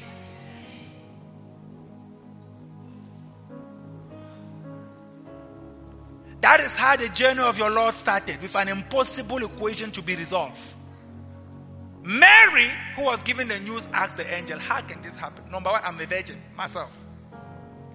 That 6.42 6.62
is 6.62 6.76
how 6.76 6.96
the 6.96 7.10
journey 7.10 7.42
of 7.42 7.58
your 7.58 7.70
Lord 7.72 7.94
started 7.94 8.42
with 8.42 8.56
an 8.56 8.68
impossible 8.68 9.38
equation 9.38 9.92
to 9.92 10.02
be 10.02 10.16
resolved. 10.16 10.60
Mary, 12.06 12.70
who 12.96 13.04
was 13.04 13.20
given 13.24 13.48
the 13.48 13.60
news, 13.62 13.88
asked 13.92 14.16
the 14.16 14.34
angel, 14.36 14.60
How 14.60 14.80
can 14.80 15.02
this 15.02 15.16
happen? 15.16 15.44
Number 15.52 15.72
one, 15.72 15.82
I'm 15.84 16.00
a 16.00 16.06
virgin 16.06 16.40
myself. 16.56 16.96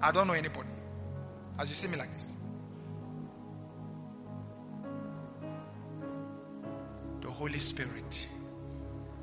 I 0.02 0.11
don't 0.11 0.26
know 0.26 0.32
anybody. 0.32 0.68
As 1.61 1.68
you 1.68 1.76
see 1.76 1.86
me 1.86 1.96
like 1.96 2.12
this. 2.12 2.36
The 7.20 7.30
Holy 7.30 7.61
Spirit 7.61 8.26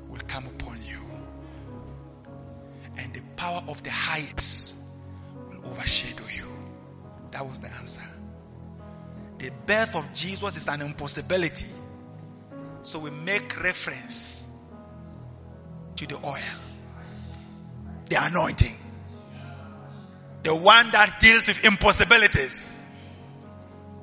will 0.08 0.22
come 0.26 0.46
upon 0.46 0.78
you. 0.82 1.00
And 2.96 3.12
the 3.12 3.20
power 3.36 3.62
of 3.68 3.82
the 3.82 3.90
highest 3.90 4.78
will 5.50 5.66
overshadow 5.66 6.24
you. 6.34 6.48
That 7.32 7.46
was 7.46 7.58
the 7.58 7.70
answer. 7.74 8.02
The 9.36 9.50
birth 9.66 9.94
of 9.94 10.14
Jesus 10.14 10.56
is 10.56 10.66
an 10.66 10.80
impossibility. 10.80 11.66
So 12.80 12.98
we 12.98 13.10
make 13.10 13.62
reference 13.62 14.48
to 15.98 16.06
the 16.06 16.16
oil, 16.24 16.38
the 18.08 18.16
anointing, 18.24 18.76
the 20.44 20.54
one 20.54 20.90
that 20.92 21.18
deals 21.18 21.48
with 21.48 21.64
impossibilities. 21.64 22.86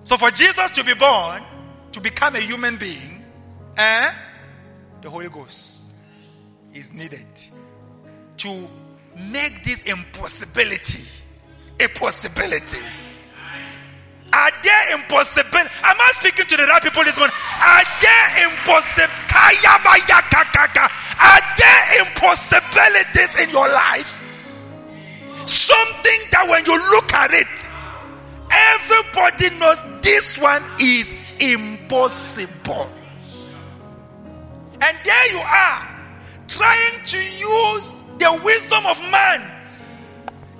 So 0.04 0.18
for 0.18 0.30
Jesus 0.32 0.72
to 0.72 0.84
be 0.84 0.94
born, 0.94 1.42
to 1.94 2.02
become 2.02 2.36
a 2.36 2.40
human 2.40 2.76
being, 2.76 3.24
eh, 3.78 4.12
the 5.02 5.10
Holy 5.10 5.30
Ghost 5.30 5.94
is 6.74 6.94
needed 6.94 7.28
to 8.38 8.68
make 9.18 9.64
this 9.64 9.82
impossibility 9.84 11.04
a 11.80 11.88
possibility. 11.88 12.84
Are 14.34 14.52
there 14.62 14.96
impossible? 14.96 15.60
Am 15.60 15.98
I 15.98 16.12
speaking 16.16 16.46
to 16.46 16.58
the 16.58 16.64
right 16.64 16.84
people 16.84 17.06
this 17.06 17.16
morning? 17.16 17.36
Are 17.62 17.84
there 18.02 18.50
impossible? 18.50 19.16
Are 21.22 21.42
there 21.58 22.02
impossibilities 22.06 23.40
in 23.40 23.50
your 23.50 23.68
life? 23.70 24.22
Something 25.46 26.20
that 26.32 26.46
when 26.50 26.66
you 26.66 26.78
look 26.92 27.14
at 27.14 27.34
it, 27.34 27.48
everybody 28.52 29.58
knows 29.60 29.84
this 30.02 30.38
one 30.38 30.64
is 30.80 31.14
impossible. 31.40 32.90
And 34.82 34.98
there 35.04 35.32
you 35.32 35.40
are, 35.40 35.90
trying 36.48 37.06
to 37.06 37.18
use 37.18 38.04
the 38.20 38.42
wisdom 38.44 38.86
of 38.86 39.00
man, 39.12 39.52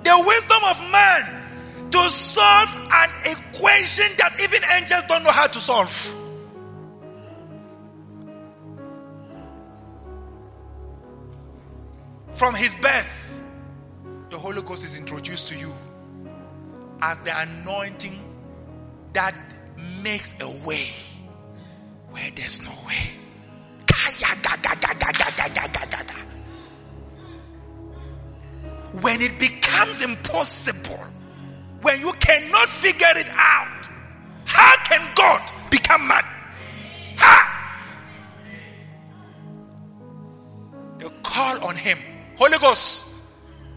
the 0.02 0.24
wisdom 0.26 0.62
of 0.64 0.80
man 0.90 1.90
to 1.90 2.10
solve 2.10 2.70
an 2.90 3.10
equation 3.24 4.06
that 4.18 4.38
even 4.40 4.62
angels 4.76 5.04
don't 5.08 5.22
know 5.22 5.30
how 5.30 5.46
to 5.46 5.60
solve. 5.60 6.14
From 12.36 12.54
his 12.54 12.76
birth, 12.76 13.40
the 14.28 14.38
Holy 14.38 14.60
Ghost 14.60 14.84
is 14.84 14.96
introduced 14.98 15.46
to 15.48 15.58
you 15.58 15.72
as 17.00 17.18
the 17.20 17.32
anointing 17.34 18.20
that 19.14 19.34
makes 20.02 20.34
a 20.40 20.66
way 20.66 20.88
where 22.10 22.30
there's 22.34 22.60
no 22.60 22.72
way. 22.86 23.10
When 29.00 29.22
it 29.22 29.38
becomes 29.38 30.02
impossible, 30.02 31.06
when 31.80 32.00
you 32.00 32.12
cannot 32.20 32.68
figure 32.68 33.06
it 33.16 33.28
out, 33.30 33.88
how 34.44 34.76
can 34.84 35.14
God 35.14 35.40
become 35.70 36.06
man? 36.06 36.22
How? 37.16 37.40
You 41.00 41.10
call 41.22 41.64
on 41.64 41.76
Him. 41.76 41.98
Holy 42.36 42.58
Ghost, 42.58 43.06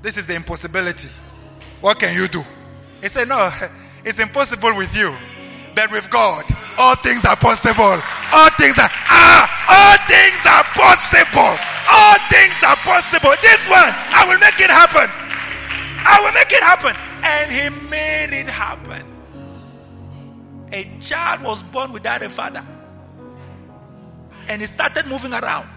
this 0.02 0.18
is 0.18 0.26
the 0.26 0.36
impossibility. 0.36 1.10
What 1.82 2.00
can 2.00 2.16
you 2.16 2.28
do? 2.28 2.44
He 3.02 3.10
said, 3.10 3.28
No, 3.28 3.50
it's 4.06 4.20
impossible 4.20 4.76
with 4.76 4.96
you. 4.96 5.16
But 5.76 5.92
with 5.92 6.10
God, 6.10 6.44
all 6.78 6.96
things 6.96 7.24
are 7.26 7.38
possible. 7.38 8.02
All 8.34 8.50
things 8.60 8.78
are, 8.78 8.90
ah, 8.92 9.48
all 9.72 9.98
things 10.12 10.42
are 10.44 10.64
possible. 10.76 11.56
All 11.88 12.18
things 12.30 12.58
are 12.64 12.76
possible. 12.84 13.34
This 13.42 13.68
one, 13.70 13.94
I 14.12 14.26
will 14.28 14.40
make 14.40 14.60
it 14.60 14.70
happen. 14.70 15.08
I 16.04 16.20
will 16.22 16.34
make 16.34 16.52
it 16.52 16.64
happen. 16.64 16.96
And 17.24 17.52
he 17.52 17.70
made 17.90 18.40
it 18.42 18.48
happen. 18.48 19.06
A 20.72 20.84
child 21.00 21.44
was 21.44 21.64
born 21.64 21.92
without 21.92 22.24
a 22.24 22.30
father. 22.30 22.66
And 24.48 24.62
he 24.62 24.68
started 24.68 25.08
moving 25.08 25.34
around. 25.34 25.70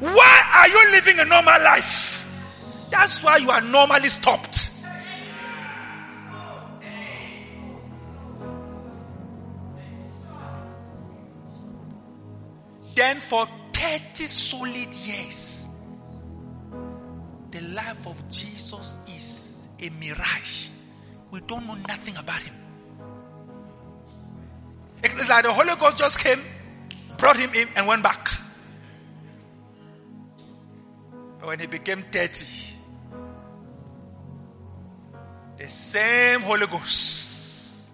Why 0.00 0.42
are 0.56 0.68
you 0.68 0.92
living 0.92 1.18
a 1.20 1.24
normal 1.24 1.62
life? 1.62 2.26
That's 2.90 3.22
why 3.22 3.38
you 3.38 3.50
are 3.50 3.62
normally 3.62 4.08
stopped. 4.08 4.70
Then 12.94 13.18
for 13.18 13.46
30 13.74 14.24
solid 14.24 14.94
years, 14.94 15.68
the 17.50 17.60
life 17.74 18.06
of 18.06 18.28
Jesus 18.30 18.98
is 19.06 19.68
a 19.80 19.90
mirage. 20.00 20.70
We 21.30 21.40
don't 21.40 21.66
know 21.66 21.76
nothing 21.86 22.16
about 22.16 22.40
him. 22.40 22.54
It's 25.02 25.28
like 25.28 25.44
the 25.44 25.52
Holy 25.52 25.74
Ghost 25.76 25.98
just 25.98 26.18
came, 26.18 26.40
brought 27.18 27.36
him 27.36 27.50
in, 27.54 27.68
and 27.76 27.86
went 27.86 28.02
back. 28.02 28.28
But 31.38 31.48
when 31.48 31.60
he 31.60 31.66
became 31.66 32.02
30, 32.10 32.46
the 35.58 35.68
same 35.68 36.40
Holy 36.40 36.66
Ghost, 36.66 37.90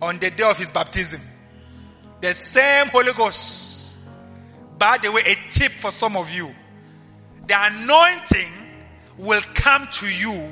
on 0.00 0.18
the 0.18 0.30
day 0.30 0.48
of 0.48 0.56
his 0.56 0.72
baptism, 0.72 1.20
the 2.20 2.34
same 2.34 2.88
Holy 2.88 3.12
Ghost. 3.12 3.98
By 4.78 4.98
the 4.98 5.12
way, 5.12 5.22
a 5.24 5.34
tip 5.50 5.72
for 5.72 5.90
some 5.90 6.16
of 6.16 6.30
you 6.30 6.52
the 7.46 7.54
anointing 7.56 8.52
will 9.18 9.42
come 9.54 9.86
to 9.92 10.06
you 10.06 10.50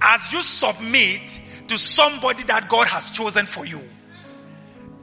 as 0.00 0.32
you 0.32 0.42
submit 0.42 1.40
to 1.68 1.78
somebody 1.78 2.42
that 2.44 2.68
God 2.68 2.88
has 2.88 3.10
chosen 3.10 3.46
for 3.46 3.64
you. 3.64 3.80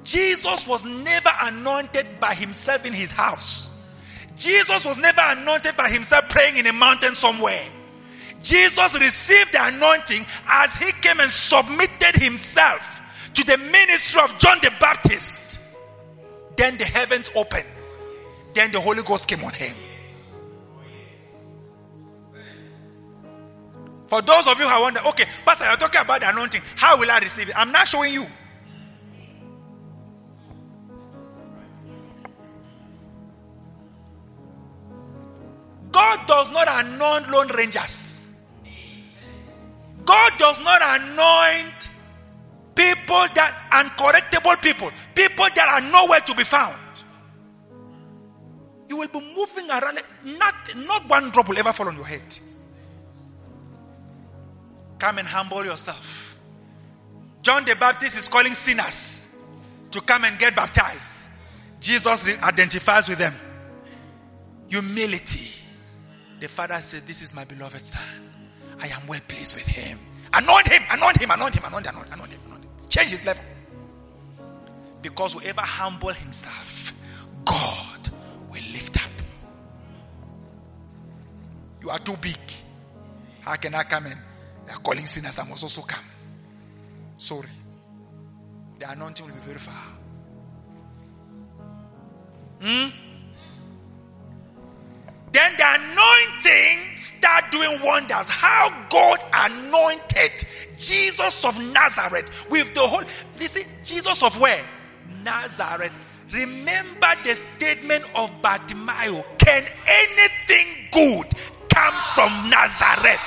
Jesus 0.03 0.67
was 0.67 0.83
never 0.83 1.29
anointed 1.41 2.07
by 2.19 2.33
himself 2.33 2.85
in 2.85 2.93
his 2.93 3.11
house. 3.11 3.71
Jesus 4.35 4.83
was 4.83 4.97
never 4.97 5.21
anointed 5.21 5.77
by 5.77 5.89
himself 5.89 6.27
praying 6.29 6.57
in 6.57 6.65
a 6.67 6.73
mountain 6.73 7.13
somewhere. 7.13 7.63
Jesus 8.41 8.99
received 8.99 9.53
the 9.53 9.67
anointing 9.67 10.25
as 10.47 10.75
he 10.75 10.91
came 10.93 11.19
and 11.19 11.31
submitted 11.31 12.15
himself 12.15 13.01
to 13.35 13.43
the 13.45 13.57
ministry 13.57 14.21
of 14.21 14.37
John 14.39 14.57
the 14.63 14.71
Baptist. 14.79 15.59
Then 16.57 16.77
the 16.77 16.85
heavens 16.85 17.29
opened. 17.35 17.65
Then 18.55 18.71
the 18.71 18.81
Holy 18.81 19.03
Ghost 19.03 19.27
came 19.27 19.43
on 19.43 19.53
him. 19.53 19.75
For 24.07 24.21
those 24.21 24.45
of 24.45 24.59
you 24.59 24.67
who 24.67 24.81
wonder, 24.81 24.99
okay, 25.07 25.25
Pastor, 25.45 25.65
you're 25.65 25.77
talking 25.77 26.01
about 26.01 26.19
the 26.19 26.29
anointing. 26.29 26.61
How 26.75 26.99
will 26.99 27.09
I 27.09 27.19
receive 27.19 27.47
it? 27.47 27.55
I'm 27.57 27.71
not 27.71 27.87
showing 27.87 28.11
you. 28.11 28.27
God 35.91 36.27
does 36.27 36.49
not 36.49 36.67
anoint 36.85 37.29
lone 37.29 37.47
rangers. 37.49 38.21
God 40.05 40.33
does 40.37 40.59
not 40.59 40.81
anoint 40.81 41.89
people 42.75 43.25
that 43.35 43.67
are 43.71 43.83
uncorrectable 43.83 44.61
people, 44.61 44.89
people 45.13 45.47
that 45.55 45.67
are 45.67 45.91
nowhere 45.91 46.21
to 46.21 46.35
be 46.35 46.43
found. 46.43 46.77
You 48.87 48.97
will 48.97 49.07
be 49.07 49.21
moving 49.35 49.69
around, 49.69 49.99
not, 50.23 50.55
not 50.75 51.07
one 51.07 51.29
drop 51.31 51.47
will 51.47 51.57
ever 51.57 51.71
fall 51.71 51.87
on 51.87 51.95
your 51.95 52.05
head. 52.05 52.37
Come 54.97 55.17
and 55.17 55.27
humble 55.27 55.63
yourself. 55.63 56.37
John 57.41 57.65
the 57.65 57.75
Baptist 57.75 58.17
is 58.17 58.27
calling 58.27 58.53
sinners 58.53 59.29
to 59.91 60.01
come 60.01 60.25
and 60.25 60.37
get 60.37 60.55
baptized. 60.55 61.27
Jesus 61.79 62.27
identifies 62.43 63.07
with 63.07 63.17
them. 63.17 63.33
Humility. 64.69 65.60
The 66.41 66.47
father 66.49 66.81
says, 66.81 67.03
This 67.03 67.21
is 67.21 67.35
my 67.35 67.45
beloved 67.45 67.85
son. 67.85 68.01
I 68.81 68.87
am 68.87 69.05
well 69.07 69.21
pleased 69.27 69.53
with 69.53 69.67
him. 69.67 69.99
Anoint 70.33 70.67
him, 70.67 70.81
anoint 70.89 71.21
him, 71.21 71.29
anoint 71.29 71.55
him, 71.55 71.63
anoint 71.63 71.85
him, 71.85 71.93
anoint 71.95 72.07
him, 72.07 72.13
anoint 72.13 72.31
him. 72.31 72.39
Anoint 72.47 72.63
him. 72.63 72.71
Change 72.89 73.11
his 73.11 73.23
level. 73.23 73.43
Because 75.03 75.33
whoever 75.33 75.61
humble 75.61 76.09
himself, 76.09 76.95
God 77.45 78.09
will 78.49 78.63
lift 78.73 79.03
up. 79.05 79.11
You 81.79 81.91
are 81.91 81.99
too 81.99 82.17
big. 82.17 82.39
How 83.41 83.55
can 83.55 83.75
I 83.75 83.83
come 83.83 84.07
in? 84.07 84.17
They 84.65 84.73
are 84.73 84.79
calling 84.79 85.05
sinners. 85.05 85.37
I 85.37 85.43
must 85.43 85.61
also 85.61 85.81
come. 85.81 86.03
Sorry. 87.17 87.49
The 88.79 88.91
anointing 88.91 89.27
will 89.27 89.33
be 89.33 89.39
very 89.41 89.59
far. 89.59 89.73
Hmm? 92.61 93.10
Then 95.31 95.53
the 95.57 95.65
anointing 95.65 96.97
start 96.97 97.51
doing 97.51 97.79
wonders. 97.83 98.27
How 98.27 98.69
God 98.89 99.19
anointed 99.33 100.45
Jesus 100.77 101.45
of 101.45 101.57
Nazareth 101.71 102.29
with 102.49 102.73
the 102.73 102.81
whole. 102.81 103.03
Listen, 103.39 103.63
Jesus 103.83 104.23
of 104.23 104.39
where? 104.39 104.61
Nazareth. 105.23 105.93
Remember 106.33 107.07
the 107.23 107.35
statement 107.35 108.05
of 108.15 108.31
Bartimaeus. 108.41 109.23
Can 109.37 109.65
anything 109.87 110.67
good 110.91 111.27
come 111.73 111.95
from 112.13 112.49
Nazareth? 112.49 113.19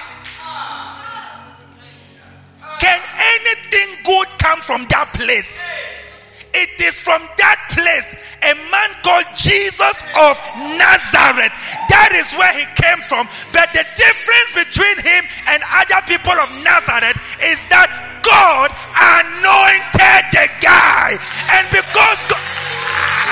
Can 2.80 3.00
anything 3.36 3.96
good 4.04 4.28
come 4.38 4.60
from 4.60 4.86
that 4.90 5.10
place? 5.14 5.58
It 6.54 6.80
is 6.80 7.00
from 7.00 7.20
that 7.36 7.58
place 7.74 8.14
a 8.44 8.54
man 8.70 8.90
called 9.02 9.24
Jesus 9.34 10.04
of 10.14 10.36
Nazareth. 10.76 11.54
That 11.88 12.12
is 12.12 12.28
where 12.36 12.52
he 12.52 12.68
came 12.76 13.00
from. 13.08 13.24
But 13.56 13.72
the 13.72 13.84
difference 13.96 14.50
between 14.52 15.00
him 15.00 15.24
and 15.48 15.64
other 15.72 16.04
people 16.04 16.36
of 16.36 16.52
Nazareth 16.60 17.16
is 17.40 17.58
that 17.72 17.88
God 18.20 18.68
anointed 19.00 20.24
the 20.30 20.46
guy. 20.60 21.16
And 21.56 21.64
because 21.72 22.20
God. 22.28 23.23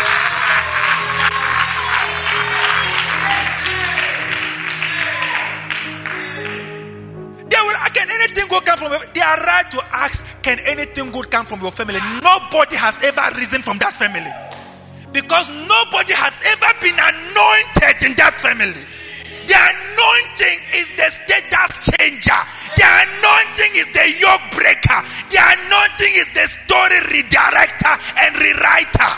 Anything 8.42 8.58
good 8.58 8.66
come 8.66 8.78
from 8.78 9.12
they 9.14 9.20
are 9.20 9.36
right 9.36 9.70
to 9.70 9.82
ask, 9.92 10.26
can 10.42 10.58
anything 10.60 11.10
good 11.12 11.30
come 11.30 11.46
from 11.46 11.60
your 11.60 11.70
family? 11.70 12.00
Nobody 12.22 12.76
has 12.76 12.96
ever 13.02 13.36
risen 13.36 13.62
from 13.62 13.78
that 13.78 13.94
family. 13.94 14.30
Because 15.12 15.46
nobody 15.48 16.14
has 16.14 16.40
ever 16.46 16.72
been 16.80 16.96
anointed 16.96 18.02
in 18.02 18.16
that 18.16 18.40
family. 18.40 18.86
The 19.46 19.58
anointing 19.58 20.58
is 20.74 20.88
the 20.96 21.08
status 21.12 21.90
changer. 21.92 22.42
The 22.76 22.86
anointing 22.86 23.72
is 23.76 23.88
the 23.92 24.06
yoke 24.18 24.46
breaker. 24.56 25.00
The 25.28 25.40
anointing 25.42 26.14
is 26.16 26.28
the 26.32 26.46
story 26.48 26.98
redirector 27.12 27.94
and 28.18 28.36
rewriter. 28.36 29.12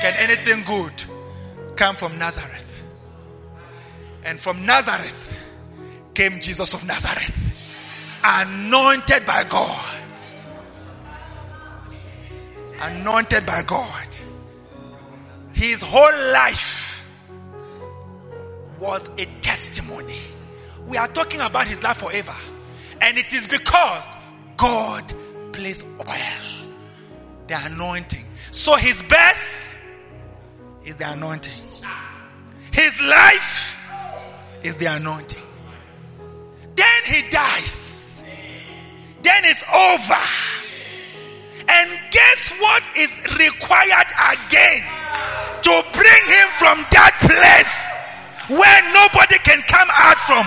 Can 0.00 0.14
anything 0.16 0.64
good 0.64 0.94
come 1.76 1.96
from 1.96 2.18
Nazareth? 2.18 2.82
And 4.24 4.38
from 4.38 4.64
Nazareth 4.64 5.29
came 6.14 6.40
Jesus 6.40 6.74
of 6.74 6.84
Nazareth, 6.86 7.54
anointed 8.22 9.26
by 9.26 9.44
God. 9.44 9.96
Anointed 12.80 13.44
by 13.44 13.62
God. 13.62 14.08
His 15.52 15.82
whole 15.82 16.32
life 16.32 17.04
was 18.78 19.08
a 19.18 19.26
testimony. 19.42 20.16
We 20.88 20.96
are 20.96 21.08
talking 21.08 21.40
about 21.40 21.66
his 21.66 21.82
life 21.82 21.98
forever. 21.98 22.34
And 23.00 23.18
it 23.18 23.32
is 23.32 23.46
because 23.46 24.14
God 24.56 25.12
placed 25.52 25.86
oil, 26.00 26.66
the 27.46 27.66
anointing. 27.66 28.24
So 28.50 28.76
his 28.76 29.02
birth 29.02 29.76
is 30.84 30.96
the 30.96 31.12
anointing. 31.12 31.62
His 32.72 32.98
life 33.00 33.78
is 34.62 34.76
the 34.76 34.86
anointing. 34.86 35.39
Then 36.80 37.14
he 37.14 37.28
dies. 37.28 38.24
Then 39.20 39.44
it's 39.44 39.62
over. 39.68 40.24
And 41.68 41.90
guess 42.10 42.52
what 42.58 42.82
is 42.96 43.12
required 43.38 44.08
again 44.32 44.82
to 45.60 45.84
bring 45.92 46.24
him 46.24 46.48
from 46.56 46.86
that 46.90 47.14
place 47.20 47.92
where 48.48 48.82
nobody 48.94 49.38
can 49.44 49.60
come 49.68 49.88
out 49.92 50.18
from? 50.24 50.46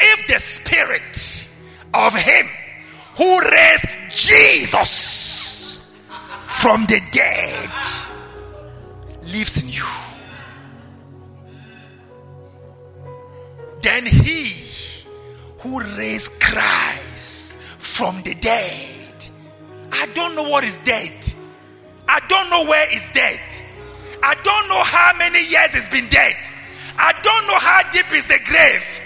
If 0.00 0.26
the 0.26 0.40
spirit 0.40 1.46
of 1.92 2.14
him 2.14 2.48
who 3.18 3.40
raised 3.40 3.86
Jesus 4.08 5.94
from 6.46 6.86
the 6.86 7.02
dead 7.12 7.70
lives 9.22 9.62
in 9.62 9.68
you, 9.68 9.84
then 13.86 14.04
he 14.04 14.52
who 15.60 15.80
raised 15.96 16.40
Christ 16.40 17.56
from 17.78 18.20
the 18.22 18.34
dead, 18.34 19.28
I 19.92 20.06
don't 20.06 20.34
know 20.34 20.42
what 20.42 20.64
is 20.64 20.76
dead. 20.78 21.12
I 22.08 22.18
don't 22.28 22.50
know 22.50 22.64
where 22.64 22.92
is 22.92 23.08
dead. 23.14 23.40
I 24.24 24.34
don't 24.42 24.68
know 24.68 24.82
how 24.82 25.12
many 25.18 25.38
years 25.38 25.74
it's 25.74 25.88
been 25.88 26.08
dead. 26.08 26.34
I 26.98 27.12
don't 27.22 27.46
know 27.46 27.58
how 27.58 27.88
deep 27.92 28.10
is 28.12 28.26
the 28.26 28.40
grave. 28.44 29.00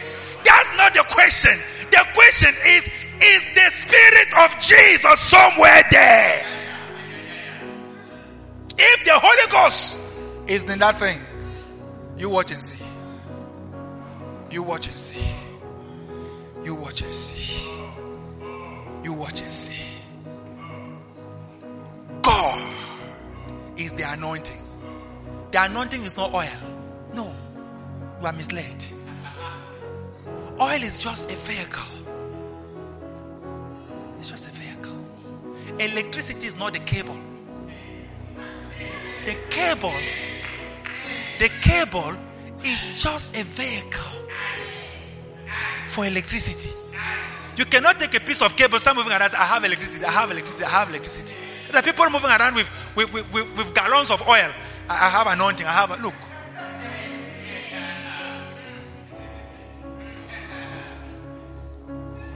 That's 0.45 0.69
not 0.79 0.95
the 0.95 1.05
question. 1.13 1.61
The 1.91 2.07
question 2.15 2.55
is, 2.67 2.85
is 3.21 3.43
the 3.55 3.71
spirit 3.71 4.29
of 4.39 4.61
Jesus 4.63 5.21
somewhere 5.21 5.83
there? 5.91 6.47
If 8.79 9.05
the 9.05 9.13
Holy 9.13 9.53
Ghost 9.53 10.01
is 10.47 10.65
in 10.65 10.79
that 10.79 10.99
thing, 10.99 11.21
you 12.17 12.31
watch 12.31 12.51
and 12.51 12.63
see. 12.63 12.90
You 14.51 14.65
watch 14.65 14.89
and 14.89 14.99
see. 14.99 15.25
You 16.65 16.75
watch 16.75 17.03
and 17.03 17.15
see. 17.15 17.69
You 19.05 19.13
watch 19.13 19.41
and 19.41 19.53
see. 19.53 19.77
God 22.21 22.61
is 23.77 23.93
the 23.93 24.11
anointing. 24.11 24.61
The 25.53 25.65
anointing 25.65 26.03
is 26.03 26.17
not 26.17 26.35
oil. 26.35 26.49
No. 27.15 27.33
You 28.21 28.27
are 28.27 28.33
misled. 28.33 28.85
Oil 30.61 30.83
is 30.83 30.99
just 30.99 31.31
a 31.31 31.37
vehicle. 31.37 31.97
It's 34.19 34.31
just 34.31 34.49
a 34.49 34.51
vehicle. 34.51 34.97
Electricity 35.79 36.49
is 36.49 36.57
not 36.57 36.73
the 36.73 36.81
cable. 36.81 37.19
The 39.25 39.37
cable, 39.51 39.95
the 41.39 41.49
cable 41.61 42.17
is 42.65 43.03
just 43.03 43.37
a 43.37 43.45
vehicle 43.45 44.20
for 45.91 46.07
electricity. 46.07 46.71
You 47.57 47.65
cannot 47.67 47.99
take 47.99 48.15
a 48.15 48.21
piece 48.21 48.41
of 48.43 48.57
cable, 48.57 48.79
start 48.79 48.97
moving 48.97 49.13
around. 49.13 49.29
Say, 49.29 49.37
I 49.37 49.45
have 49.45 49.65
electricity. 49.65 50.05
I 50.05 50.11
have 50.13 50.31
electricity. 50.31 50.65
I 50.65 50.71
have 50.71 50.89
electricity. 50.89 51.35
There 51.71 51.81
are 51.81 51.83
people 51.83 52.09
moving 52.09 52.31
around 52.31 52.55
with 52.55 52.69
with, 52.97 53.13
with, 53.13 53.33
with, 53.33 53.57
with 53.57 53.75
gallons 53.75 54.11
of 54.11 54.27
oil. 54.27 54.51
I, 54.89 55.07
I 55.07 55.09
have 55.11 55.27
anointing. 55.27 55.67
I 55.67 55.73
have 55.73 55.91
a, 55.91 56.03
look. 56.03 56.15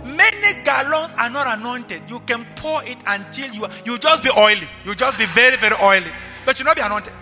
Many 0.05 0.63
gallons 0.65 1.15
are 1.17 1.31
not 1.31 1.59
anointed. 1.59 2.03
You 2.09 2.21
can 2.21 2.47
pour 2.57 2.85
it 2.85 2.99
until 3.07 3.53
you 3.55 3.67
you 3.85 3.99
just 3.99 4.23
be 4.23 4.31
oily. 4.37 4.69
You 4.85 4.95
just 4.95 5.17
be 5.17 5.27
very 5.27 5.57
very 5.57 5.77
oily, 5.83 6.13
but 6.45 6.59
you 6.59 6.65
not 6.65 6.77
be 6.77 6.83
anointed. 6.83 7.15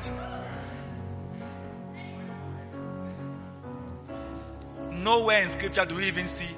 Nowhere 5.03 5.42
in 5.42 5.48
scripture 5.48 5.84
do 5.84 5.96
we 5.96 6.05
even 6.07 6.28
see 6.28 6.55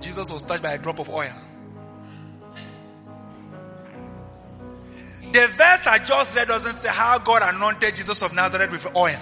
Jesus 0.00 0.30
was 0.30 0.42
touched 0.42 0.62
by 0.62 0.72
a 0.72 0.78
drop 0.78 0.98
of 0.98 1.08
oil. 1.10 1.32
The 5.32 5.48
verse 5.58 5.86
I 5.86 5.98
just 6.02 6.34
read 6.34 6.48
doesn't 6.48 6.72
say 6.72 6.88
how 6.88 7.18
God 7.18 7.42
anointed 7.42 7.94
Jesus 7.94 8.22
of 8.22 8.32
Nazareth 8.32 8.70
with 8.70 8.96
oil. 8.96 9.18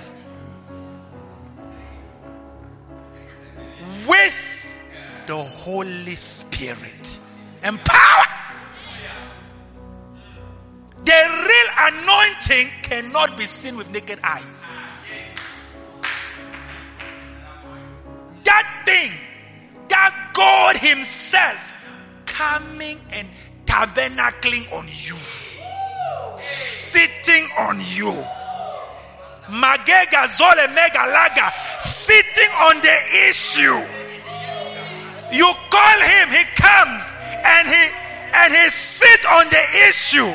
With 4.07 4.66
the 5.26 5.36
Holy 5.36 6.14
Spirit 6.14 7.18
and 7.62 7.82
power. 7.84 8.26
The 11.05 11.12
real 11.48 11.92
anointing 11.92 12.68
cannot 12.82 13.36
be 13.36 13.46
seen 13.46 13.76
with 13.76 13.90
naked 13.90 14.20
eyes. 14.22 14.70
That 18.45 18.82
thing, 18.86 19.12
that 19.88 20.30
God 20.34 20.76
Himself 20.76 21.74
coming 22.26 22.99
and 23.11 23.28
tabernacling 23.66 24.70
on 24.72 24.86
you, 24.88 25.16
sitting 26.36 27.49
on 27.59 27.80
you. 27.80 28.12
Magega 29.49 30.24
Zole 30.36 30.66
Mega 30.74 31.05
Laga, 31.12 31.53
sitting 31.80 32.53
on 32.64 32.80
the 32.80 32.97
issue. 33.28 33.76
You 35.32 35.53
call 35.68 35.99
him, 36.01 36.26
he 36.30 36.45
comes 36.57 37.03
and 37.45 37.68
he 37.68 37.84
and 38.34 38.55
he 38.55 38.70
sit 38.70 39.20
on 39.26 39.47
the 39.51 39.64
issue 39.88 40.30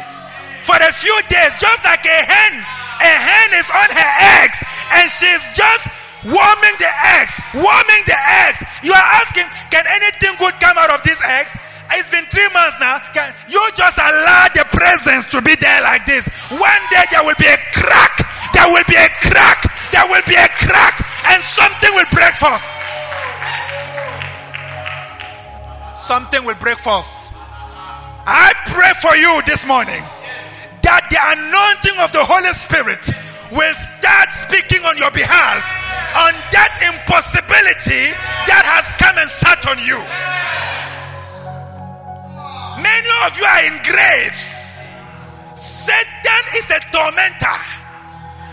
for 0.63 0.75
a 0.75 0.93
few 0.93 1.15
days, 1.29 1.51
just 1.59 1.83
like 1.83 2.05
a 2.05 2.19
hen. 2.27 2.53
A 3.01 3.13
hen 3.15 3.49
is 3.59 3.69
on 3.69 3.89
her 3.95 4.11
eggs 4.43 4.59
and 4.91 5.09
she's 5.09 5.43
just 5.55 5.87
warming 6.25 6.75
the 6.79 6.91
eggs, 7.19 7.35
warming 7.55 8.03
the 8.05 8.17
eggs. 8.47 8.59
You 8.83 8.91
are 8.91 9.07
asking, 9.23 9.47
can 9.71 9.85
anything 9.87 10.35
good 10.39 10.55
come 10.59 10.77
out 10.77 10.91
of 10.91 11.03
these 11.03 11.19
eggs? 11.23 11.55
It's 11.91 12.09
been 12.09 12.25
three 12.29 12.47
months 12.53 12.77
now. 12.79 13.01
Can 13.13 13.33
you 13.49 13.61
just 13.75 13.97
allow 13.97 14.47
the 14.53 14.65
presence 14.69 15.25
to 15.33 15.41
be 15.41 15.55
there 15.55 15.81
like 15.81 16.05
this? 16.05 16.27
One 16.53 16.83
day 16.91 17.03
there 17.11 17.23
will 17.23 17.39
be 17.39 17.49
a 17.49 17.57
crack. 17.73 18.13
There 18.53 18.69
will 18.69 18.85
be 18.87 18.95
a 18.95 19.09
crack. 19.25 19.65
There 19.91 20.05
will 20.05 20.21
be 20.27 20.35
a 20.35 20.47
crack, 20.47 21.01
and 21.33 21.41
something 21.43 21.91
will 21.95 22.09
break 22.13 22.33
forth. 22.37 22.61
Something 25.97 26.45
will 26.45 26.55
break 26.55 26.77
forth. 26.77 27.07
I 28.25 28.53
pray 28.67 28.93
for 29.01 29.15
you 29.17 29.41
this 29.47 29.65
morning 29.65 30.03
that 30.83 31.09
the 31.09 31.17
anointing 31.17 31.99
of 31.99 32.13
the 32.13 32.23
Holy 32.23 32.53
Spirit 32.53 33.01
will 33.51 33.73
start 33.73 34.29
speaking 34.45 34.85
on 34.85 34.97
your 34.97 35.11
behalf 35.11 35.78
on 36.25 36.33
that 36.51 36.71
impossibility 36.89 38.11
that 38.49 38.63
has 38.65 38.85
come 38.97 39.17
and 39.17 39.29
sat 39.29 39.61
on 39.69 39.77
you. 39.85 39.99
Many 42.81 43.09
of 43.27 43.37
you 43.37 43.45
are 43.45 43.63
in 43.67 43.77
graves. 43.83 44.85
Satan 45.55 46.43
is 46.55 46.67
a 46.71 46.79
tormentor. 46.91 47.59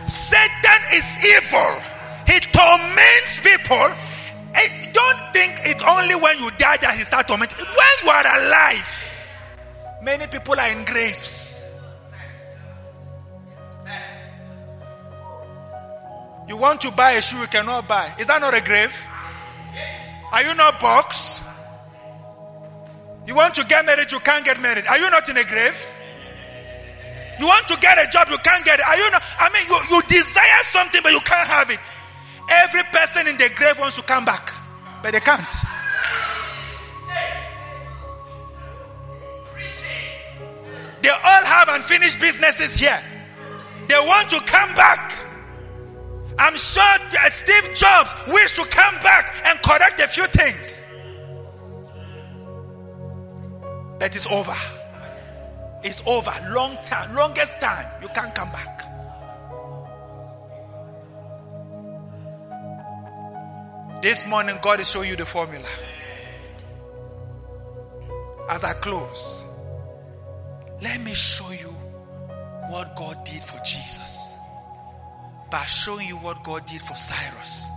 Satan 0.07 0.81
is 0.93 1.07
evil. 1.25 1.73
He 2.27 2.41
torments 2.51 3.39
people. 3.41 3.87
Eh, 4.55 4.91
Don't 4.93 5.21
think 5.33 5.53
it's 5.65 5.83
only 5.85 6.15
when 6.17 6.39
you 6.39 6.51
die 6.59 6.77
that 6.79 6.97
he 6.99 7.05
starts 7.05 7.29
tormenting. 7.29 7.59
When 7.59 7.95
you 8.03 8.11
are 8.11 8.27
alive, 8.27 9.13
many 10.03 10.27
people 10.27 10.59
are 10.59 10.69
in 10.71 10.85
graves. 10.85 11.56
You 16.57 16.63
want 16.63 16.81
to 16.81 16.91
buy 16.91 17.11
a 17.11 17.21
shoe 17.21 17.37
you 17.37 17.47
cannot 17.49 17.87
buy. 17.87 18.15
Is 18.19 18.29
that 18.29 18.41
not 18.41 18.55
a 18.55 18.63
grave? 18.63 18.91
Are 20.33 20.43
you 20.43 20.55
not 20.55 20.81
box? 20.81 21.43
You 23.27 23.35
want 23.35 23.55
to 23.57 23.67
get 23.67 23.85
married, 23.85 24.11
you 24.11 24.19
can't 24.21 24.43
get 24.43 24.59
married. 24.63 24.87
Are 24.87 24.97
you 24.97 25.11
not 25.11 25.29
in 25.29 25.37
a 25.37 25.45
grave? 25.45 25.77
You 27.39 27.47
want 27.47 27.69
to 27.69 27.77
get 27.77 27.99
a 27.99 28.11
job, 28.11 28.29
you 28.31 28.39
can't 28.39 28.65
get 28.65 28.81
it. 28.81 28.89
Are 28.89 28.97
you 28.97 29.11
not? 29.11 29.23
I 29.39 29.51
mean, 29.53 29.67
you, 29.69 29.97
you 29.97 30.03
desire 30.09 30.63
something, 30.63 31.03
but 31.03 31.13
you 31.13 31.21
can't 31.21 31.47
have 31.47 31.69
it. 31.69 31.81
Every 32.51 32.85
person 32.85 33.27
in 33.27 33.37
the 33.37 33.51
grave 33.55 33.79
wants 33.79 33.97
to 33.97 34.03
come 34.03 34.25
back, 34.25 34.51
but 35.03 35.13
they 35.13 35.21
can't. 35.21 35.55
They 41.03 41.11
all 41.11 41.45
have 41.45 41.69
unfinished 41.69 42.19
businesses 42.19 42.73
here. 42.73 42.99
They 43.89 43.99
want 43.99 44.31
to 44.31 44.41
come 44.41 44.75
back. 44.75 45.26
I'm 46.39 46.57
sure 46.57 46.83
Steve 47.31 47.75
Jobs 47.75 48.11
wished 48.29 48.57
to 48.57 48.65
come 48.67 48.95
back 49.03 49.35
and 49.47 49.59
correct 49.63 50.01
a 50.01 50.09
few 50.09 50.27
things. 50.27 50.87
That 53.99 54.15
is 54.15 54.27
over. 54.27 54.55
It's 55.83 56.03
over. 56.07 56.33
Long 56.51 56.77
time, 56.83 57.15
longest 57.15 57.59
time. 57.59 58.03
You 58.03 58.09
can't 58.09 58.35
come 58.35 58.51
back. 58.53 58.83
This 64.03 64.27
morning, 64.27 64.59
God 64.61 64.81
is 64.81 64.91
showing 64.91 65.09
you 65.09 65.17
the 65.17 65.25
formula. 65.25 65.69
As 68.51 68.63
I 68.63 68.75
close, 68.75 69.45
let 70.83 71.01
me 71.01 71.15
show 71.15 71.51
you 71.51 71.75
what 72.69 72.95
God 72.95 73.25
did 73.25 73.43
for 73.43 73.59
Jesus 73.65 74.36
by 75.51 75.65
showing 75.65 76.09
you 76.09 76.17
what 76.17 76.43
God 76.43 76.67
did 76.67 76.81
for 76.81 76.95
Cyrus. 76.95 77.69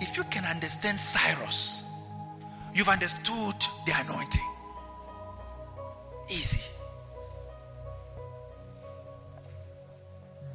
If 0.00 0.16
you 0.16 0.24
can 0.24 0.44
understand 0.44 0.98
Cyrus, 0.98 1.82
you've 2.74 2.88
understood 2.88 3.56
the 3.86 3.92
anointing. 3.96 4.42
Easy. 6.28 6.62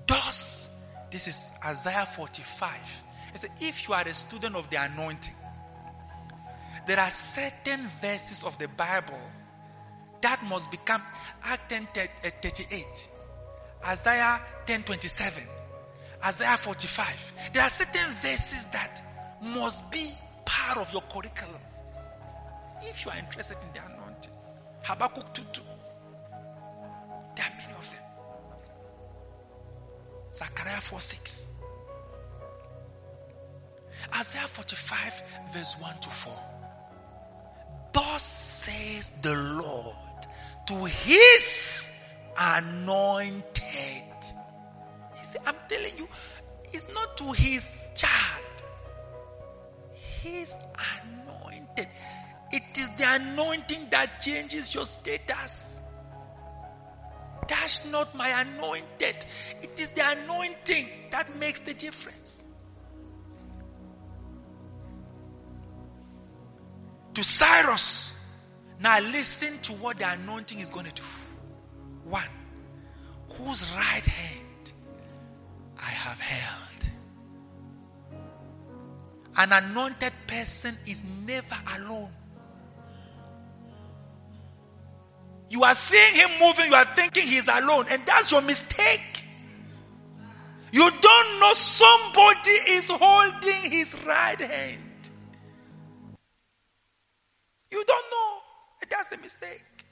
Thus, 0.08 0.70
this 1.10 1.28
is 1.28 1.52
Isaiah 1.66 2.06
45. 2.06 3.04
It 3.34 3.40
says, 3.40 3.50
if 3.60 3.88
you 3.88 3.94
are 3.94 4.04
a 4.04 4.14
student 4.14 4.56
of 4.56 4.70
the 4.70 4.78
anointing, 4.82 5.34
there 6.86 7.00
are 7.00 7.10
certain 7.10 7.88
verses 8.02 8.44
of 8.44 8.58
the 8.60 8.68
Bible 8.68 9.20
that 10.22 10.44
must 10.44 10.72
become 10.72 11.02
Act 11.44 11.70
10 11.70 11.88
38, 11.94 13.08
Isaiah 13.86 14.42
10 14.66 14.84
27, 14.84 15.44
Isaiah 16.26 16.58
45. 16.58 17.34
There 17.54 17.64
are 17.64 17.70
certain 17.70 18.12
verses 18.22 18.66
that 18.68 19.02
must 19.42 19.92
be 19.92 20.12
part 20.46 20.78
of 20.78 20.92
your 20.94 21.02
curriculum. 21.04 21.60
If 22.82 23.06
you 23.06 23.12
are 23.12 23.18
interested 23.18 23.58
in 23.62 23.74
the 23.74 23.80
anointing, 23.94 24.34
Habakkuk 24.84 25.34
2 25.34 25.44
2. 25.52 25.62
There 27.36 27.46
are 27.46 27.58
many 27.58 27.74
of 27.74 27.92
them. 27.92 28.04
Zechariah 30.34 30.82
4 30.82 31.02
6. 31.02 31.50
Isaiah 34.20 34.48
45, 34.48 35.24
verse 35.54 35.76
1 35.80 36.00
to 36.00 36.10
4. 36.10 36.34
Thus 37.94 38.24
says 38.24 39.12
the 39.22 39.36
Lord 39.36 39.96
to 40.68 40.86
his 40.86 41.92
anointed. 42.38 43.54
See, 45.34 45.40
I'm 45.48 45.56
telling 45.68 45.98
you, 45.98 46.08
it's 46.72 46.86
not 46.94 47.18
to 47.18 47.32
his 47.32 47.90
child, 47.96 48.64
his 50.22 50.56
anointed. 51.02 51.88
It 52.52 52.78
is 52.78 52.90
the 53.00 53.16
anointing 53.16 53.88
that 53.90 54.20
changes 54.22 54.76
your 54.76 54.86
status. 54.86 55.82
That's 57.48 57.84
not 57.86 58.14
my 58.16 58.42
anointed. 58.42 59.26
It 59.64 59.80
is 59.80 59.90
the 59.90 60.04
anointing 60.08 60.88
that 61.10 61.36
makes 61.38 61.62
the 61.62 61.74
difference. 61.74 62.46
To 67.16 67.24
Cyrus, 67.24 68.16
now 68.80 69.00
listen 69.00 69.58
to 69.64 69.74
what 69.74 69.98
the 69.98 70.12
anointing 70.12 70.60
is 70.60 70.70
going 70.70 70.86
to 70.86 70.94
do. 70.94 71.04
One, 72.04 72.24
whose 73.36 73.66
right 73.76 74.06
hand 74.06 74.43
I 75.84 75.90
have 75.90 76.20
held. 76.20 76.90
An 79.36 79.52
anointed 79.52 80.14
person 80.28 80.78
is 80.86 81.04
never 81.26 81.58
alone. 81.76 82.12
You 85.50 85.64
are 85.64 85.76
seeing 85.76 86.16
him 86.16 86.30
moving, 86.40 86.68
you 86.68 86.76
are 86.76 86.96
thinking 86.96 87.28
he's 87.28 87.48
alone, 87.48 87.86
and 87.90 88.02
that's 88.06 88.32
your 88.32 88.42
mistake. 88.42 89.24
You 90.72 90.90
don't 90.90 91.40
know 91.40 91.54
somebody 91.54 92.52
is 92.70 92.90
holding 92.90 93.72
his 93.72 93.96
right 94.06 94.40
hand. 94.40 94.80
You 97.70 97.84
don't 97.86 98.06
know. 98.12 98.38
That's 98.90 99.08
the 99.10 99.18
mistake. 99.18 99.83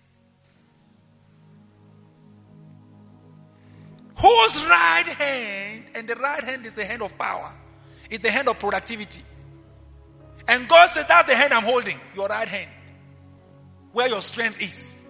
Whose 4.32 4.63
right 4.65 5.07
hand, 5.07 5.84
and 5.93 6.07
the 6.07 6.15
right 6.15 6.43
hand 6.43 6.65
is 6.65 6.73
the 6.73 6.86
hand 6.86 7.01
of 7.01 7.17
power, 7.17 7.51
is 8.09 8.19
the 8.21 8.32
hand 8.32 8.47
of 8.47 8.59
productivity. 8.59 9.21
And 10.47 10.69
God 10.69 10.88
says, 10.88 11.05
That's 11.07 11.27
the 11.27 11.36
hand 11.36 11.53
I'm 11.53 11.63
holding, 11.63 11.99
your 12.15 12.27
right 12.27 12.47
hand, 12.47 12.69
where 13.91 14.07
your 14.07 14.21
strength 14.21 14.61
is. 14.61 15.03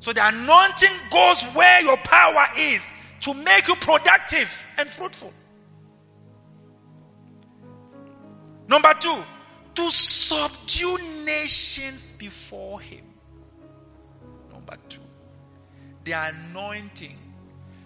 So 0.00 0.12
the 0.12 0.26
anointing 0.26 0.94
goes 1.10 1.42
where 1.54 1.80
your 1.82 1.96
power 1.96 2.44
is 2.58 2.90
to 3.20 3.32
make 3.32 3.66
you 3.66 3.76
productive 3.76 4.62
and 4.76 4.88
fruitful. 4.90 5.32
Number 8.68 8.92
two, 9.00 9.22
to 9.76 9.90
subdue 9.90 10.98
nations 11.24 12.12
before 12.12 12.80
him. 12.80 13.04
Number 14.52 14.76
two, 14.90 15.00
the 16.04 16.12
anointing 16.12 17.16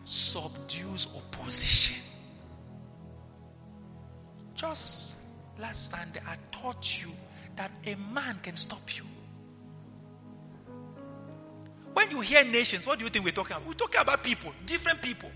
subdues 0.04 1.08
opposition. 1.16 2.02
Just 4.54 5.18
last 5.58 5.90
Sunday, 5.90 6.20
I 6.26 6.36
taught 6.50 7.00
you 7.00 7.12
that 7.56 7.70
a 7.86 7.94
man 8.12 8.38
can 8.42 8.56
stop 8.56 8.96
you. 8.96 9.04
When 11.94 12.10
you 12.10 12.20
hear 12.20 12.44
nations, 12.44 12.86
what 12.86 12.98
do 12.98 13.04
you 13.04 13.10
think 13.10 13.24
we're 13.24 13.32
talking 13.32 13.56
about? 13.56 13.68
We're 13.68 13.74
talking 13.74 14.00
about 14.00 14.22
people, 14.22 14.52
different 14.66 15.02
people. 15.02 15.30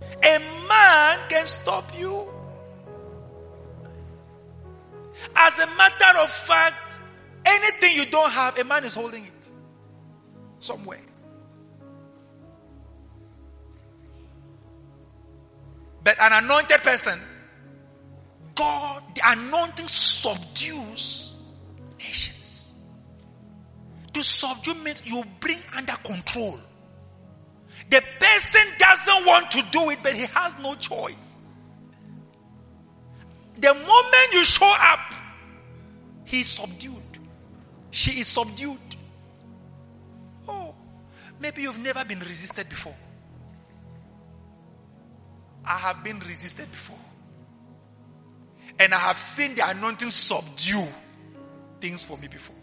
A 0.00 0.38
man 0.68 1.18
can 1.28 1.46
stop 1.46 1.92
you. 1.98 2.28
As 5.34 5.54
a 5.58 5.66
matter 5.76 6.18
of 6.18 6.30
fact, 6.30 6.98
anything 7.44 7.96
you 7.96 8.06
don't 8.06 8.30
have, 8.30 8.58
a 8.58 8.64
man 8.64 8.84
is 8.84 8.94
holding 8.94 9.24
it 9.24 9.50
somewhere. 10.60 11.00
But 16.08 16.18
an 16.22 16.42
anointed 16.42 16.82
person, 16.82 17.20
God, 18.54 19.02
the 19.14 19.20
anointing 19.26 19.88
subdues 19.88 21.34
nations. 21.98 22.72
To 24.14 24.24
subdue 24.24 24.72
means 24.76 25.02
you 25.04 25.22
bring 25.38 25.60
under 25.76 25.92
control. 25.96 26.58
The 27.90 28.02
person 28.18 28.62
doesn't 28.78 29.26
want 29.26 29.50
to 29.50 29.62
do 29.70 29.90
it, 29.90 29.98
but 30.02 30.14
he 30.14 30.22
has 30.22 30.56
no 30.60 30.74
choice. 30.76 31.42
The 33.58 33.74
moment 33.74 34.32
you 34.32 34.46
show 34.46 34.74
up, 34.80 35.12
he 36.24 36.40
is 36.40 36.48
subdued. 36.48 37.18
She 37.90 38.20
is 38.20 38.28
subdued. 38.28 38.96
Oh, 40.48 40.74
maybe 41.38 41.60
you've 41.60 41.78
never 41.80 42.02
been 42.06 42.20
resisted 42.20 42.66
before. 42.70 42.96
I 45.68 45.76
have 45.76 46.02
been 46.02 46.18
resisted 46.20 46.70
before. 46.70 46.98
And 48.78 48.94
I 48.94 48.98
have 48.98 49.18
seen 49.18 49.54
the 49.54 49.68
anointing 49.68 50.10
subdue 50.10 50.86
things 51.80 52.04
for 52.04 52.16
me 52.16 52.28
before. 52.28 52.56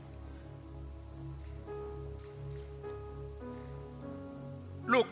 Look, 4.87 5.07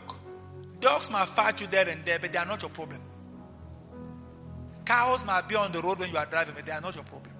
dogs 0.80 1.08
might 1.10 1.28
fight 1.28 1.60
you 1.60 1.68
there 1.68 1.88
and 1.88 2.04
there, 2.04 2.18
but 2.18 2.32
they 2.32 2.38
are 2.38 2.46
not 2.46 2.62
your 2.62 2.70
problem. 2.70 3.00
Cows 4.84 5.24
might 5.24 5.48
be 5.48 5.54
on 5.54 5.70
the 5.72 5.80
road 5.80 5.98
when 5.98 6.10
you 6.10 6.16
are 6.16 6.26
driving, 6.26 6.54
but 6.54 6.66
they 6.66 6.72
are 6.72 6.80
not 6.80 6.94
your 6.94 7.04
problem. 7.04 7.32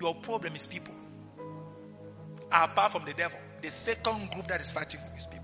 Your 0.00 0.14
problem 0.16 0.54
is 0.54 0.66
people. 0.66 0.94
Apart 2.52 2.92
from 2.92 3.04
the 3.04 3.14
devil, 3.14 3.38
the 3.62 3.70
second 3.70 4.30
group 4.30 4.46
that 4.48 4.60
is 4.60 4.70
fighting 4.70 5.00
you 5.10 5.16
is 5.16 5.26
people. 5.26 5.37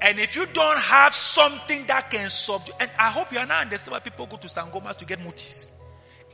And 0.00 0.20
if 0.20 0.36
you 0.36 0.46
don't 0.46 0.78
have 0.78 1.14
something 1.14 1.86
that 1.86 2.10
can 2.10 2.30
subdue, 2.30 2.72
and 2.78 2.90
I 2.98 3.10
hope 3.10 3.32
you 3.32 3.38
are 3.38 3.46
not 3.46 3.62
understand 3.62 3.92
why 3.92 4.00
people 4.00 4.26
go 4.26 4.36
to 4.36 4.46
Sangomas 4.46 4.96
to 4.96 5.04
get 5.04 5.18
mutis. 5.20 5.68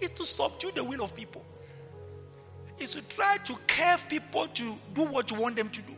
It's 0.01 0.15
to 0.19 0.27
subdue 0.27 0.73
the 0.75 0.85
will 0.85 1.03
of 1.03 1.17
people. 1.17 1.43
It's 2.79 2.93
to 2.93 3.03
try 3.03 3.39
to 3.39 3.57
curve 3.67 4.07
people 4.09 4.47
to 4.49 4.79
do 4.93 5.03
what 5.05 5.31
you 5.31 5.41
want 5.41 5.57
them 5.57 5.71
to 5.71 5.81
do. 5.81 5.95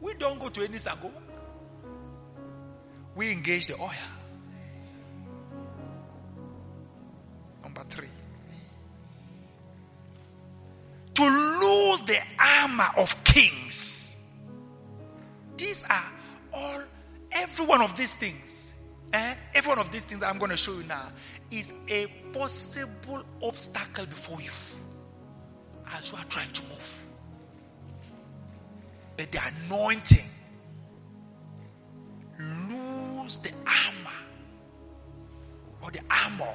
We 0.00 0.14
don't 0.14 0.40
go 0.40 0.48
to 0.48 0.62
any 0.62 0.78
Sangoma. 0.78 1.12
We 3.14 3.30
engage 3.30 3.68
the 3.68 3.80
oil. 3.80 3.90
Armor 12.74 12.90
of 12.98 13.24
kings. 13.24 14.16
These 15.56 15.84
are 15.88 16.12
all, 16.52 16.82
every 17.32 17.66
one 17.66 17.80
of 17.80 17.96
these 17.96 18.14
things, 18.14 18.74
eh, 19.12 19.34
every 19.54 19.68
one 19.68 19.78
of 19.78 19.92
these 19.92 20.04
things 20.04 20.22
I'm 20.22 20.38
going 20.38 20.50
to 20.50 20.56
show 20.56 20.72
you 20.72 20.84
now 20.84 21.08
is 21.50 21.72
a 21.88 22.06
possible 22.32 23.22
obstacle 23.42 24.06
before 24.06 24.40
you 24.40 24.50
as 25.96 26.10
you 26.10 26.18
are 26.18 26.24
trying 26.24 26.50
to 26.52 26.62
move. 26.64 27.04
But 29.16 29.30
the 29.30 29.40
anointing 29.66 30.28
lose 32.40 33.38
the 33.38 33.52
armor 33.66 34.10
or 35.82 35.90
the 35.92 36.00
armor 36.10 36.54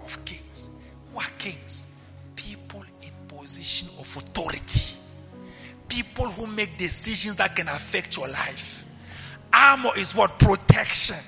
of 0.00 0.22
kings. 0.26 0.70
Who 1.12 1.20
are 1.20 1.30
kings? 1.38 1.86
People 2.36 2.84
in 3.00 3.10
position 3.28 3.88
of 3.98 4.14
authority. 4.16 4.98
People 5.92 6.30
who 6.30 6.46
make 6.46 6.78
decisions 6.78 7.36
that 7.36 7.54
can 7.54 7.68
affect 7.68 8.16
your 8.16 8.26
life. 8.26 8.86
Armor 9.52 9.90
is 9.98 10.14
what? 10.14 10.38
Protection. 10.38 11.18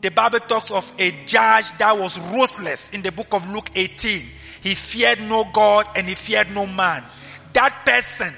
The 0.00 0.10
Bible 0.10 0.40
talks 0.40 0.70
of 0.70 0.90
a 0.98 1.10
judge 1.26 1.76
that 1.76 1.98
was 1.98 2.18
ruthless 2.32 2.94
in 2.94 3.02
the 3.02 3.12
book 3.12 3.26
of 3.32 3.46
Luke 3.50 3.68
18. 3.74 4.26
He 4.62 4.74
feared 4.74 5.20
no 5.20 5.44
God 5.52 5.86
and 5.94 6.08
he 6.08 6.14
feared 6.14 6.50
no 6.54 6.66
man. 6.66 7.04
That 7.52 7.82
person, 7.84 8.34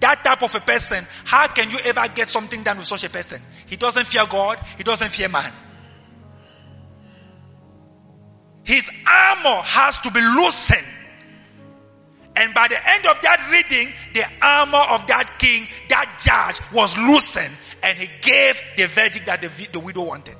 that 0.00 0.24
type 0.24 0.42
of 0.42 0.54
a 0.54 0.60
person, 0.60 1.06
how 1.24 1.46
can 1.48 1.70
you 1.70 1.76
ever 1.84 2.08
get 2.14 2.30
something 2.30 2.62
done 2.62 2.78
with 2.78 2.86
such 2.86 3.04
a 3.04 3.10
person? 3.10 3.42
He 3.66 3.76
doesn't 3.76 4.06
fear 4.06 4.24
God, 4.26 4.58
he 4.78 4.84
doesn't 4.84 5.10
fear 5.10 5.28
man. 5.28 5.52
His 8.62 8.88
armor 9.06 9.60
has 9.62 10.00
to 10.00 10.10
be 10.10 10.22
loosened. 10.22 10.93
And 12.36 12.52
by 12.52 12.68
the 12.68 12.78
end 12.90 13.06
of 13.06 13.20
that 13.22 13.48
reading, 13.52 13.92
the 14.12 14.24
armor 14.42 14.84
of 14.90 15.06
that 15.06 15.38
king, 15.38 15.68
that 15.88 16.18
judge 16.20 16.60
was 16.72 16.96
loosened 16.98 17.54
and 17.82 17.96
he 17.98 18.08
gave 18.22 18.60
the 18.76 18.86
verdict 18.86 19.26
that 19.26 19.40
the, 19.40 19.48
the 19.72 19.78
widow 19.78 20.04
wanted. 20.04 20.36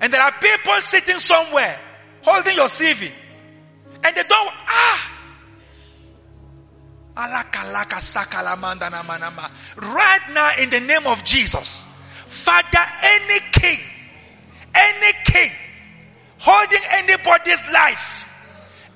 And 0.00 0.12
there 0.12 0.22
are 0.22 0.32
people 0.32 0.80
sitting 0.80 1.18
somewhere 1.18 1.78
holding 2.22 2.54
your 2.54 2.68
CV 2.68 3.10
and 4.04 4.16
they 4.16 4.22
don't, 4.22 4.52
ah, 4.68 5.12
Right 9.78 10.20
now, 10.34 10.50
in 10.60 10.68
the 10.68 10.80
name 10.80 11.06
of 11.06 11.24
Jesus, 11.24 11.86
Father, 12.26 12.84
any 13.02 13.40
king, 13.52 13.80
any 14.74 15.12
king 15.24 15.50
holding 16.46 16.84
anybody's 16.94 17.58
life, 17.74 18.22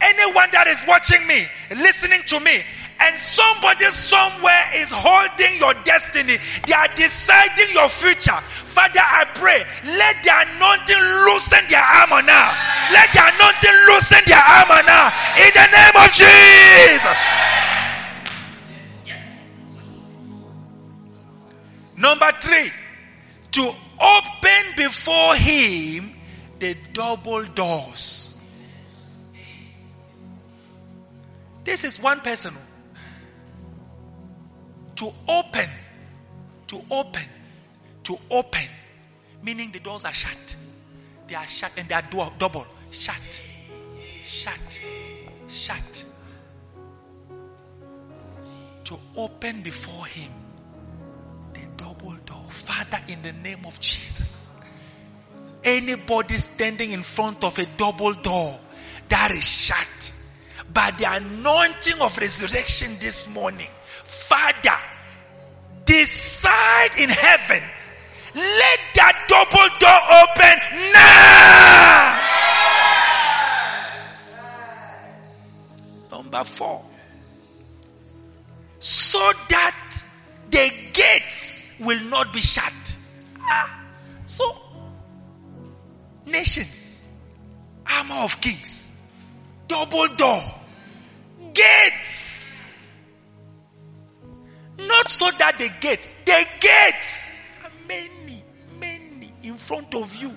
anyone 0.01 0.47
that 0.55 0.71
is 0.71 0.87
watching 0.87 1.19
me, 1.27 1.51
listening 1.83 2.23
to 2.31 2.39
me, 2.39 2.63
and 3.03 3.19
somebody 3.19 3.91
somewhere 3.91 4.65
is 4.77 4.95
holding 4.95 5.59
your 5.59 5.75
destiny. 5.83 6.39
They 6.69 6.77
are 6.79 6.87
deciding 6.95 7.75
your 7.75 7.89
future. 7.91 8.39
Father, 8.71 9.03
I 9.03 9.27
pray, 9.35 9.67
let 9.99 10.15
the 10.23 10.31
anointing 10.31 11.03
loosen 11.27 11.67
their 11.67 11.83
armor 11.83 12.23
now. 12.23 12.55
Let 12.95 13.11
the 13.11 13.23
anointing 13.35 13.79
loosen 13.91 14.23
their 14.31 14.39
armor 14.39 14.87
now. 14.87 15.11
In 15.43 15.51
the 15.51 15.67
name 15.75 15.97
of 15.99 16.09
Jesus. 16.15 17.21
Number 21.97 22.31
three, 22.41 22.71
to 23.59 23.75
open 23.99 24.63
before 24.77 25.35
him 25.35 26.20
the 26.61 26.77
double 26.93 27.45
doors. 27.45 28.45
This 31.65 31.85
is 31.85 32.01
one 32.01 32.21
person. 32.21 32.55
To 34.97 35.11
open, 35.27 35.69
to 36.67 36.83
open, 36.91 37.23
to 38.05 38.19
open, 38.31 38.69
meaning 39.43 39.73
the 39.73 39.81
doors 39.81 40.05
are 40.05 40.13
shut. 40.13 40.57
They 41.27 41.35
are 41.35 41.47
shut 41.47 41.73
and 41.79 41.89
they 41.89 41.95
are 41.95 42.03
do- 42.03 42.33
double. 42.39 42.67
Shut, 42.91 43.43
shut, 44.23 44.81
shut. 45.49 46.05
To 48.85 48.99
open 49.17 49.63
before 49.63 50.07
him 50.07 50.33
the 51.55 51.61
double 51.77 52.15
door. 52.27 52.45
Father, 52.49 52.99
in 53.09 53.23
the 53.23 53.33
name 53.33 53.65
of 53.65 53.79
Jesus, 53.81 54.40
anybody 55.65 56.37
standing 56.37 56.93
in 56.93 57.03
front 57.03 57.45
of 57.45 57.59
a 57.59 57.67
double 57.77 58.13
door 58.15 58.59
that 59.09 59.31
is 59.31 59.45
shut 59.45 60.13
by 60.73 60.91
the 60.99 61.05
anointing 61.05 62.01
of 62.01 62.17
resurrection 62.19 62.97
this 63.01 63.33
morning, 63.35 63.69
Father, 64.05 64.79
decide 65.85 66.91
in 66.99 67.11
heaven, 67.11 67.63
let 68.35 68.79
that 68.95 69.27
double 69.29 69.69
door 69.81 70.01
open 70.23 70.57
now. 76.11 76.21
Number 76.23 76.45
four, 76.45 76.85
so 78.79 79.33
that 79.49 80.03
the 80.51 80.71
gates 80.93 81.73
will 81.81 82.01
not 82.05 82.33
be 82.33 82.41
shut. 82.41 82.97
Ah, 83.41 83.85
so, 84.27 84.57
nations, 86.31 87.09
armor 87.91 88.15
of 88.25 88.41
kings, 88.41 88.91
double 89.69 90.09
door, 90.17 90.43
gates. 91.55 92.67
Not 94.79 95.11
so 95.11 95.31
that 95.39 95.59
the 95.59 95.71
gate, 95.81 96.09
the 96.25 96.47
gates 96.61 97.29
are 97.63 97.71
many, 97.87 98.43
many 98.79 99.33
in 99.43 99.55
front 99.55 99.95
of 99.95 100.15
you. 100.17 100.35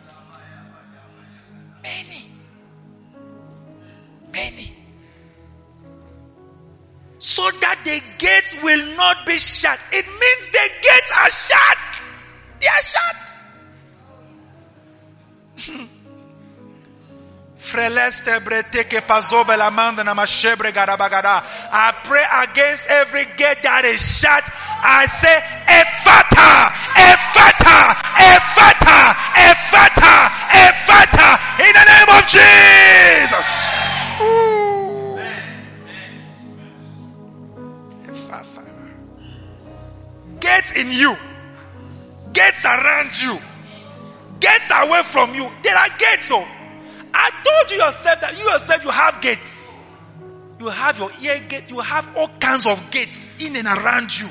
Many. 1.81 2.29
Many. 4.31 4.73
So 7.19 7.49
that 7.61 7.79
the 7.85 8.01
gates 8.17 8.55
will 8.61 8.95
not 8.97 9.25
be 9.25 9.37
shut. 9.37 9.79
It 9.91 10.05
means 10.05 10.47
the 10.47 10.69
gates 10.81 11.11
are 11.15 11.29
shut. 11.29 12.09
They 12.59 12.67
are 12.67 12.81
shut. 12.81 13.32
I 21.71 21.93
pray 22.03 22.25
against 22.43 22.89
every 22.89 23.23
gate 23.37 23.63
that 23.63 23.85
is 23.85 24.01
shut. 24.03 24.43
I 24.83 25.07
say, 25.07 25.39
Ephata, 25.63 26.75
Ephata, 26.91 27.95
Ephata, 28.19 29.15
Ephata, 29.47 30.27
Ephata, 30.59 31.39
in 31.63 31.71
the 31.71 31.85
name 31.87 32.09
of 32.11 32.27
Jesus. 32.27 33.47
Ephata. 38.11 38.67
Gates 40.39 40.71
in 40.75 40.91
you, 40.91 41.15
gates 42.33 42.65
around 42.65 43.21
you, 43.21 43.39
gates 44.43 44.67
away 44.69 45.01
from 45.03 45.33
you. 45.33 45.49
There 45.63 45.75
are 45.75 45.89
gates. 45.97 46.29
Oh. 46.31 46.45
I 47.13 47.29
told 47.43 47.71
you 47.71 47.77
yourself 47.85 48.19
that 48.21 48.37
you 48.37 48.49
yourself 48.49 48.83
you 48.83 48.91
have 48.91 49.21
gates. 49.21 49.65
You 50.59 50.67
have 50.67 50.99
your 50.99 51.11
ear 51.21 51.39
gate, 51.47 51.69
you 51.69 51.79
have 51.79 52.15
all 52.17 52.27
kinds 52.39 52.65
of 52.65 52.91
gates 52.91 53.43
in 53.43 53.55
and 53.55 53.67
around 53.67 54.17
you. 54.17 54.29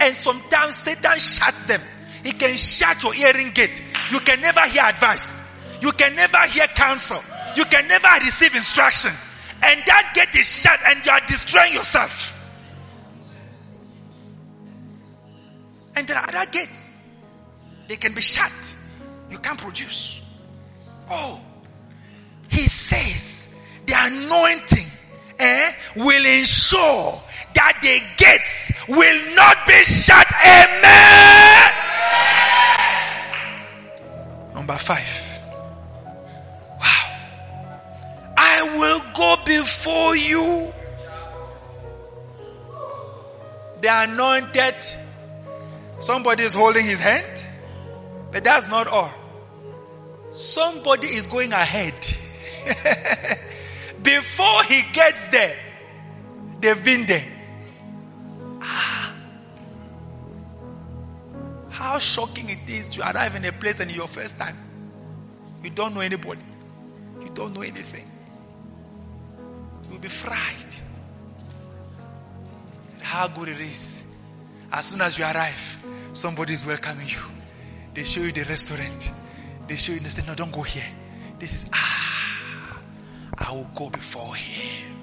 And 0.00 0.14
sometimes 0.14 0.76
Satan 0.76 1.18
shuts 1.18 1.60
them. 1.62 1.80
He 2.22 2.32
can 2.32 2.56
shut 2.56 3.02
your 3.02 3.12
hearing 3.12 3.50
gate. 3.50 3.82
You 4.10 4.20
can 4.20 4.40
never 4.40 4.60
hear 4.68 4.82
advice. 4.82 5.40
You 5.80 5.92
can 5.92 6.14
never 6.16 6.38
hear 6.48 6.66
counsel. 6.68 7.22
You 7.56 7.64
can 7.66 7.88
never 7.88 8.08
receive 8.24 8.54
instruction. 8.54 9.12
And 9.62 9.82
that 9.86 10.12
gate 10.14 10.38
is 10.38 10.46
shut 10.46 10.78
and 10.88 11.04
you 11.04 11.12
are 11.12 11.20
destroying 11.26 11.72
yourself. 11.72 12.32
And 15.94 16.06
there 16.06 16.16
are 16.18 16.28
other 16.28 16.50
gates. 16.50 16.98
They 17.88 17.96
can 17.96 18.12
be 18.14 18.20
shut. 18.20 18.75
You 19.30 19.38
can't 19.38 19.58
produce. 19.58 20.20
Oh, 21.10 21.40
he 22.48 22.62
says 22.62 23.48
the 23.86 23.94
anointing 23.96 24.90
eh, 25.38 25.72
will 25.96 26.24
ensure 26.26 27.22
that 27.54 27.78
the 27.82 28.00
gates 28.16 28.72
will 28.88 29.34
not 29.34 29.66
be 29.66 29.82
shut. 29.84 30.26
Amen. 30.44 31.72
Number 34.54 34.74
five. 34.74 35.40
Wow. 36.80 37.18
I 38.36 38.76
will 38.78 39.00
go 39.14 39.36
before 39.44 40.16
you. 40.16 40.72
The 43.80 44.02
anointed. 44.02 44.74
Somebody 45.98 46.44
is 46.44 46.52
holding 46.52 46.84
his 46.84 46.98
hand. 47.00 47.45
But 48.36 48.44
that's 48.44 48.68
not 48.68 48.86
all. 48.86 49.10
Somebody 50.30 51.06
is 51.06 51.26
going 51.26 51.54
ahead. 51.54 51.94
Before 54.02 54.62
he 54.64 54.82
gets 54.92 55.22
there, 55.28 55.56
they've 56.60 56.84
been 56.84 57.06
there. 57.06 57.24
Ah. 58.60 59.14
How 61.70 61.98
shocking 61.98 62.50
it 62.50 62.68
is 62.68 62.88
to 62.88 63.10
arrive 63.10 63.36
in 63.36 63.44
a 63.46 63.52
place 63.52 63.80
and 63.80 63.90
your 63.90 64.06
first 64.06 64.38
time. 64.38 64.58
You 65.62 65.70
don't 65.70 65.94
know 65.94 66.02
anybody. 66.02 66.44
You 67.22 67.30
don't 67.30 67.54
know 67.54 67.62
anything. 67.62 68.04
You'll 69.88 69.98
be 69.98 70.08
fried. 70.08 70.76
how 73.00 73.28
good 73.28 73.48
it 73.48 73.60
is. 73.62 74.04
As 74.70 74.88
soon 74.88 75.00
as 75.00 75.18
you 75.18 75.24
arrive, 75.24 75.78
somebody 76.12 76.52
is 76.52 76.66
welcoming 76.66 77.08
you. 77.08 77.45
They 77.96 78.04
show 78.04 78.20
you 78.20 78.30
the 78.30 78.42
restaurant. 78.44 79.10
They 79.66 79.76
show 79.76 79.94
you, 79.94 80.00
they 80.00 80.10
say, 80.10 80.22
No, 80.26 80.34
don't 80.34 80.52
go 80.52 80.60
here. 80.60 80.84
This 81.38 81.54
is, 81.54 81.66
ah, 81.72 82.78
I 83.38 83.52
will 83.52 83.70
go 83.74 83.88
before 83.88 84.34
him. 84.36 84.94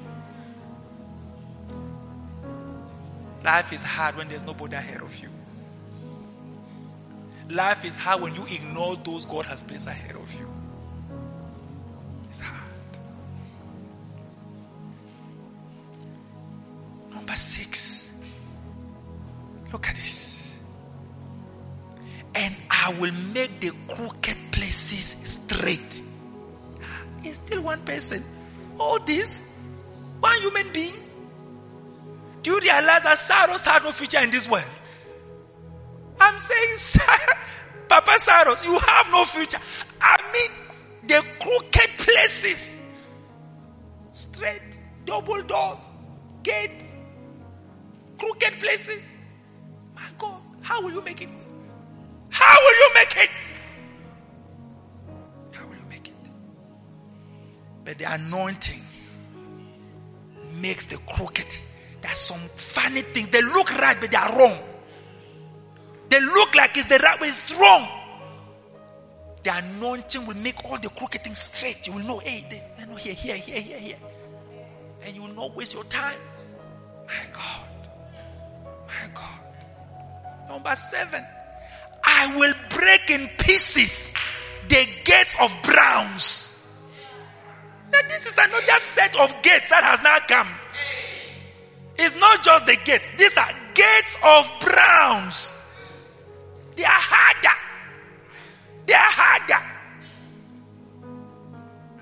Life 3.43 3.73
is 3.73 3.81
hard 3.81 4.15
when 4.15 4.27
there's 4.29 4.45
nobody 4.45 4.75
ahead 4.75 5.01
of 5.01 5.17
you. 5.17 5.29
Life 7.49 7.83
is 7.83 7.95
hard 7.95 8.21
when 8.21 8.35
you 8.35 8.45
ignore 8.45 8.95
those 8.97 9.25
God 9.25 9.47
has 9.47 9.63
placed 9.63 9.87
ahead 9.87 10.15
of 10.15 10.31
you. 10.35 10.47
It's 12.29 12.39
hard. 12.39 12.62
Will 22.99 23.13
make 23.33 23.59
the 23.59 23.71
crooked 23.87 24.37
places 24.51 25.15
straight. 25.23 26.01
It's 27.23 27.37
still 27.37 27.61
one 27.61 27.81
person. 27.81 28.23
All 28.79 28.99
this, 28.99 29.51
one 30.19 30.37
human 30.39 30.71
being. 30.73 30.95
Do 32.41 32.51
you 32.51 32.59
realize 32.59 33.03
that 33.03 33.17
Cyrus 33.17 33.65
had 33.65 33.83
no 33.83 33.91
future 33.91 34.19
in 34.19 34.29
this 34.29 34.49
world? 34.49 34.65
I'm 36.19 36.37
saying, 36.39 37.01
Papa 37.89 38.11
Cyrus, 38.17 38.65
you 38.65 38.77
have 38.77 39.11
no 39.11 39.25
future. 39.25 39.59
I 40.01 40.17
mean, 40.33 40.51
the 41.07 41.23
crooked 41.39 41.89
places, 41.97 42.81
straight, 44.11 44.79
double 45.05 45.41
doors, 45.43 45.89
gates, 46.43 46.97
crooked 48.17 48.59
places. 48.59 49.17
My 49.95 50.07
God, 50.17 50.41
how 50.61 50.81
will 50.81 50.91
you 50.91 51.01
make 51.01 51.21
it? 51.21 51.47
How 52.33 52.57
will 52.59 52.77
you 52.77 52.89
make 52.95 53.17
it? 53.17 53.53
How 55.51 55.67
will 55.67 55.75
you 55.75 55.85
make 55.87 56.07
it? 56.07 56.31
But 57.85 57.99
the 57.99 58.11
anointing 58.11 58.81
makes 60.55 60.87
the 60.87 60.97
crooked. 60.97 61.45
There's 62.01 62.17
some 62.17 62.39
funny 62.55 63.01
things. 63.01 63.27
They 63.27 63.43
look 63.43 63.71
right, 63.77 63.95
but 64.01 64.09
they 64.09 64.17
are 64.17 64.35
wrong. 64.37 64.57
They 66.09 66.19
look 66.21 66.55
like 66.55 66.75
it's 66.75 66.89
the 66.89 66.97
right 66.97 67.21
way, 67.21 67.27
it's 67.27 67.53
wrong. 67.55 67.87
The 69.43 69.55
anointing 69.55 70.25
will 70.25 70.37
make 70.37 70.65
all 70.65 70.79
the 70.79 70.89
crooked 70.89 71.23
things 71.23 71.39
straight. 71.39 71.85
You 71.85 71.93
will 71.93 72.03
know, 72.03 72.17
hey, 72.17 72.47
they, 72.49 72.63
they 72.79 72.89
know 72.89 72.95
here, 72.95 73.13
here, 73.13 73.35
here, 73.35 73.61
here, 73.61 73.79
here. 73.79 73.97
And 75.03 75.15
you 75.15 75.21
will 75.21 75.33
not 75.33 75.55
waste 75.55 75.75
your 75.75 75.83
time. 75.83 76.19
My 77.05 77.31
God. 77.31 77.89
My 78.87 79.09
God. 79.13 80.49
Number 80.49 80.75
seven. 80.75 81.23
I 82.03 82.35
will 82.37 82.53
break 82.69 83.09
in 83.09 83.29
pieces 83.37 84.13
the 84.67 84.87
gates 85.03 85.35
of 85.39 85.55
bronze. 85.63 86.49
Now, 87.91 87.99
this 88.09 88.25
is 88.25 88.33
another 88.33 88.79
set 88.79 89.15
of 89.19 89.29
gates 89.43 89.69
that 89.69 89.83
has 89.83 90.01
now 90.01 90.17
come. 90.27 90.47
It's 91.95 92.15
not 92.15 92.43
just 92.43 92.65
the 92.65 92.75
gates. 92.83 93.09
These 93.17 93.37
are 93.37 93.49
gates 93.73 94.17
of 94.23 94.51
bronze. 94.59 95.53
They 96.75 96.83
are 96.83 96.89
harder. 96.89 97.57
They 98.87 98.93
are 98.93 98.99
harder. 98.99 99.63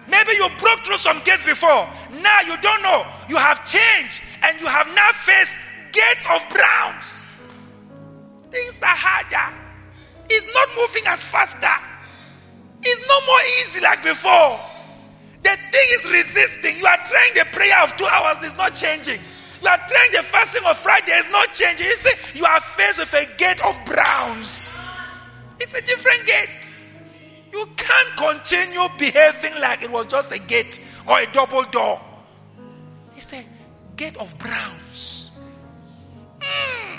Maybe 0.07 0.31
you 0.31 0.49
broke 0.59 0.79
through 0.85 0.97
some 0.97 1.19
gates 1.23 1.43
before. 1.43 1.87
Now 2.21 2.39
you 2.47 2.55
don't 2.61 2.81
know. 2.83 3.05
You 3.29 3.37
have 3.37 3.65
changed 3.65 4.21
and 4.43 4.59
you 4.59 4.67
have 4.67 4.87
now 4.95 5.11
faced 5.13 5.57
gates 5.91 6.25
of 6.29 6.41
bronze. 6.49 7.25
Things 8.49 8.81
are 8.81 8.95
harder. 8.95 9.60
It's 10.33 10.53
not 10.53 10.69
moving 10.77 11.03
as 11.07 11.25
faster. 11.25 11.75
It's 12.81 13.07
no 13.07 13.21
more 13.27 13.43
easy 13.59 13.81
like 13.81 14.01
before. 14.01 14.59
The 15.43 15.49
thing 15.49 15.87
is 15.99 16.11
resisting. 16.11 16.77
You 16.77 16.85
are 16.85 16.97
trying 17.03 17.33
the 17.35 17.45
prayer 17.51 17.83
of 17.83 17.95
two 17.97 18.05
hours, 18.05 18.37
it's 18.41 18.55
not 18.55 18.73
changing. 18.73 19.19
You 19.61 19.67
are 19.67 19.77
trying 19.77 20.11
the 20.11 20.23
fasting 20.23 20.63
of 20.65 20.77
Friday, 20.77 21.11
it's 21.11 21.29
not 21.31 21.51
changing. 21.53 21.85
You 21.85 21.97
see, 21.97 22.39
you 22.39 22.45
are 22.45 22.61
faced 22.61 22.99
with 22.99 23.13
a 23.13 23.25
gate 23.37 23.63
of 23.65 23.77
bronze. 23.85 24.69
It's 25.59 25.73
a 25.73 25.81
different 25.81 26.25
gate. 26.25 26.73
You 27.51 27.65
can't 27.75 28.17
continue 28.17 28.87
behaving 28.97 29.59
like 29.59 29.83
it 29.83 29.91
was 29.91 30.05
just 30.05 30.31
a 30.31 30.39
gate 30.39 30.79
or 31.07 31.19
a 31.19 31.25
double 31.33 31.63
door. 31.63 31.99
It's 33.15 33.33
a 33.33 33.43
gate 33.97 34.17
of 34.17 34.35
bronze. 34.37 35.31
Mm. 36.39 36.90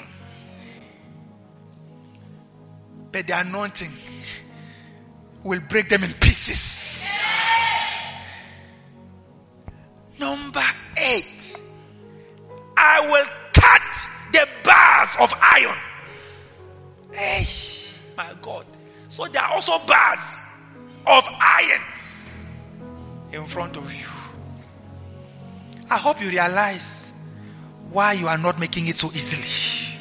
But 3.12 3.26
the 3.26 3.38
anointing 3.38 3.92
will 5.44 5.60
break 5.68 5.88
them 5.88 6.02
in 6.02 6.12
pieces. 6.14 7.08
Number 10.18 10.64
eight. 10.96 11.56
I 12.76 13.06
will 13.06 13.26
cut 13.52 14.08
the 14.32 14.48
bars 14.64 15.16
of 15.20 15.32
iron. 15.40 15.76
Hey, 17.12 17.46
my 18.16 18.32
God. 18.40 18.66
So 19.08 19.26
there 19.26 19.42
are 19.42 19.52
also 19.52 19.78
bars 19.86 20.34
of 21.06 21.24
iron 21.40 21.82
in 23.32 23.44
front 23.44 23.76
of 23.76 23.92
you. 23.92 24.06
I 25.90 25.98
hope 25.98 26.22
you 26.22 26.28
realize 26.28 27.12
why 27.90 28.14
you 28.14 28.26
are 28.26 28.38
not 28.38 28.58
making 28.58 28.88
it 28.88 28.96
so 28.96 29.08
easily. 29.08 29.91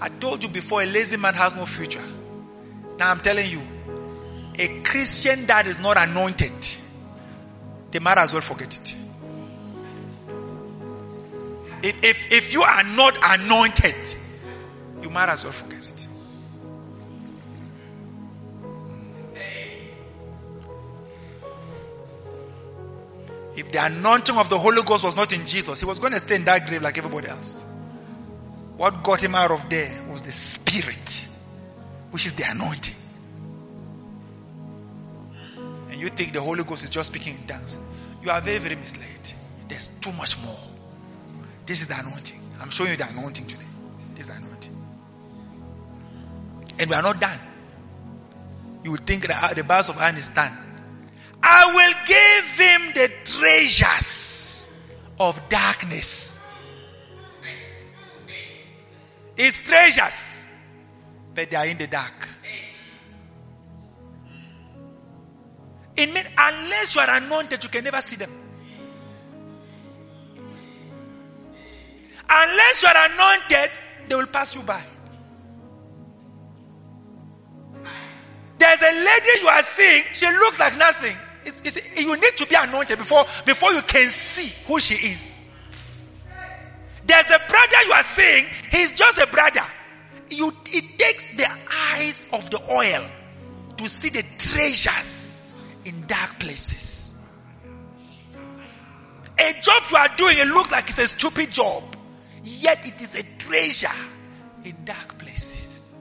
I 0.00 0.08
told 0.08 0.42
you 0.42 0.48
before 0.48 0.82
a 0.82 0.86
lazy 0.86 1.16
man 1.16 1.34
has 1.34 1.54
no 1.54 1.66
future. 1.66 2.02
Now 2.98 3.10
I'm 3.10 3.20
telling 3.20 3.50
you, 3.50 3.62
a 4.58 4.80
Christian 4.82 5.46
that 5.46 5.66
is 5.66 5.78
not 5.78 5.96
anointed, 5.96 6.52
they 7.90 7.98
might 7.98 8.18
as 8.18 8.32
well 8.32 8.42
forget 8.42 8.78
it. 8.78 8.94
If, 11.82 12.04
if, 12.04 12.32
if 12.32 12.52
you 12.52 12.62
are 12.62 12.84
not 12.84 13.18
anointed, 13.22 14.16
you 15.00 15.10
might 15.10 15.28
as 15.28 15.44
well 15.44 15.52
forget 15.52 15.78
it. 15.78 16.08
If 23.56 23.72
the 23.72 23.84
anointing 23.84 24.36
of 24.36 24.48
the 24.48 24.58
Holy 24.58 24.82
Ghost 24.82 25.04
was 25.04 25.16
not 25.16 25.32
in 25.32 25.46
Jesus, 25.46 25.80
he 25.80 25.86
was 25.86 25.98
going 25.98 26.12
to 26.12 26.20
stay 26.20 26.36
in 26.36 26.44
that 26.44 26.66
grave 26.66 26.82
like 26.82 26.96
everybody 26.96 27.28
else. 27.28 27.64
What 28.80 29.02
got 29.02 29.22
him 29.22 29.34
out 29.34 29.50
of 29.50 29.68
there 29.68 29.92
was 30.10 30.22
the 30.22 30.32
Spirit, 30.32 31.26
which 32.12 32.24
is 32.24 32.32
the 32.32 32.44
anointing. 32.50 32.94
And 35.90 36.00
you 36.00 36.08
think 36.08 36.32
the 36.32 36.40
Holy 36.40 36.64
Ghost 36.64 36.84
is 36.84 36.88
just 36.88 37.12
speaking 37.12 37.34
in 37.34 37.46
tongues. 37.46 37.76
You 38.22 38.30
are 38.30 38.40
very, 38.40 38.56
very 38.56 38.76
misled. 38.76 39.34
There's 39.68 39.88
too 40.00 40.12
much 40.12 40.42
more. 40.42 40.56
This 41.66 41.82
is 41.82 41.88
the 41.88 42.00
anointing. 42.00 42.40
I'm 42.58 42.70
showing 42.70 42.92
you 42.92 42.96
the 42.96 43.06
anointing 43.06 43.48
today. 43.48 43.66
This 44.14 44.20
is 44.20 44.28
the 44.28 44.36
anointing. 44.42 44.86
And 46.78 46.88
we 46.88 46.96
are 46.96 47.02
not 47.02 47.20
done. 47.20 47.38
You 48.82 48.92
would 48.92 49.06
think 49.06 49.26
that 49.26 49.56
the 49.56 49.62
bars 49.62 49.90
of 49.90 49.98
iron 49.98 50.16
is 50.16 50.30
done. 50.30 50.56
I 51.42 51.66
will 51.66 51.94
give 52.06 52.66
him 52.66 52.94
the 52.94 53.12
treasures 53.24 54.66
of 55.18 55.38
darkness. 55.50 56.39
It's 59.42 59.62
treasures, 59.62 60.44
but 61.34 61.50
they 61.50 61.56
are 61.56 61.64
in 61.64 61.78
the 61.78 61.86
dark. 61.86 62.28
It 65.96 66.12
means 66.12 66.26
unless 66.36 66.94
you 66.94 67.00
are 67.00 67.16
anointed, 67.16 67.64
you 67.64 67.70
can 67.70 67.84
never 67.84 68.02
see 68.02 68.16
them. 68.16 68.30
Unless 72.28 72.82
you 72.82 72.88
are 72.88 73.10
anointed, 73.10 73.70
they 74.08 74.14
will 74.14 74.26
pass 74.26 74.54
you 74.54 74.60
by. 74.60 74.84
There's 78.58 78.82
a 78.82 78.92
lady 78.92 79.40
you 79.40 79.48
are 79.48 79.62
seeing, 79.62 80.02
she 80.12 80.26
looks 80.26 80.58
like 80.58 80.76
nothing. 80.76 81.16
It's, 81.44 81.62
it's, 81.62 81.98
you 81.98 82.14
need 82.14 82.36
to 82.36 82.46
be 82.46 82.56
anointed 82.56 82.98
before, 82.98 83.24
before 83.46 83.72
you 83.72 83.80
can 83.80 84.10
see 84.10 84.52
who 84.66 84.78
she 84.80 84.96
is. 84.96 85.39
There's 87.10 87.26
a 87.26 87.40
brother 87.48 87.76
you 87.86 87.92
are 87.92 88.02
seeing, 88.04 88.46
he's 88.70 88.92
just 88.92 89.18
a 89.18 89.26
brother. 89.26 89.66
You, 90.28 90.52
it 90.66 90.96
takes 90.96 91.24
the 91.36 91.48
eyes 91.92 92.28
of 92.32 92.48
the 92.50 92.62
oil 92.72 93.04
to 93.78 93.88
see 93.88 94.10
the 94.10 94.24
treasures 94.38 95.52
in 95.84 96.06
dark 96.06 96.38
places. 96.38 97.12
A 99.40 99.52
job 99.60 99.82
you 99.90 99.96
are 99.96 100.16
doing, 100.16 100.38
it 100.38 100.46
looks 100.46 100.70
like 100.70 100.88
it's 100.88 101.00
a 101.00 101.08
stupid 101.08 101.50
job, 101.50 101.82
yet 102.44 102.86
it 102.86 103.02
is 103.02 103.16
a 103.16 103.24
treasure 103.38 103.88
in 104.64 104.76
dark 104.84 105.18
places. 105.18 105.92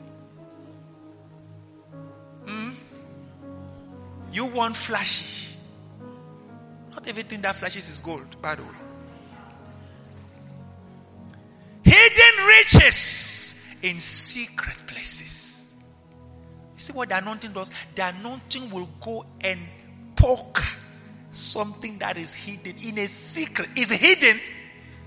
Hmm? 2.45 2.73
You 4.31 4.45
want 4.45 4.76
flashy. 4.76 5.57
Not 6.91 7.07
everything 7.07 7.41
that 7.41 7.56
flashes 7.56 7.90
is 7.90 7.99
gold, 7.99 8.40
by 8.44 8.53
the 8.53 8.61
way. 8.61 8.78
Hidden 11.90 12.45
riches 12.45 13.56
in 13.82 13.99
secret 13.99 14.78
places. 14.86 15.76
You 16.76 16.80
see 16.80 16.94
what 16.94 17.10
the 17.10 17.18
anointing 17.18 17.52
does? 17.52 17.72
The 17.95 18.10
anointing 18.10 18.70
will 18.70 18.88
go 19.02 19.26
and 19.41 19.60
poke 20.16 20.61
something 21.32 21.98
that 21.98 22.16
is 22.18 22.32
hidden 22.32 22.76
in 22.84 22.99
a 22.99 23.07
secret. 23.07 23.70
Is 23.76 23.90
hidden 23.90 24.40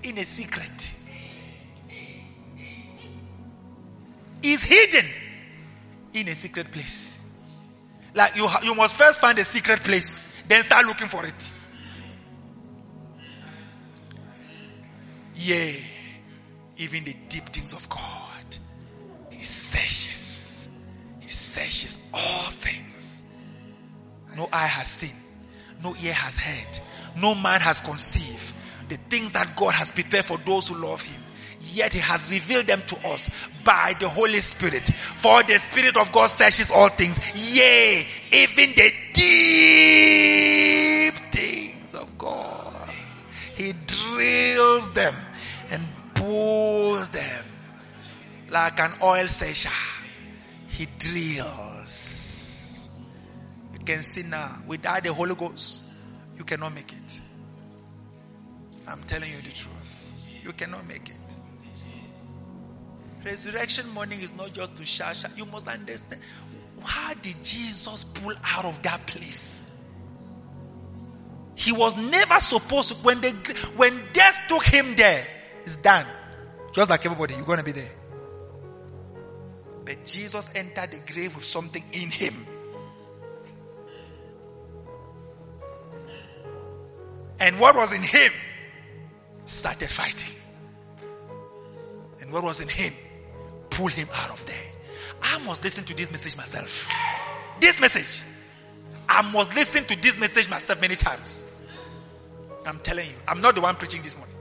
in 0.03 0.17
a 0.17 0.25
secret. 0.25 0.91
Is 4.41 4.61
hidden 4.61 5.05
in 6.13 6.27
a 6.27 6.35
secret 6.35 6.69
place. 6.69 7.17
Like 8.13 8.35
you, 8.35 8.49
you 8.61 8.75
must 8.75 8.97
first 8.97 9.21
find 9.21 9.39
a 9.39 9.45
secret 9.45 9.79
place, 9.79 10.19
then 10.49 10.61
start 10.63 10.85
looking 10.85 11.07
for 11.07 11.25
it. 11.25 11.51
Yeah, 15.35 15.71
even 16.83 17.03
the 17.05 17.15
deep 17.29 17.45
things 17.45 17.71
of 17.71 17.87
God, 17.89 18.57
He 19.29 19.43
searches. 19.43 20.69
He 21.19 21.31
searches 21.31 21.99
all 22.13 22.49
things. 22.51 23.23
No 24.35 24.49
eye 24.51 24.67
has 24.67 24.89
seen, 24.89 25.15
no 25.81 25.95
ear 26.03 26.13
has 26.13 26.35
heard, 26.35 26.79
no 27.15 27.35
man 27.35 27.61
has 27.61 27.79
conceived 27.79 28.53
the 28.89 28.97
things 29.09 29.31
that 29.33 29.55
God 29.55 29.73
has 29.73 29.91
prepared 29.91 30.25
for 30.25 30.37
those 30.39 30.67
who 30.67 30.75
love 30.75 31.01
Him. 31.01 31.21
Yet 31.71 31.93
He 31.93 31.99
has 31.99 32.29
revealed 32.29 32.67
them 32.67 32.81
to 32.87 33.07
us 33.07 33.29
by 33.63 33.95
the 33.99 34.09
Holy 34.09 34.41
Spirit. 34.41 34.89
For 35.15 35.41
the 35.43 35.57
Spirit 35.57 35.95
of 35.95 36.11
God 36.11 36.27
searches 36.27 36.69
all 36.69 36.89
things, 36.89 37.17
yea, 37.33 38.05
even 38.31 38.75
the 38.75 38.91
deep 39.13 41.13
things 41.31 41.95
of 41.95 42.17
God. 42.17 42.91
He 43.55 43.73
drills 43.87 44.93
them 44.93 45.15
pulls 46.33 47.09
them 47.09 47.45
like 48.49 48.79
an 48.79 48.91
oil 49.03 49.27
searcher. 49.27 49.69
He 50.67 50.87
drills. 50.97 52.89
You 53.73 53.79
can 53.79 54.01
see 54.01 54.23
now, 54.23 54.59
without 54.65 55.03
the 55.03 55.13
Holy 55.13 55.35
Ghost, 55.35 55.83
you 56.35 56.43
cannot 56.43 56.73
make 56.73 56.91
it. 56.91 57.19
I'm 58.87 59.03
telling 59.03 59.31
you 59.31 59.41
the 59.41 59.51
truth. 59.51 60.13
You 60.43 60.53
cannot 60.53 60.87
make 60.87 61.09
it. 61.09 61.15
Resurrection 63.23 63.87
morning 63.89 64.19
is 64.19 64.33
not 64.33 64.53
just 64.53 64.75
to 64.75 64.85
shout, 64.85 65.15
shout. 65.15 65.37
You 65.37 65.45
must 65.45 65.67
understand. 65.67 66.21
How 66.81 67.13
did 67.13 67.41
Jesus 67.43 68.03
pull 68.03 68.33
out 68.43 68.65
of 68.65 68.81
that 68.81 69.05
place? 69.05 69.65
He 71.55 71.71
was 71.71 71.95
never 71.95 72.39
supposed 72.39 72.89
to, 72.89 72.95
when, 72.95 73.21
the, 73.21 73.29
when 73.77 73.93
death 74.13 74.35
took 74.49 74.65
him 74.65 74.95
there, 74.95 75.25
it's 75.61 75.77
done. 75.77 76.07
Just 76.73 76.89
like 76.89 77.05
everybody, 77.05 77.35
you're 77.35 77.45
going 77.45 77.59
to 77.59 77.63
be 77.63 77.71
there. 77.71 77.91
But 79.85 80.05
Jesus 80.05 80.49
entered 80.55 80.91
the 80.91 81.13
grave 81.13 81.35
with 81.35 81.45
something 81.45 81.83
in 81.91 82.09
him. 82.09 82.45
And 87.39 87.59
what 87.59 87.75
was 87.75 87.93
in 87.93 88.01
him 88.01 88.31
started 89.45 89.89
fighting. 89.89 90.33
And 92.21 92.31
what 92.31 92.43
was 92.43 92.61
in 92.61 92.69
him 92.69 92.93
pulled 93.69 93.91
him 93.91 94.07
out 94.13 94.29
of 94.29 94.45
there. 94.45 94.71
I 95.21 95.37
must 95.39 95.63
listen 95.63 95.83
to 95.85 95.93
this 95.93 96.11
message 96.11 96.35
myself. 96.37 96.89
This 97.59 97.79
message. 97.79 98.23
I 99.07 99.21
must 99.31 99.53
listen 99.53 99.85
to 99.85 100.01
this 100.01 100.17
message 100.17 100.49
myself 100.49 100.81
many 100.81 100.95
times. 100.95 101.51
I'm 102.65 102.79
telling 102.79 103.07
you, 103.07 103.15
I'm 103.27 103.41
not 103.41 103.55
the 103.55 103.61
one 103.61 103.75
preaching 103.75 104.01
this 104.01 104.17
morning. 104.17 104.32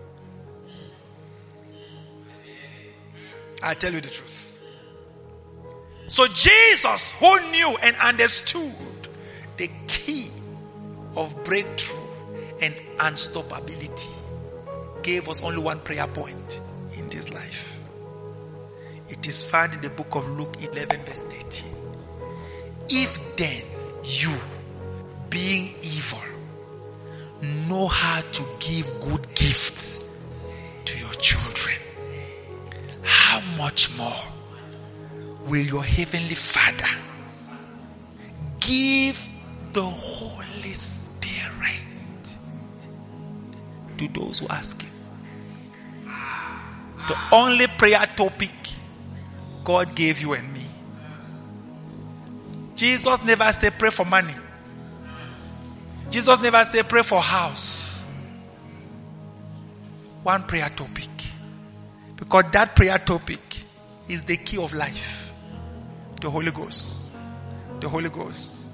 I 3.62 3.74
tell 3.74 3.92
you 3.92 4.00
the 4.00 4.10
truth. 4.10 4.60
So 6.08 6.26
Jesus, 6.26 7.12
who 7.12 7.50
knew 7.50 7.76
and 7.82 7.96
understood 7.96 8.72
the 9.56 9.70
key 9.86 10.30
of 11.16 11.42
breakthrough 11.44 12.00
and 12.60 12.74
unstoppability, 12.98 14.10
gave 15.02 15.28
us 15.28 15.42
only 15.42 15.62
one 15.62 15.80
prayer 15.80 16.06
point 16.06 16.60
in 16.96 17.08
this 17.08 17.32
life. 17.32 17.78
It 19.08 19.26
is 19.28 19.44
found 19.44 19.74
in 19.74 19.80
the 19.80 19.90
book 19.90 20.14
of 20.14 20.28
Luke 20.38 20.56
11, 20.60 21.04
verse 21.04 21.20
13. 21.20 21.66
If 22.88 23.36
then 23.36 23.62
you, 24.04 24.34
being 25.30 25.74
evil, 25.82 26.20
know 27.68 27.88
how 27.88 28.20
to 28.20 28.42
give 28.60 28.86
good 29.00 29.34
gifts 29.34 29.98
to 30.84 30.98
your 30.98 31.12
children, 31.14 31.76
how 33.02 33.40
much 33.58 33.96
more 33.96 34.22
will 35.46 35.64
your 35.64 35.84
heavenly 35.84 36.34
Father 36.34 36.86
give 38.60 39.28
the 39.72 39.82
Holy 39.82 40.72
Spirit 40.72 42.36
to 43.98 44.08
those 44.08 44.38
who 44.40 44.48
ask 44.48 44.80
Him? 44.80 44.90
The 47.08 47.16
only 47.32 47.66
prayer 47.66 48.06
topic 48.16 48.52
God 49.64 49.94
gave 49.94 50.20
you 50.20 50.34
and 50.34 50.52
me. 50.52 50.64
Jesus 52.76 53.22
never 53.24 53.50
said 53.52 53.78
pray 53.78 53.90
for 53.90 54.04
money. 54.04 54.34
Jesus 56.10 56.40
never 56.40 56.64
said 56.64 56.88
pray 56.88 57.02
for 57.02 57.20
house. 57.20 58.04
One 60.22 60.44
prayer 60.44 60.68
topic. 60.68 61.08
Because 62.22 62.44
that 62.52 62.76
prayer 62.76 62.96
topic 63.00 63.40
is 64.08 64.22
the 64.22 64.36
key 64.36 64.56
of 64.56 64.72
life. 64.72 65.32
The 66.20 66.30
Holy 66.30 66.52
Ghost. 66.52 67.08
The 67.80 67.88
Holy 67.88 68.10
Ghost. 68.10 68.70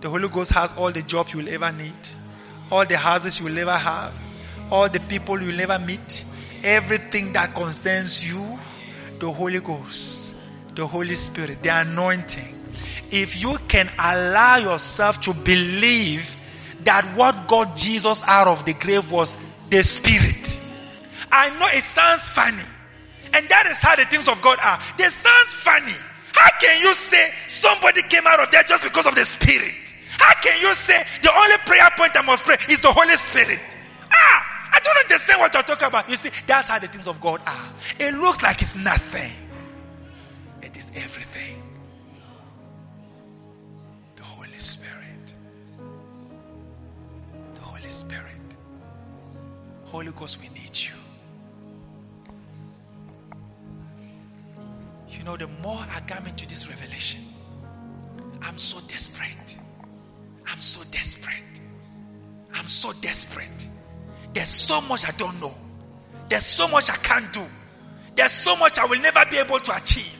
The 0.00 0.08
Holy 0.08 0.28
Ghost 0.28 0.52
has 0.52 0.72
all 0.78 0.92
the 0.92 1.02
jobs 1.02 1.34
you 1.34 1.40
will 1.40 1.48
ever 1.48 1.72
need, 1.72 1.96
all 2.70 2.86
the 2.86 2.96
houses 2.96 3.40
you 3.40 3.46
will 3.46 3.58
ever 3.58 3.72
have, 3.72 4.16
all 4.70 4.88
the 4.88 5.00
people 5.00 5.40
you 5.42 5.48
will 5.48 5.60
ever 5.62 5.80
meet, 5.80 6.24
everything 6.62 7.32
that 7.32 7.56
concerns 7.56 8.24
you, 8.24 8.56
the 9.18 9.32
Holy 9.32 9.58
Ghost, 9.58 10.36
the 10.76 10.86
Holy 10.86 11.16
Spirit, 11.16 11.64
the 11.64 11.70
anointing. 11.70 12.54
If 13.10 13.42
you 13.42 13.58
can 13.66 13.90
allow 13.98 14.58
yourself 14.58 15.20
to 15.22 15.34
believe 15.34 16.36
that 16.84 17.04
what 17.16 17.48
got 17.48 17.76
Jesus 17.76 18.22
out 18.28 18.46
of 18.46 18.64
the 18.64 18.74
grave 18.74 19.10
was 19.10 19.36
the 19.70 19.82
Spirit. 19.82 20.60
I 21.32 21.50
know 21.58 21.66
it 21.66 21.82
sounds 21.82 22.28
funny. 22.28 22.62
And 23.34 23.48
that 23.48 23.66
is 23.66 23.78
how 23.82 23.96
the 23.96 24.04
things 24.04 24.28
of 24.28 24.40
God 24.42 24.58
are. 24.62 24.78
They 24.98 25.08
sound 25.08 25.48
funny. 25.48 25.96
How 26.32 26.50
can 26.60 26.80
you 26.82 26.94
say 26.94 27.30
somebody 27.46 28.02
came 28.02 28.26
out 28.26 28.40
of 28.40 28.50
there 28.50 28.62
just 28.62 28.82
because 28.82 29.06
of 29.06 29.14
the 29.14 29.24
Spirit? 29.24 29.74
How 30.18 30.34
can 30.40 30.60
you 30.60 30.74
say 30.74 31.02
the 31.22 31.32
only 31.32 31.56
prayer 31.66 31.88
point 31.96 32.12
I 32.14 32.22
must 32.22 32.44
pray 32.44 32.56
is 32.68 32.80
the 32.80 32.92
Holy 32.92 33.16
Spirit? 33.16 33.60
Ah, 34.10 34.70
I 34.72 34.80
don't 34.80 34.98
understand 34.98 35.40
what 35.40 35.52
you're 35.54 35.62
talking 35.62 35.88
about. 35.88 36.08
You 36.08 36.16
see, 36.16 36.30
that's 36.46 36.66
how 36.66 36.78
the 36.78 36.88
things 36.88 37.06
of 37.06 37.20
God 37.20 37.40
are. 37.46 37.72
It 37.98 38.14
looks 38.14 38.42
like 38.42 38.60
it's 38.62 38.76
nothing. 38.76 39.32
It 40.62 40.76
is 40.76 40.90
everything. 40.96 41.62
The 44.16 44.22
Holy 44.22 44.58
Spirit. 44.58 45.34
The 47.54 47.60
Holy 47.60 47.88
Spirit. 47.88 48.24
Holy 49.86 50.12
Ghost, 50.12 50.40
we 50.40 50.48
need 50.48 50.76
you. 50.78 50.92
Know, 55.26 55.36
the 55.36 55.48
more 55.60 55.84
I 55.92 56.00
come 56.00 56.26
into 56.26 56.48
this 56.48 56.68
revelation, 56.68 57.20
I'm 58.42 58.56
so 58.56 58.78
desperate. 58.86 59.58
I'm 60.46 60.60
so 60.60 60.82
desperate. 60.92 61.60
I'm 62.54 62.68
so 62.68 62.92
desperate. 63.02 63.68
There's 64.32 64.48
so 64.48 64.80
much 64.82 65.04
I 65.06 65.10
don't 65.18 65.38
know. 65.40 65.54
There's 66.28 66.46
so 66.46 66.68
much 66.68 66.90
I 66.90 66.96
can't 66.96 67.30
do. 67.32 67.44
There's 68.14 68.32
so 68.32 68.56
much 68.56 68.78
I 68.78 68.86
will 68.86 69.00
never 69.00 69.24
be 69.28 69.38
able 69.38 69.58
to 69.58 69.76
achieve. 69.76 70.12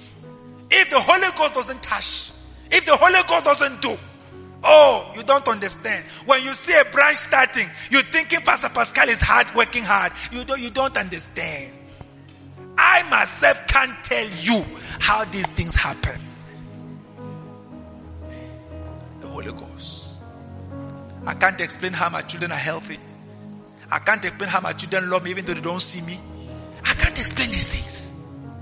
If 0.71 0.91
the 0.91 1.01
Holy 1.01 1.29
Ghost 1.39 1.55
doesn't 1.55 1.83
touch, 1.83 2.33
if 2.71 2.85
the 2.85 2.97
Holy 2.97 3.23
Ghost 3.29 3.45
doesn't 3.45 3.81
do, 3.81 3.97
oh, 4.65 5.13
you 5.17 5.23
don't 5.23 5.47
understand. 5.47 6.05
When 6.27 6.43
you 6.43 6.53
see 6.53 6.79
a 6.79 6.85
branch 6.87 7.19
starting, 7.19 7.69
you're 7.91 8.03
thinking 8.03 8.41
Pastor 8.41 8.69
Pascal 8.69 9.09
is 9.09 9.21
hard, 9.21 9.55
working 9.55 9.85
hard. 9.85 10.13
You 10.33 10.45
don't, 10.45 10.61
you 10.61 10.71
don't 10.71 10.97
understand. 10.97 11.73
I 12.77 13.09
myself 13.09 13.67
can't 13.69 14.03
tell 14.05 14.27
you 14.41 14.65
how 14.99 15.25
these 15.25 15.49
things 15.49 15.75
happen. 15.75 16.21
The 19.21 19.27
Holy 19.29 19.53
Ghost. 19.53 20.19
I 21.27 21.35
can't 21.35 21.61
explain 21.61 21.93
how 21.93 22.09
my 22.09 22.23
children 22.23 22.53
are 22.53 22.59
healthy. 22.59 22.99
I 23.91 23.99
can't 23.99 24.25
explain 24.25 24.49
how 24.49 24.61
my 24.61 24.73
children 24.73 25.11
love 25.11 25.25
me 25.25 25.31
even 25.31 25.45
though 25.45 25.55
they 25.55 25.61
don't 25.61 25.81
see 25.81 26.03
me. 26.03 26.19
I 26.85 26.95
can't 26.95 27.19
explain 27.19 27.51
these 27.51 27.67
things. 27.67 28.13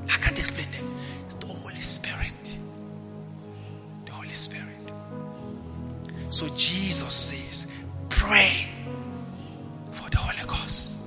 I 0.08 0.16
can't 0.18 0.38
explain 0.38 0.70
them. 0.70 0.94
It's 1.26 1.34
the 1.36 1.46
Holy 1.46 1.80
Spirit. 1.80 2.58
The 4.06 4.12
Holy 4.12 4.28
Spirit. 4.34 4.92
So 6.30 6.48
Jesus 6.56 7.14
says, 7.14 7.66
pray 8.08 8.68
for 9.92 10.08
the 10.10 10.16
Holy 10.18 10.46
Ghost. 10.46 11.02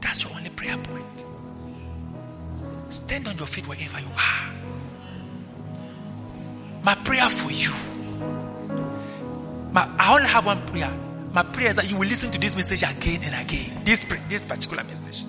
That's 0.00 0.22
your 0.22 0.32
only 0.34 0.50
prayer 0.50 0.76
point. 0.78 1.13
Stand 2.88 3.28
on 3.28 3.36
your 3.38 3.46
feet 3.46 3.66
wherever 3.66 4.00
you 4.00 4.06
are. 4.06 4.52
My 6.82 6.94
prayer 6.94 7.28
for 7.30 7.50
you. 7.50 7.72
My, 9.72 9.88
I 9.98 10.14
only 10.14 10.28
have 10.28 10.46
one 10.46 10.64
prayer. 10.66 10.90
My 11.32 11.42
prayer 11.42 11.70
is 11.70 11.76
that 11.76 11.90
you 11.90 11.96
will 11.96 12.06
listen 12.06 12.30
to 12.30 12.38
this 12.38 12.54
message 12.54 12.82
again 12.82 13.20
and 13.24 13.34
again. 13.34 13.82
This, 13.84 14.04
this 14.28 14.44
particular 14.44 14.84
message. 14.84 15.24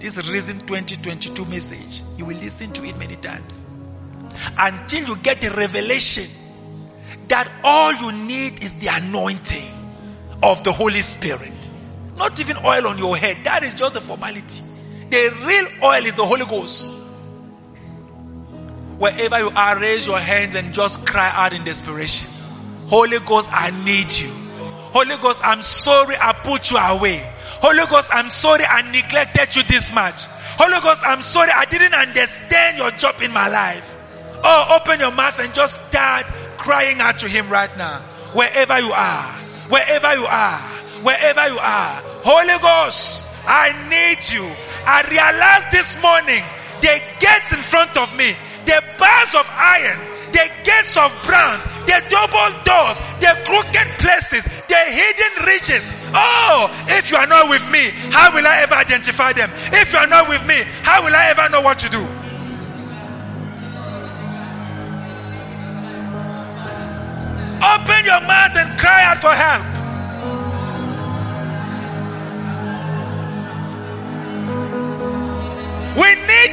This 0.00 0.16
Reason 0.26 0.58
2022 0.58 1.44
message. 1.44 2.02
You 2.16 2.24
will 2.24 2.36
listen 2.36 2.72
to 2.72 2.84
it 2.84 2.96
many 2.98 3.16
times. 3.16 3.66
Until 4.58 5.08
you 5.08 5.16
get 5.18 5.40
the 5.40 5.50
revelation 5.50 6.26
that 7.28 7.52
all 7.62 7.92
you 7.92 8.10
need 8.12 8.62
is 8.62 8.74
the 8.74 8.88
anointing 8.88 9.70
of 10.42 10.64
the 10.64 10.72
Holy 10.72 11.00
Spirit. 11.00 11.70
Not 12.16 12.40
even 12.40 12.56
oil 12.64 12.88
on 12.88 12.98
your 12.98 13.16
head. 13.16 13.36
That 13.44 13.62
is 13.62 13.74
just 13.74 13.94
the 13.94 14.00
formality. 14.00 14.62
The 15.10 15.36
real 15.44 15.66
oil 15.84 16.06
is 16.06 16.14
the 16.14 16.24
Holy 16.24 16.46
Ghost. 16.46 16.86
Wherever 18.98 19.38
you 19.38 19.50
are, 19.56 19.78
raise 19.78 20.06
your 20.06 20.20
hands 20.20 20.54
and 20.54 20.72
just 20.72 21.06
cry 21.06 21.30
out 21.34 21.52
in 21.52 21.64
desperation. 21.64 22.28
Holy 22.86 23.18
Ghost, 23.20 23.48
I 23.52 23.70
need 23.84 24.12
you. 24.12 24.28
Holy 24.92 25.16
Ghost, 25.22 25.40
I'm 25.44 25.62
sorry 25.62 26.14
I 26.20 26.32
put 26.32 26.70
you 26.70 26.76
away. 26.76 27.26
Holy 27.62 27.86
Ghost, 27.86 28.10
I'm 28.12 28.28
sorry 28.28 28.64
I 28.68 28.82
neglected 28.92 29.56
you 29.56 29.62
this 29.64 29.92
much. 29.92 30.26
Holy 30.58 30.80
Ghost, 30.80 31.02
I'm 31.04 31.22
sorry 31.22 31.50
I 31.54 31.64
didn't 31.64 31.94
understand 31.94 32.78
your 32.78 32.90
job 32.92 33.16
in 33.22 33.32
my 33.32 33.48
life. 33.48 33.96
Oh, 34.44 34.78
open 34.80 35.00
your 35.00 35.12
mouth 35.12 35.38
and 35.40 35.52
just 35.52 35.80
start 35.88 36.26
crying 36.56 37.00
out 37.00 37.18
to 37.20 37.28
Him 37.28 37.48
right 37.48 37.74
now. 37.76 38.00
Wherever 38.32 38.78
you 38.78 38.92
are, 38.92 39.32
wherever 39.68 40.14
you 40.14 40.26
are, 40.26 40.58
wherever 41.02 41.48
you 41.48 41.58
are. 41.58 42.02
Holy 42.22 42.58
Ghost, 42.62 43.28
I 43.46 43.72
need 43.88 44.30
you. 44.32 44.44
I 44.86 45.02
realized 45.08 45.68
this 45.72 46.00
morning 46.02 46.42
the 46.80 47.00
gates 47.20 47.52
in 47.52 47.62
front 47.62 47.96
of 47.96 48.08
me, 48.16 48.32
the 48.64 48.82
bars 48.98 49.34
of 49.34 49.46
iron, 49.50 50.00
the 50.32 50.46
gates 50.64 50.96
of 50.96 51.10
bronze, 51.24 51.64
the 51.84 51.98
double 52.08 52.50
doors, 52.64 52.98
the 53.20 53.32
crooked 53.44 53.88
places, 53.98 54.44
the 54.44 54.82
hidden 54.88 55.44
riches. 55.46 55.90
Oh, 56.14 56.70
if 56.88 57.10
you 57.10 57.16
are 57.16 57.26
not 57.26 57.50
with 57.50 57.64
me, 57.70 57.90
how 58.10 58.32
will 58.32 58.46
I 58.46 58.62
ever 58.62 58.74
identify 58.74 59.32
them? 59.32 59.50
If 59.72 59.92
you 59.92 59.98
are 59.98 60.06
not 60.06 60.28
with 60.28 60.44
me, 60.46 60.62
how 60.82 61.04
will 61.04 61.14
I 61.14 61.28
ever 61.30 61.48
know 61.50 61.60
what 61.60 61.78
to 61.80 61.88
do? 61.88 62.02
Open 67.60 68.04
your 68.06 68.20
mouth 68.24 68.56
and 68.56 68.78
cry 68.80 69.04
out 69.04 69.18
for 69.18 69.34
help. 69.34 69.69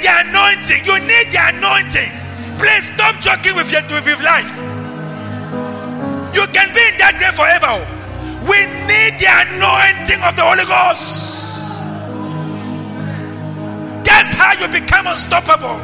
The 0.07 0.13
anointing. 0.29 0.81
You 0.87 0.95
need 1.03 1.27
the 1.35 1.41
anointing. 1.51 2.11
Please 2.57 2.87
stop 2.93 3.19
joking 3.19 3.55
with 3.55 3.71
your, 3.71 3.83
with 4.07 4.21
life. 4.23 4.55
You 6.33 6.45
can 6.55 6.71
be 6.73 6.83
in 6.87 6.95
that 7.01 7.15
grave 7.19 7.35
forever. 7.35 7.75
We 8.47 8.59
need 8.87 9.19
the 9.19 9.27
anointing 9.27 10.21
of 10.23 10.35
the 10.35 10.43
Holy 10.47 10.65
Ghost. 10.65 11.83
That's 14.07 14.29
how 14.29 14.53
you 14.61 14.67
become 14.79 15.07
unstoppable. 15.07 15.77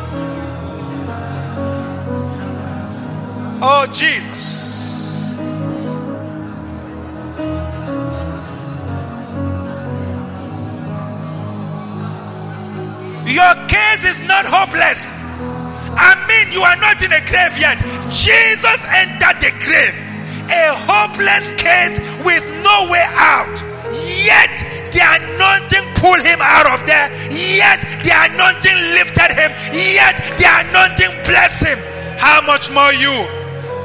Oh, 3.66 3.86
Jesus. 3.94 4.83
Your 13.34 13.54
case 13.66 14.06
is 14.06 14.20
not 14.30 14.46
hopeless. 14.46 15.26
I 15.98 16.14
mean, 16.30 16.54
you 16.54 16.62
are 16.62 16.78
not 16.78 17.02
in 17.02 17.10
a 17.10 17.22
grave 17.26 17.58
yet. 17.58 17.82
Jesus 18.14 18.80
entered 18.94 19.42
the 19.42 19.50
grave, 19.58 19.98
a 20.54 20.70
hopeless 20.86 21.50
case 21.58 21.98
with 22.22 22.46
no 22.62 22.94
way 22.94 23.02
out. 23.18 23.58
Yet 24.22 24.54
the 24.94 25.02
anointing 25.02 25.86
pulled 25.98 26.22
him 26.22 26.38
out 26.46 26.78
of 26.78 26.86
there. 26.86 27.10
Yet 27.34 27.82
the 28.06 28.14
anointing 28.14 28.78
lifted 29.02 29.34
him. 29.34 29.50
Yet 29.74 30.14
the 30.38 30.46
anointing 30.46 31.14
blessed 31.26 31.74
him. 31.74 31.80
How 32.22 32.46
much 32.46 32.70
more 32.70 32.94
you? 32.94 33.14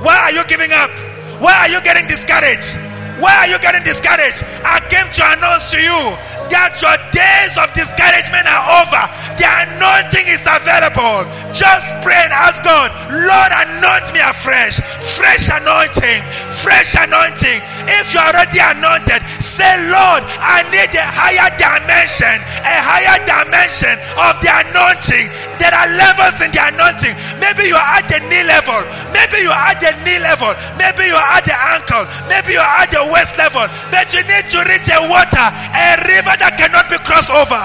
Why 0.05 0.29
are 0.29 0.33
you 0.33 0.45
giving 0.45 0.73
up? 0.73 0.93
Why 1.41 1.57
are 1.65 1.69
you 1.73 1.81
getting 1.81 2.07
discouraged? 2.07 2.88
Why 3.19 3.35
are 3.45 3.49
you 3.51 3.59
getting 3.59 3.83
discouraged? 3.83 4.47
I 4.63 4.79
came 4.87 5.11
to 5.11 5.23
announce 5.35 5.71
to 5.75 5.79
you 5.83 6.01
that 6.49 6.79
your 6.81 6.97
days 7.13 7.55
of 7.61 7.69
discouragement 7.77 8.47
are 8.49 8.65
over. 8.83 9.03
The 9.37 9.47
anointing 9.47 10.27
is 10.31 10.43
available. 10.47 11.27
Just 11.53 11.93
pray 12.01 12.17
and 12.17 12.33
ask 12.33 12.65
God, 12.65 12.89
Lord, 13.11 13.51
anoint 13.53 14.07
me 14.15 14.21
afresh. 14.23 14.81
Fresh 15.19 15.51
anointing. 15.51 16.23
Fresh 16.63 16.97
anointing. 16.99 17.59
If 17.91 18.15
you're 18.15 18.25
already 18.25 18.63
anointed, 18.63 19.21
say, 19.43 19.69
Lord, 19.91 20.23
I 20.39 20.63
need 20.71 20.91
a 20.95 21.05
higher 21.05 21.51
dimension, 21.59 22.39
a 22.63 22.77
higher 22.81 23.19
dimension 23.27 23.99
of 24.19 24.39
the 24.39 24.51
anointing. 24.51 25.27
There 25.59 25.75
are 25.75 25.91
levels 25.91 26.39
in 26.39 26.55
the 26.55 26.63
anointing. 26.63 27.15
Maybe 27.43 27.67
you 27.67 27.77
are 27.77 27.91
at 27.99 28.07
the 28.07 28.23
knee 28.31 28.47
level. 28.47 28.79
Maybe 29.11 29.43
you 29.43 29.51
are 29.51 29.75
at 29.75 29.83
the 29.83 29.91
knee 30.07 30.23
level. 30.23 30.55
Maybe 30.79 31.11
you 31.11 31.19
are 31.19 31.31
at 31.35 31.45
the 31.45 31.57
ankle. 31.75 32.05
Maybe 32.31 32.55
you 32.55 32.63
are 32.63 32.77
at 32.87 32.91
the 32.95 33.03
waist 33.13 33.37
level. 33.39 33.67
But 33.91 34.13
you 34.13 34.23
need 34.25 34.47
to 34.53 34.59
reach 34.65 34.89
a 34.91 35.01
water, 35.09 35.47
a 35.73 35.89
river 36.05 36.35
that 36.39 36.55
cannot 36.59 36.89
be 36.91 36.99
crossed 37.03 37.31
over. 37.31 37.65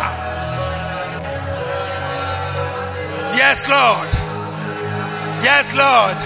Yes, 3.35 3.65
Lord. 3.67 4.09
Yes, 5.43 5.73
Lord. 5.73 6.17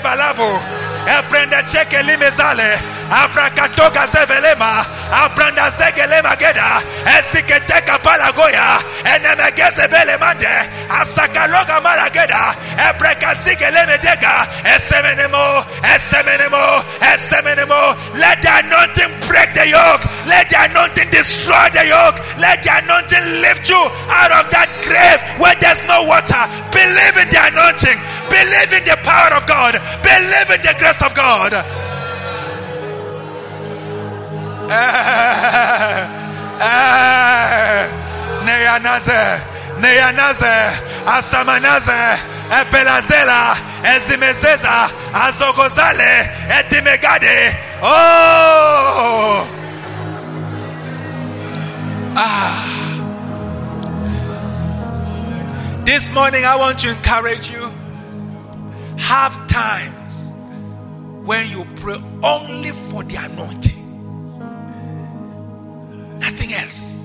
Balavu. 0.00 0.50
Eprende. 1.06 1.62
Abrakatoka 3.14 4.06
zevelema. 4.12 4.84
Abranda 5.22 5.70
zegele 5.70 6.20
mageda. 6.22 6.82
Esiketeka 7.14 7.98
palagoya. 8.02 8.82
Enemegeze 9.04 9.86
bele 9.88 10.16
mande. 10.18 10.54
Asakaloga 10.90 11.78
malageda. 11.80 12.42
Ebreka 12.88 13.34
zigele 13.44 13.86
medega. 13.86 14.34
Esemenemo. 14.74 15.64
Esemenemo. 15.94 16.82
Esemenemo. 17.12 17.82
Let 18.18 18.42
the 18.42 18.50
anointing 18.50 19.14
break 19.28 19.54
the 19.54 19.68
yoke. 19.68 20.04
Let 20.26 20.50
the 20.50 20.56
anointing 20.66 21.10
destroy 21.10 21.68
the 21.70 21.86
yoke. 21.86 22.18
Let 22.38 22.62
the 22.64 22.70
anointing 22.82 23.26
lift 23.42 23.68
you 23.70 23.78
out 24.10 24.32
of 24.42 24.50
that 24.50 24.70
grave 24.82 25.20
where 25.38 25.54
there's 25.62 25.78
no 25.86 26.02
water. 26.02 26.42
Believe 26.74 27.16
in 27.22 27.28
the 27.30 27.40
anointing. 27.46 27.98
Believe 28.26 28.72
in 28.74 28.84
the 28.90 28.98
power 29.06 29.38
of 29.38 29.46
God. 29.46 29.78
Believe 30.02 30.50
in 30.50 30.60
the 30.66 30.74
grace 30.82 31.02
of 31.02 31.14
God. 31.14 31.54
Neyanaze, 38.44 39.40
Neyanaze, 39.80 40.54
Asamanaze, 41.04 42.18
Epelazela, 42.50 43.56
Ezimezeza, 43.82 44.90
Azokozale, 45.12 46.30
Etimegade. 46.48 47.56
Oh! 47.82 49.46
Ah. 52.16 52.70
This 55.84 56.10
morning, 56.12 56.44
I 56.44 56.56
want 56.56 56.78
to 56.80 56.90
encourage 56.90 57.50
you. 57.50 57.72
Have 58.96 59.46
times 59.48 60.34
when 61.24 61.48
you 61.50 61.66
pray 61.76 61.96
only 62.22 62.70
for 62.70 63.02
the 63.02 63.16
anointing, 63.16 63.83
nothing 66.24 66.52
else. 66.54 67.00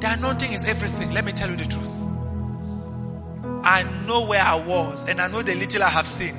The 0.00 0.12
anointing 0.12 0.52
is 0.52 0.64
everything. 0.64 1.10
Let 1.12 1.24
me 1.24 1.32
tell 1.32 1.50
you 1.50 1.56
the 1.56 1.64
truth. 1.64 1.94
I 3.64 3.82
know 4.06 4.26
where 4.26 4.42
I 4.42 4.54
was, 4.54 5.08
and 5.08 5.20
I 5.20 5.28
know 5.28 5.42
the 5.42 5.54
little 5.54 5.82
I 5.82 5.88
have 5.88 6.06
seen. 6.06 6.36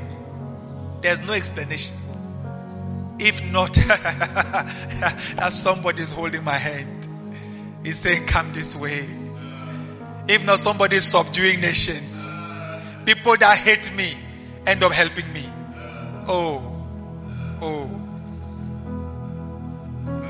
There's 1.01 1.21
no 1.21 1.33
explanation. 1.33 1.95
If 3.19 3.43
not, 3.51 3.73
that 3.75 5.49
somebody 5.49 6.03
is 6.03 6.11
holding 6.11 6.43
my 6.43 6.53
hand. 6.53 7.07
He's 7.83 7.99
saying, 7.99 8.27
Come 8.27 8.53
this 8.53 8.75
way. 8.75 9.07
If 10.27 10.45
not, 10.45 10.59
somebody 10.59 10.97
is 10.97 11.05
subduing 11.05 11.61
nations. 11.61 12.25
People 13.05 13.37
that 13.37 13.57
hate 13.57 13.93
me 13.95 14.13
end 14.65 14.83
up 14.83 14.91
helping 14.91 15.31
me. 15.33 15.45
Oh, 16.27 16.61
oh. 17.61 17.96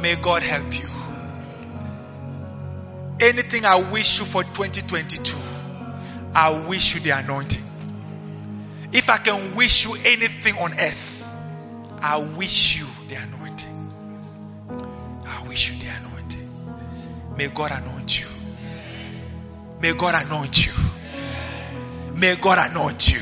May 0.01 0.15
God 0.15 0.43
help 0.43 0.73
you. 0.77 0.87
Anything 3.19 3.65
I 3.65 3.81
wish 3.91 4.19
you 4.19 4.25
for 4.25 4.43
2022, 4.43 5.35
I 6.35 6.51
wish 6.67 6.93
you 6.93 7.01
the 7.01 7.11
anointing. 7.11 7.63
If 8.93 9.09
I 9.09 9.17
can 9.17 9.55
wish 9.55 9.85
you 9.85 9.95
anything 10.05 10.55
on 10.57 10.71
earth, 10.73 11.27
I 12.01 12.17
wish 12.17 12.77
you 12.77 12.85
the 13.09 13.15
anointing. 13.15 13.91
I 15.25 15.47
wish 15.47 15.71
you 15.71 15.79
the 15.79 15.87
anointing. 15.87 16.49
May 17.37 17.47
God 17.47 17.71
anoint 17.71 18.19
you. 18.19 18.27
May 19.81 19.93
God 19.93 20.15
anoint 20.15 20.65
you. 20.65 20.73
May 22.13 22.35
God 22.35 22.71
anoint 22.71 23.13
you. 23.13 23.21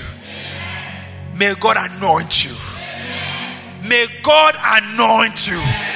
May 1.36 1.54
God 1.56 1.78
anoint 1.78 2.46
you. 2.46 2.56
May 3.88 4.08
God 4.24 4.56
anoint 4.62 5.48
you. 5.48 5.95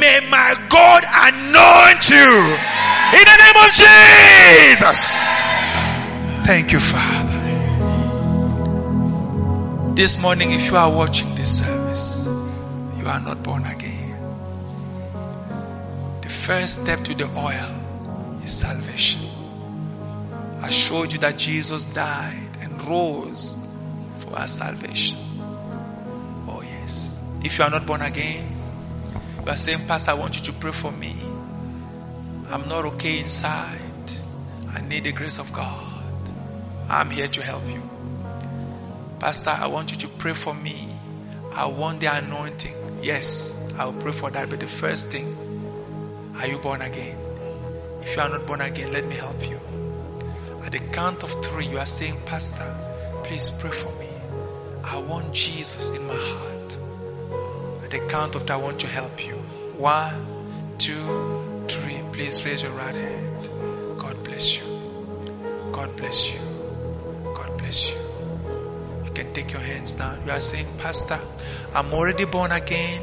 May 0.00 0.20
my 0.28 0.54
God 0.68 1.04
anoint 1.04 2.08
you. 2.10 2.56
In 3.16 3.24
the 3.24 3.36
name 3.42 3.56
of 3.64 3.70
Jesus. 3.72 5.22
Thank 6.46 6.72
you, 6.72 6.80
Father. 6.80 7.36
This 9.94 10.18
morning, 10.18 10.50
if 10.52 10.66
you 10.66 10.76
are 10.76 10.92
watching 10.92 11.34
this 11.34 11.58
service, 11.58 12.26
you 12.98 13.06
are 13.06 13.20
not 13.20 13.42
born 13.42 13.64
again. 13.64 14.18
The 16.20 16.28
first 16.28 16.82
step 16.82 17.00
to 17.04 17.14
the 17.14 17.26
oil 17.38 18.42
is 18.44 18.52
salvation. 18.52 19.22
I 20.60 20.70
showed 20.70 21.12
you 21.12 21.18
that 21.20 21.38
Jesus 21.38 21.84
died 21.84 22.56
and 22.60 22.82
rose 22.84 23.56
for 24.18 24.36
our 24.36 24.48
salvation. 24.48 25.16
Oh, 26.48 26.62
yes. 26.62 27.20
If 27.42 27.58
you 27.58 27.64
are 27.64 27.70
not 27.70 27.86
born 27.86 28.02
again, 28.02 28.55
you 29.46 29.52
are 29.52 29.56
saying, 29.56 29.86
Pastor, 29.86 30.10
I 30.10 30.14
want 30.14 30.36
you 30.36 30.42
to 30.42 30.52
pray 30.52 30.72
for 30.72 30.90
me. 30.90 31.14
I'm 32.50 32.66
not 32.68 32.84
okay 32.84 33.20
inside. 33.20 33.80
I 34.74 34.80
need 34.80 35.04
the 35.04 35.12
grace 35.12 35.38
of 35.38 35.52
God. 35.52 36.02
I'm 36.88 37.10
here 37.10 37.28
to 37.28 37.42
help 37.42 37.64
you. 37.68 37.80
Pastor, 39.20 39.50
I 39.50 39.68
want 39.68 39.92
you 39.92 39.98
to 39.98 40.08
pray 40.08 40.34
for 40.34 40.52
me. 40.52 40.88
I 41.52 41.66
want 41.66 42.00
the 42.00 42.12
anointing. 42.12 42.74
Yes, 43.02 43.56
I'll 43.78 43.92
pray 43.92 44.10
for 44.10 44.32
that. 44.32 44.50
But 44.50 44.58
the 44.58 44.66
first 44.66 45.10
thing, 45.10 45.36
are 46.40 46.48
you 46.48 46.58
born 46.58 46.82
again? 46.82 47.16
If 48.00 48.16
you 48.16 48.22
are 48.22 48.28
not 48.28 48.46
born 48.46 48.60
again, 48.60 48.92
let 48.92 49.06
me 49.06 49.14
help 49.14 49.48
you. 49.48 49.60
At 50.64 50.72
the 50.72 50.80
count 50.90 51.22
of 51.22 51.30
three, 51.44 51.68
you 51.68 51.78
are 51.78 51.86
saying, 51.86 52.16
Pastor, 52.26 52.76
please 53.22 53.50
pray 53.50 53.70
for 53.70 53.92
me. 54.00 54.08
I 54.82 54.98
want 54.98 55.32
Jesus 55.32 55.96
in 55.96 56.04
my 56.04 56.14
heart. 56.14 56.78
At 57.84 57.90
the 57.92 58.00
count 58.08 58.34
of 58.34 58.44
that, 58.48 58.54
I 58.54 58.56
want 58.56 58.80
to 58.80 58.88
help 58.88 59.24
you. 59.24 59.35
One, 59.78 60.76
two, 60.78 61.66
three. 61.68 62.00
Please 62.12 62.44
raise 62.46 62.62
your 62.62 62.72
right 62.72 62.94
hand. 62.94 63.48
God 63.98 64.16
bless 64.24 64.56
you. 64.56 64.62
God 65.70 65.94
bless 65.96 66.32
you. 66.32 66.40
God 67.34 67.58
bless 67.58 67.90
you. 67.90 67.96
You 69.04 69.10
can 69.12 69.30
take 69.34 69.52
your 69.52 69.60
hands 69.60 69.98
now. 69.98 70.16
You 70.24 70.32
are 70.32 70.40
saying, 70.40 70.66
Pastor, 70.78 71.20
I'm 71.74 71.92
already 71.92 72.24
born 72.24 72.52
again, 72.52 73.02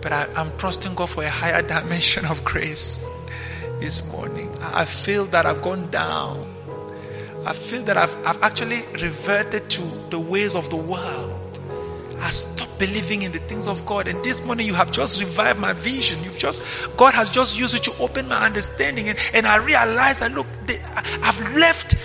but 0.00 0.12
I, 0.12 0.26
am 0.36 0.56
trusting 0.56 0.94
God 0.94 1.10
for 1.10 1.24
a 1.24 1.30
higher 1.30 1.60
dimension 1.76 2.24
of 2.24 2.42
grace 2.42 3.06
this 3.78 4.10
morning. 4.12 4.50
I 4.62 4.86
feel 4.86 5.26
that 5.26 5.44
I've 5.44 5.60
gone 5.60 5.90
down. 5.90 6.48
I 7.44 7.52
feel 7.52 7.82
that 7.82 7.98
I've, 7.98 8.16
I've 8.26 8.42
actually 8.42 8.80
reverted 8.98 9.68
to 9.68 9.82
the 10.08 10.18
ways 10.18 10.56
of 10.56 10.70
the 10.70 10.76
world. 10.76 11.41
I 12.22 12.30
stopped 12.30 12.78
believing 12.78 13.22
in 13.22 13.32
the 13.32 13.40
things 13.40 13.66
of 13.66 13.84
God. 13.84 14.06
And 14.06 14.22
this 14.22 14.44
morning 14.46 14.66
you 14.66 14.74
have 14.74 14.92
just 14.92 15.20
revived 15.20 15.58
my 15.58 15.72
vision. 15.72 16.22
You've 16.22 16.38
just, 16.38 16.62
God 16.96 17.14
has 17.14 17.28
just 17.28 17.58
used 17.58 17.74
it 17.74 17.82
to 17.84 17.98
open 17.98 18.28
my 18.28 18.38
understanding. 18.46 19.08
And, 19.08 19.18
and 19.34 19.46
I 19.46 19.56
realized 19.56 20.20
that 20.20 20.32
look, 20.32 20.46
they, 20.66 20.80
I've 20.80 21.56
left 21.56 21.96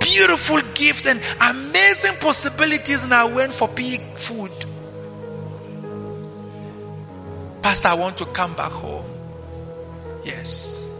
beautiful 0.00 0.60
gifts 0.74 1.06
and 1.06 1.20
amazing 1.40 2.14
possibilities 2.20 3.04
and 3.04 3.14
I 3.14 3.24
went 3.24 3.54
for 3.54 3.68
pig 3.68 4.00
food. 4.16 4.50
Pastor, 7.62 7.88
I 7.88 7.94
want 7.94 8.16
to 8.16 8.24
come 8.24 8.54
back 8.54 8.72
home. 8.72 9.04
Yes. 10.24 10.92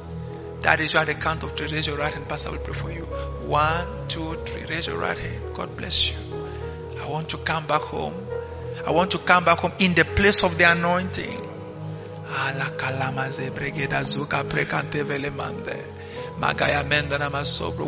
That 0.61 0.79
is 0.79 0.95
why 0.95 1.05
the 1.07 1.15
count 1.15 1.43
of 1.43 1.57
three. 1.57 1.69
Raise 1.69 1.87
your 1.87 1.97
right 1.97 2.13
hand. 2.13 2.29
Pastor 2.29 2.51
will 2.53 2.59
pray 2.59 2.75
for 2.75 2.93
you. 2.93 3.05
One, 3.47 3.87
two, 4.09 4.35
three. 4.45 4.65
Raise 4.67 4.87
your 4.87 4.99
right 4.99 5.17
hand. 5.17 5.43
God 5.55 5.77
bless 5.77 6.11
you. 6.11 6.19
I 7.01 7.09
want 7.09 7.31
to 7.31 7.39
come 7.39 7.67
back 7.67 7.81
home. 7.81 8.15
I 8.87 8.91
want 8.91 9.11
to 9.13 9.19
come 9.19 9.45
back 9.45 9.59
home 9.59 9.73
in 9.79 9.95
the 9.95 10.05
place 10.05 10.43
of 10.43 10.57
the 10.59 10.71
anointing. 10.71 11.47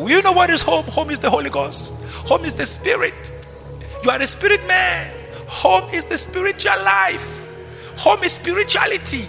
You 0.09 0.23
know 0.23 0.33
what 0.33 0.51
is 0.51 0.63
home? 0.63 0.85
Home 0.85 1.11
is 1.11 1.21
the 1.21 1.31
Holy 1.31 1.51
Ghost. 1.51 1.95
Home 2.27 2.45
is 2.45 2.55
the 2.55 2.67
Spirit. 2.67 3.33
You 4.05 4.11
are 4.11 4.21
a 4.21 4.27
spirit 4.27 4.67
man. 4.67 5.15
Home 5.47 5.89
is 5.95 6.07
the 6.07 6.19
spiritual 6.19 6.77
life. 6.83 7.39
Home 7.99 8.23
is 8.25 8.33
spirituality. 8.33 9.25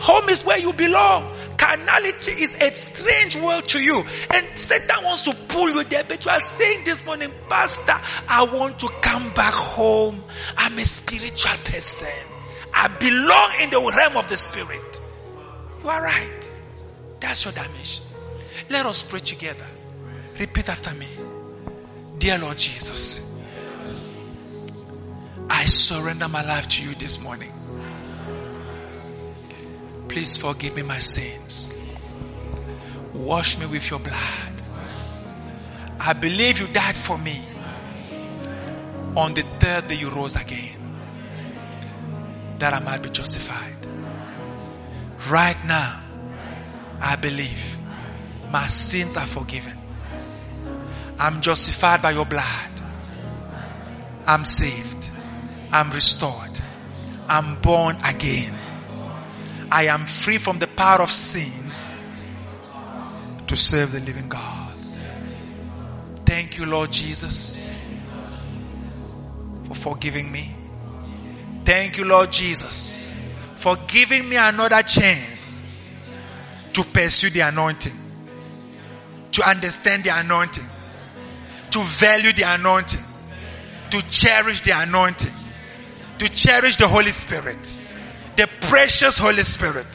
Home 0.00 0.28
is 0.28 0.44
where 0.44 0.58
you 0.58 0.72
belong. 0.74 1.32
Carnality 1.62 2.32
is 2.42 2.52
a 2.60 2.74
strange 2.74 3.36
world 3.36 3.68
to 3.68 3.80
you. 3.80 4.04
And 4.34 4.58
Satan 4.58 5.04
wants 5.04 5.22
to 5.22 5.34
pull 5.46 5.70
you 5.70 5.84
there. 5.84 6.02
But 6.02 6.24
you 6.24 6.30
are 6.32 6.40
saying 6.40 6.82
this 6.84 7.04
morning, 7.04 7.30
Pastor, 7.48 7.94
I 8.28 8.42
want 8.52 8.80
to 8.80 8.88
come 9.00 9.32
back 9.34 9.54
home. 9.54 10.24
I'm 10.56 10.76
a 10.76 10.84
spiritual 10.84 11.56
person. 11.64 12.08
I 12.74 12.88
belong 12.88 13.52
in 13.62 13.70
the 13.70 13.92
realm 13.96 14.16
of 14.16 14.28
the 14.28 14.36
spirit. 14.36 15.00
You 15.84 15.88
are 15.88 16.02
right. 16.02 16.50
That's 17.20 17.44
your 17.44 17.52
dimension. 17.52 18.06
Let 18.68 18.84
us 18.86 19.02
pray 19.02 19.20
together. 19.20 19.66
Repeat 20.40 20.68
after 20.68 20.92
me. 20.94 21.06
Dear 22.18 22.40
Lord 22.40 22.58
Jesus, 22.58 23.38
I 25.48 25.64
surrender 25.66 26.26
my 26.26 26.44
life 26.44 26.66
to 26.68 26.82
you 26.82 26.96
this 26.96 27.22
morning. 27.22 27.52
Please 30.12 30.36
forgive 30.36 30.76
me 30.76 30.82
my 30.82 30.98
sins. 30.98 31.74
Wash 33.14 33.58
me 33.58 33.64
with 33.64 33.88
your 33.90 33.98
blood. 33.98 34.62
I 35.98 36.12
believe 36.12 36.60
you 36.60 36.66
died 36.66 36.98
for 36.98 37.16
me. 37.16 37.40
On 39.16 39.32
the 39.32 39.42
third 39.58 39.86
day 39.86 39.94
you 39.94 40.10
rose 40.10 40.36
again. 40.36 40.78
That 42.58 42.74
I 42.74 42.80
might 42.80 43.02
be 43.02 43.08
justified. 43.08 43.86
Right 45.30 45.56
now, 45.64 45.98
I 47.00 47.16
believe 47.16 47.78
my 48.50 48.66
sins 48.66 49.16
are 49.16 49.26
forgiven. 49.26 49.78
I'm 51.18 51.40
justified 51.40 52.02
by 52.02 52.10
your 52.10 52.26
blood. 52.26 52.82
I'm 54.26 54.44
saved. 54.44 55.08
I'm 55.72 55.90
restored. 55.90 56.60
I'm 57.28 57.58
born 57.62 57.96
again. 58.04 58.58
I 59.74 59.84
am 59.84 60.04
free 60.04 60.36
from 60.36 60.58
the 60.58 60.66
power 60.66 61.00
of 61.00 61.10
sin 61.10 61.50
to 63.46 63.56
serve 63.56 63.92
the 63.92 64.00
living 64.00 64.28
God. 64.28 64.74
Thank 66.26 66.58
you, 66.58 66.66
Lord 66.66 66.92
Jesus, 66.92 67.66
for 69.64 69.74
forgiving 69.74 70.30
me. 70.30 70.54
Thank 71.64 71.96
you, 71.96 72.04
Lord 72.04 72.30
Jesus, 72.30 73.14
for 73.56 73.76
giving 73.86 74.28
me 74.28 74.36
another 74.36 74.82
chance 74.82 75.62
to 76.74 76.84
pursue 76.84 77.30
the 77.30 77.40
anointing, 77.40 77.96
to 79.32 79.48
understand 79.48 80.04
the 80.04 80.10
anointing, 80.10 80.68
to 81.70 81.78
value 81.78 82.34
the 82.34 82.44
anointing, 82.44 83.00
to 83.90 84.02
cherish 84.10 84.60
the 84.60 84.72
anointing, 84.72 85.32
to 86.18 86.28
cherish 86.28 86.76
the 86.76 86.86
Holy 86.86 87.10
Spirit 87.10 87.78
the 88.36 88.48
precious 88.62 89.18
Holy 89.18 89.42
Spirit. 89.42 89.86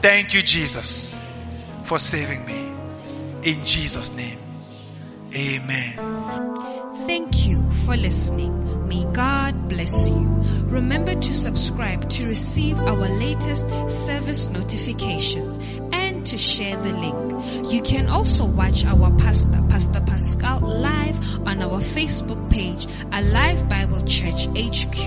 Thank 0.00 0.34
you, 0.34 0.42
Jesus, 0.42 1.16
for 1.84 1.98
saving 1.98 2.44
me. 2.46 2.72
In 3.42 3.64
Jesus' 3.64 4.14
name, 4.16 4.38
amen. 5.34 5.94
Thank 7.06 7.46
you 7.46 7.68
for 7.86 7.96
listening. 7.96 8.88
May 8.88 9.04
God 9.12 9.68
bless 9.68 10.08
you. 10.08 10.26
Remember 10.66 11.14
to 11.14 11.34
subscribe 11.34 12.08
to 12.10 12.26
receive 12.26 12.78
our 12.80 13.08
latest 13.08 13.68
service 13.88 14.48
notifications 14.48 15.58
and 15.92 16.07
to 16.28 16.36
share 16.36 16.76
the 16.76 16.92
link. 16.92 17.72
You 17.72 17.80
can 17.82 18.08
also 18.08 18.44
watch 18.44 18.84
our 18.84 19.10
pastor, 19.16 19.62
Pastor 19.70 20.00
Pascal, 20.00 20.60
live 20.60 21.18
on 21.46 21.62
our 21.62 21.80
Facebook 21.80 22.50
page, 22.50 22.86
Alive 23.12 23.66
Bible 23.68 24.04
Church 24.04 24.46
HQ, 24.48 24.98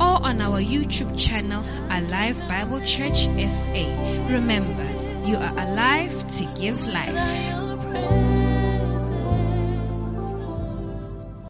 or 0.00 0.16
on 0.24 0.40
our 0.40 0.60
YouTube 0.60 1.12
channel, 1.18 1.62
Alive 1.90 2.40
Bible 2.48 2.80
Church 2.80 3.28
SA. 3.48 3.84
Remember, 4.32 4.88
you 5.26 5.36
are 5.36 5.52
alive 5.58 6.26
to 6.28 6.44
give 6.58 6.82
life. 6.86 8.41